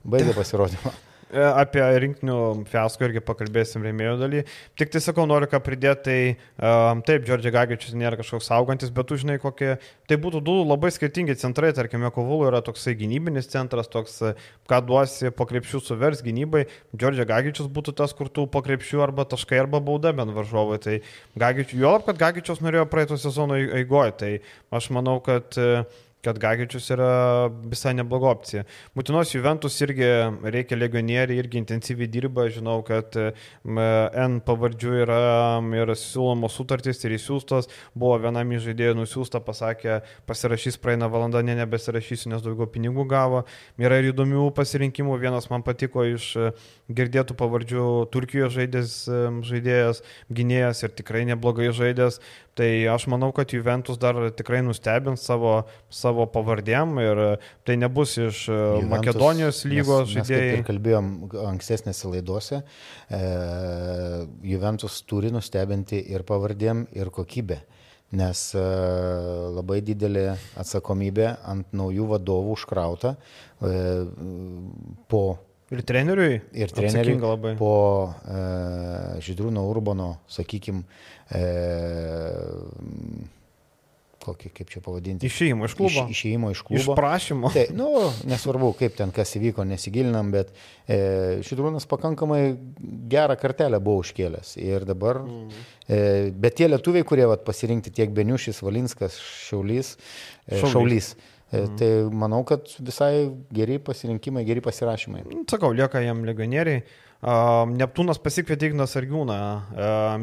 baigė 0.06 0.36
pasirodymą. 0.40 0.94
E, 1.28 1.42
apie 1.44 1.82
rinktinių 2.00 2.38
fiasko 2.72 3.04
irgi 3.04 3.22
pakalbėsim 3.26 3.84
rėmėjų 3.84 4.14
daly. 4.22 4.44
Tik 4.80 4.94
tai 4.94 5.02
sakau, 5.04 5.26
noriu 5.28 5.50
ką 5.52 5.60
pridėti, 5.64 6.04
tai 6.08 6.70
um, 6.70 7.02
taip, 7.04 7.26
Džordžiai 7.28 7.52
Gagičius 7.52 7.98
nėra 8.00 8.20
kažkoks 8.20 8.48
saugantis, 8.48 8.94
bet 8.96 9.10
tu 9.10 9.18
žinai, 9.20 9.36
kokie, 9.44 9.74
tai 10.08 10.20
būtų 10.24 10.40
du 10.48 10.56
labai 10.62 10.94
skirtingi 10.96 11.36
centrai, 11.42 11.74
tarkime, 11.76 12.14
Kovulų 12.16 12.48
yra 12.54 12.64
toksai 12.64 12.96
gynybinis 12.96 13.52
centras, 13.52 13.92
toks, 13.92 14.22
ką 14.72 14.82
duosi 14.88 15.34
po 15.36 15.50
krepšių 15.50 15.84
suvers 15.84 16.24
gynybai, 16.24 16.64
Džordžiai 16.96 17.28
Gagičius 17.28 17.68
būtų 17.76 17.98
tas, 18.00 18.16
kur 18.16 18.32
tu 18.32 18.48
po 18.48 18.64
krepšių 18.64 19.04
arba 19.10 19.28
taškai 19.28 19.60
arba 19.66 19.84
bauda 19.84 20.16
bent 20.16 20.32
varžovai. 20.38 20.80
Tai 20.80 21.00
Gagičius, 21.36 21.82
juolab, 21.84 22.08
kad 22.08 22.24
Gagičius 22.24 22.64
norėjo 22.64 22.88
praeito 22.88 23.20
sezono 23.20 23.60
eigoje, 23.60 24.16
tai 24.24 24.34
aš 24.72 24.94
manau, 24.96 25.20
kad 25.26 25.60
uh, 25.60 25.84
kad 26.26 26.40
Gagičius 26.42 26.90
yra 26.96 27.10
visai 27.70 27.94
nebloga 27.98 28.32
opcija. 28.34 28.64
Būtinos 28.98 29.32
Juventus 29.36 29.78
irgi 29.86 30.08
reikia 30.44 30.78
legionieriai, 30.80 31.38
irgi 31.40 31.62
intensyviai 31.62 32.10
dirba, 32.12 32.48
žinau, 32.54 32.80
kad 32.88 33.16
N 33.18 34.40
pavardžių 34.48 34.96
yra 35.04 35.20
ir 35.78 35.94
siūlomos 35.98 36.58
sutartys 36.58 37.04
ir 37.06 37.16
įsiūstos, 37.18 37.70
buvo 37.96 38.18
vienam 38.26 38.52
iš 38.56 38.66
žaidėjų 38.70 38.98
nusiųsta, 39.02 39.42
pasakė, 39.46 40.00
pasirašys 40.30 40.80
praeina 40.82 41.10
valanda, 41.12 41.44
ne 41.46 41.56
nebesirašysiu, 41.62 42.32
nes 42.34 42.44
daugiau 42.46 42.70
pinigų 42.72 43.06
gavo. 43.10 43.44
Yra 43.80 44.02
ir 44.02 44.12
įdomių 44.12 44.50
pasirinkimų, 44.58 45.20
vienas 45.22 45.50
man 45.54 45.64
patiko 45.68 46.06
iš 46.08 46.34
girdėtų 46.90 47.38
pavardžių 47.38 47.86
Turkijos 48.14 48.56
žaidės, 48.58 48.98
žaidėjas, 49.48 50.04
gynėjas 50.34 50.84
ir 50.84 50.98
tikrai 50.98 51.26
neblogai 51.30 51.70
žaidės. 51.76 52.22
Tai 52.58 52.70
aš 52.90 53.06
manau, 53.12 53.30
kad 53.36 53.52
Juventus 53.54 54.00
dar 54.02 54.18
tikrai 54.34 54.64
nustebins 54.66 55.22
savo, 55.28 55.54
savo 55.94 56.26
pavardėm 56.34 56.98
ir 57.04 57.22
tai 57.68 57.76
nebus 57.78 58.16
iš 58.18 58.48
e, 58.50 58.58
Juventus, 58.58 58.90
Makedonijos 58.96 59.64
lygos 59.70 60.12
žaidėjai. 60.16 60.56
Mes 60.56 60.68
kalbėjom 60.68 61.12
ankstesnėse 61.52 62.10
laidose, 62.10 62.64
e, 63.14 63.24
Juventus 64.54 65.02
turi 65.06 65.30
nustebinti 65.34 66.02
ir 66.10 66.26
pavardėm, 66.26 66.88
ir 66.98 67.14
kokybė 67.14 67.62
nes 68.18 68.42
e, 68.56 68.64
labai 69.58 69.82
didelė 69.84 70.30
atsakomybė 70.60 71.28
ant 71.52 71.76
naujų 71.76 72.08
vadovų 72.14 72.56
užkrauta 72.56 73.18
e, 73.18 73.76
po 75.12 75.26
Ir 75.68 75.82
treneriui? 75.84 76.38
Ir 76.56 76.72
treneriui 76.72 77.18
labai. 77.20 77.50
Po 77.60 77.74
Žydrūno 79.20 79.66
Urbano, 79.68 80.22
sakykime, 80.32 80.86
e, 81.32 81.44
kokį, 84.28 84.52
kaip 84.56 84.72
čia 84.72 84.82
pavadinti. 84.84 85.30
Išėjimo 85.30 85.68
iš 85.68 85.76
klubo. 85.80 86.04
Iš, 86.08 86.16
išėjimo 86.16 86.52
iš 86.54 86.64
klubo. 86.68 86.82
Iš 86.82 86.90
prašymo. 86.98 87.52
Tai, 87.56 87.66
nu, 87.78 87.88
nesvarbu, 88.28 88.72
kaip 88.80 88.98
ten 88.98 89.14
kas 89.16 89.32
įvyko, 89.40 89.66
nesigilinam, 89.68 90.34
bet 90.36 90.52
e, 90.52 91.40
Žydrūnas 91.48 91.88
pakankamai 91.90 92.42
gerą 93.12 93.38
kartelę 93.40 93.80
buvo 93.84 94.04
užkėlęs. 94.04 94.58
Ir 94.64 94.88
dabar, 94.90 95.22
mm. 95.24 95.64
e, 95.88 96.02
bet 96.36 96.60
tie 96.60 96.70
lietuviai, 96.72 97.08
kurie 97.08 97.30
vat, 97.30 97.46
pasirinkti 97.48 97.94
tiek 98.02 98.12
Beniušis, 98.16 98.62
Valinskas, 98.66 99.18
Šaulys, 99.48 99.96
e, 99.96 100.60
Šaulys. 100.60 100.76
Šaulys 100.76 101.14
Mhm. 101.52 101.76
Tai 101.80 101.92
manau, 102.12 102.44
kad 102.44 102.68
visai 102.80 103.30
geri 103.54 103.78
pasirinkimai, 103.80 104.44
geri 104.46 104.62
pasirašymai. 104.62 105.24
Nu, 105.32 105.46
sakau, 105.50 105.72
lieka 105.72 106.02
jam 106.04 106.26
legionieriai. 106.28 106.84
Neptūnas 107.74 108.20
pasikvietė 108.22 108.68
Ignas 108.70 108.94
Argiūną, 109.00 109.38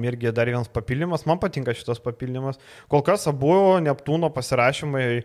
irgi 0.06 0.30
dar 0.30 0.46
vienas 0.46 0.68
papildymas, 0.70 1.24
man 1.26 1.40
patinka 1.42 1.74
šitas 1.74 1.98
papildymas. 1.98 2.60
Kol 2.92 3.02
kas 3.02 3.26
abu 3.26 3.80
Neptūno 3.82 4.30
pasirašymai 4.30 5.24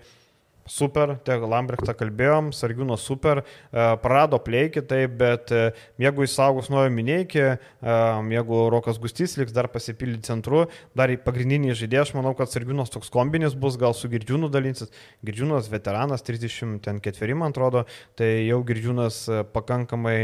super, 0.69 1.15
tiek 1.25 1.43
Lambrechtą 1.49 1.95
kalbėjom, 1.97 2.51
Sargiūno 2.55 2.97
super, 2.99 3.41
e, 3.41 3.85
prarado 4.03 4.39
pleikį, 4.43 4.83
taip, 4.89 5.15
bet 5.19 5.53
e, 5.55 5.63
jeigu 6.01 6.25
jis 6.25 6.35
saugus 6.37 6.69
nuojo 6.71 6.91
minėjiki, 6.93 7.45
e, 7.49 7.97
jeigu 8.35 8.61
Rokas 8.73 9.01
Gustys 9.01 9.35
liks 9.39 9.55
dar 9.55 9.69
pasipildyti 9.73 10.29
centru, 10.29 10.65
dar 10.97 11.11
į 11.13 11.19
pagrindinį 11.25 11.75
žaidėją, 11.79 12.05
aš 12.07 12.13
manau, 12.17 12.35
kad 12.37 12.53
Sargiūnas 12.53 12.93
toks 12.93 13.11
kombinis 13.13 13.57
bus, 13.57 13.79
gal 13.81 13.97
su 13.97 14.11
Girdžiūnu 14.11 14.51
dalinsis. 14.53 14.93
Girdžiūnas 15.25 15.71
veteranas, 15.73 16.23
34 16.27 17.39
man 17.39 17.55
atrodo, 17.55 17.85
tai 18.19 18.31
jau 18.45 18.61
Girdžiūnas 18.67 19.25
pakankamai 19.55 20.19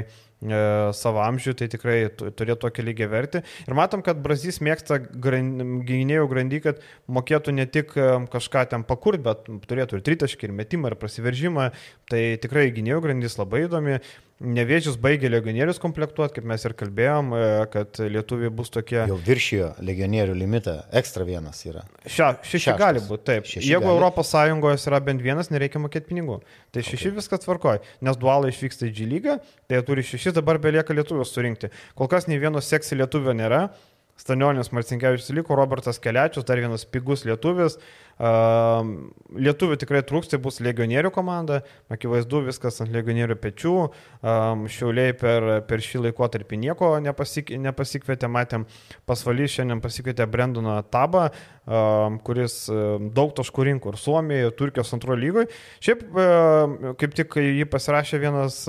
savo 0.97 1.21
amžių, 1.25 1.55
tai 1.59 1.67
tikrai 1.71 1.97
turėtų 2.13 2.59
tokį 2.67 2.85
lygiai 2.89 3.09
verti. 3.11 3.41
Ir 3.65 3.77
matom, 3.77 4.03
kad 4.05 4.19
Brazys 4.23 4.61
mėgsta 4.63 4.99
gynėjų 4.99 6.27
grandy, 6.31 6.61
kad 6.63 6.83
mokėtų 7.07 7.55
ne 7.55 7.65
tik 7.69 7.95
e, 7.97 8.09
kažką 8.33 8.65
ten 8.73 8.85
pakurt, 8.87 9.23
bet 9.25 9.49
turėtų 9.69 9.99
ir 9.99 10.05
tritaškį, 10.09 10.49
ir 10.49 10.55
metimą, 10.61 10.91
ir 10.91 10.99
prasiveržimą. 11.01 11.71
Tai 12.11 12.23
tikrai 12.41 12.69
gynėjų 12.75 13.01
grandys 13.05 13.39
labai 13.41 13.65
įdomi. 13.65 13.99
Nevėžys 14.43 14.97
baigė 14.99 15.29
legionierius 15.31 15.77
komplektuoti, 15.79 16.33
kaip 16.35 16.47
mes 16.51 16.65
ir 16.67 16.73
kalbėjom, 16.75 17.29
e, 17.37 17.43
kad 17.71 18.01
lietuviai 18.03 18.51
bus 18.51 18.67
tokie. 18.73 18.97
Jau 19.07 19.15
viršijo 19.15 19.69
legionierių 19.79 20.35
limitą, 20.35 20.73
ekstra 20.91 21.23
vienas 21.23 21.61
yra. 21.63 21.85
Šia, 22.03 22.33
šeši 22.43 22.65
Šeštas. 22.65 22.81
gali 22.81 23.03
būti, 23.05 23.23
taip. 23.31 23.47
Šeši 23.47 23.71
Jeigu 23.71 23.87
gali. 23.87 23.93
Europos 23.95 24.33
Sąjungoje 24.35 24.81
yra 24.91 24.99
bent 25.07 25.23
vienas, 25.23 25.47
nereikia 25.55 25.79
mokėti 25.79 26.11
pinigų. 26.11 26.41
Tai 26.75 26.83
šeši 26.83 27.13
okay. 27.13 27.15
viskas 27.21 27.47
tvarkoja, 27.47 27.79
nes 28.03 28.19
dualai 28.19 28.51
išvyksta 28.51 28.89
į 28.89 28.93
G 28.97 29.07
lygą, 29.13 29.39
tai 29.69 29.79
jie 29.79 29.87
turi 29.87 30.03
šešis, 30.03 30.35
dabar 30.35 30.59
belieka 30.59 30.91
lietuvius 30.91 31.31
surinkti. 31.31 31.71
Kol 31.95 32.11
kas 32.11 32.27
nei 32.27 32.41
vieno 32.41 32.59
seksy 32.59 32.99
lietuvio 32.99 33.31
nėra. 33.31 33.69
Stanionis 34.15 34.71
Marcinkievičius 34.71 35.33
liko, 35.35 35.55
Robertas 35.59 35.99
Keliačius, 35.99 36.45
dar 36.47 36.59
vienas 36.59 36.85
pigus 36.87 37.25
lietuvis. 37.27 37.75
Lietuvių 38.15 39.75
tikrai 39.75 39.99
trūks, 40.07 40.29
tai 40.31 40.39
bus 40.39 40.61
legionierių 40.63 41.09
komanda, 41.11 41.59
akivaizdu 41.91 42.45
viskas 42.45 42.79
ant 42.79 42.93
legionierių 42.95 43.35
pečių, 43.43 43.73
šiauliai 44.71 45.15
per, 45.19 45.47
per 45.67 45.83
šį 45.83 46.05
laikotarpį 46.05 46.59
nieko 46.61 46.93
nepasik, 47.03 47.51
nepasikvietė, 47.59 48.29
matėm, 48.31 48.63
pasvalys 49.09 49.57
šiandien 49.57 49.83
pasikvietė 49.83 50.29
Brendoną 50.31 50.77
Tabą, 50.87 51.27
kuris 52.23 52.55
daug 53.17 53.33
taškų 53.35 53.67
rinko 53.67 53.91
ir 53.91 53.99
Suomijoje, 53.99 54.55
Turkijos 54.61 54.95
antrojo 54.95 55.19
lygoje. 55.19 55.51
Šiaip 55.83 56.07
kaip 57.01 57.19
tik 57.19 57.35
jį 57.41 57.67
pasirašė 57.67 58.21
vienas 58.23 58.61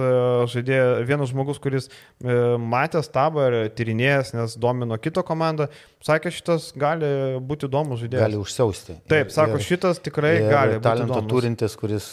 žaidėjas, 0.51 1.05
vienas 1.07 1.31
žmogus, 1.31 1.63
kuris 1.63 1.87
matęs 2.25 3.13
Tabą 3.15 3.47
ir 3.47 3.59
tyrinėjęs, 3.79 4.35
nes 4.41 4.59
domino 4.59 4.99
kito 4.99 5.23
komandą, 5.29 5.71
sakė, 6.07 6.31
šitas 6.35 6.71
gali 6.79 7.09
būti 7.43 7.69
įdomus 7.69 8.01
žaidėjas. 8.03 8.25
Gali 8.25 8.39
užsiausti. 8.41 8.97
Taip, 9.11 9.33
sako, 9.35 9.59
ir, 9.59 9.67
šitas 9.67 10.01
tikrai 10.05 10.33
ir 10.39 10.49
gali. 10.53 10.79
Talento 10.85 11.19
turintis, 11.29 11.75
kuris, 11.79 12.09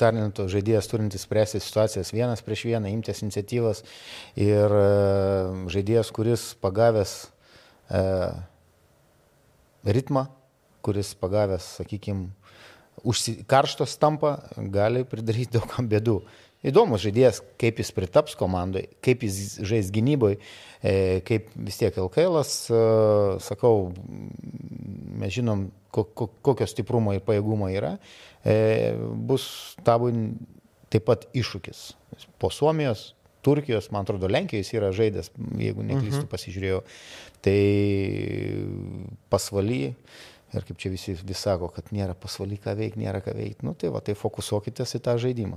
talento 0.00 0.46
žaidėjas 0.50 0.90
turintis 0.90 1.24
spręsti 1.26 1.62
situacijas 1.62 2.12
vienas 2.14 2.44
prieš 2.46 2.66
vieną, 2.70 2.90
imtis 2.90 3.22
iniciatyvas 3.24 3.84
ir 4.40 4.76
uh, 4.76 5.64
žaidėjas, 5.72 6.12
kuris 6.16 6.50
pagavęs 6.64 7.14
uh, 7.94 8.34
ritmą, 9.86 10.26
kuris 10.84 11.14
pagavęs, 11.20 11.76
sakykime, 11.80 12.30
karštos 13.48 13.96
tampa, 14.00 14.36
gali 14.72 15.06
pridaryti 15.08 15.58
daug 15.58 15.76
bėdų. 15.88 16.20
Įdomus 16.60 17.00
žaidėjas, 17.00 17.38
kaip 17.56 17.78
jis 17.80 17.88
pritaps 17.96 18.34
komandai, 18.36 18.82
kaip 19.00 19.22
jis 19.24 19.58
žais 19.64 19.88
gynyboje, 19.94 20.36
kaip 21.24 21.46
vis 21.56 21.78
tiek 21.80 21.96
LKL, 21.96 22.36
e, 22.42 22.80
sakau, 23.40 23.86
mes 25.20 25.32
žinom, 25.32 25.70
kokio 25.90 26.66
stiprumo 26.68 27.14
ir 27.16 27.22
pajėgumo 27.24 27.70
yra, 27.72 27.94
e, 28.44 28.92
bus 29.30 29.46
tabui 29.88 30.12
taip 30.92 31.08
pat 31.08 31.24
iššūkis. 31.32 31.80
Po 32.38 32.50
Suomijos, 32.52 33.14
Turkijos, 33.40 33.88
man 33.88 34.04
atrodo, 34.04 34.28
Lenkijos 34.28 34.68
yra 34.76 34.90
žaidęs, 34.92 35.30
jeigu 35.56 35.80
neklystu, 35.80 36.26
Mhm. 36.26 36.28
pasižiūrėjau. 36.28 36.82
Tai 37.40 37.60
pasvaly, 39.32 39.94
ir 40.52 40.66
kaip 40.66 40.76
čia 40.76 40.90
visi 40.92 41.14
vis 41.16 41.38
sako, 41.40 41.70
kad 41.72 41.88
nėra 41.94 42.12
pasvaly 42.18 42.58
ką 42.60 42.74
veikti, 42.76 43.00
nėra 43.00 43.22
ką 43.24 43.32
veikti, 43.36 43.64
nu 43.64 43.72
tai 43.74 43.88
va, 43.88 44.00
tai 44.04 44.12
fokusuokitės 44.18 44.96
į 44.98 45.00
tą 45.06 45.16
žaidimą. 45.22 45.56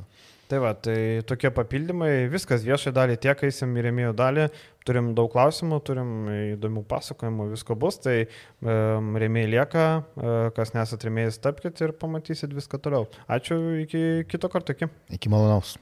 Tai 0.51 0.59
va, 0.59 0.73
tai 0.75 1.23
tokie 1.23 1.49
papildymai, 1.55 2.27
viskas 2.31 2.65
viešai 2.67 2.91
dalį 2.93 3.15
tiek, 3.23 3.43
eisim 3.47 3.71
į 3.79 3.85
rėmėjų 3.85 4.15
dalį, 4.19 4.47
turim 4.83 5.13
daug 5.15 5.29
klausimų, 5.31 5.79
turim 5.87 6.09
įdomių 6.33 6.83
pasakojimų, 6.89 7.47
visko 7.53 7.77
bus, 7.79 8.01
tai 8.03 8.17
um, 8.25 9.13
rėmėjai 9.23 9.51
lieka, 9.53 9.85
uh, 10.03 10.33
kas 10.57 10.75
nesat 10.75 11.07
rėmėjai, 11.07 11.37
tapkite 11.47 11.87
ir 11.87 11.95
pamatysit 11.95 12.51
viską 12.55 12.81
toliau. 12.83 13.07
Ačiū, 13.31 13.55
iki 13.85 14.03
kito 14.27 14.51
karto, 14.51 14.75
iki. 14.75 14.91
Iki 15.15 15.31
malonaus. 15.31 15.71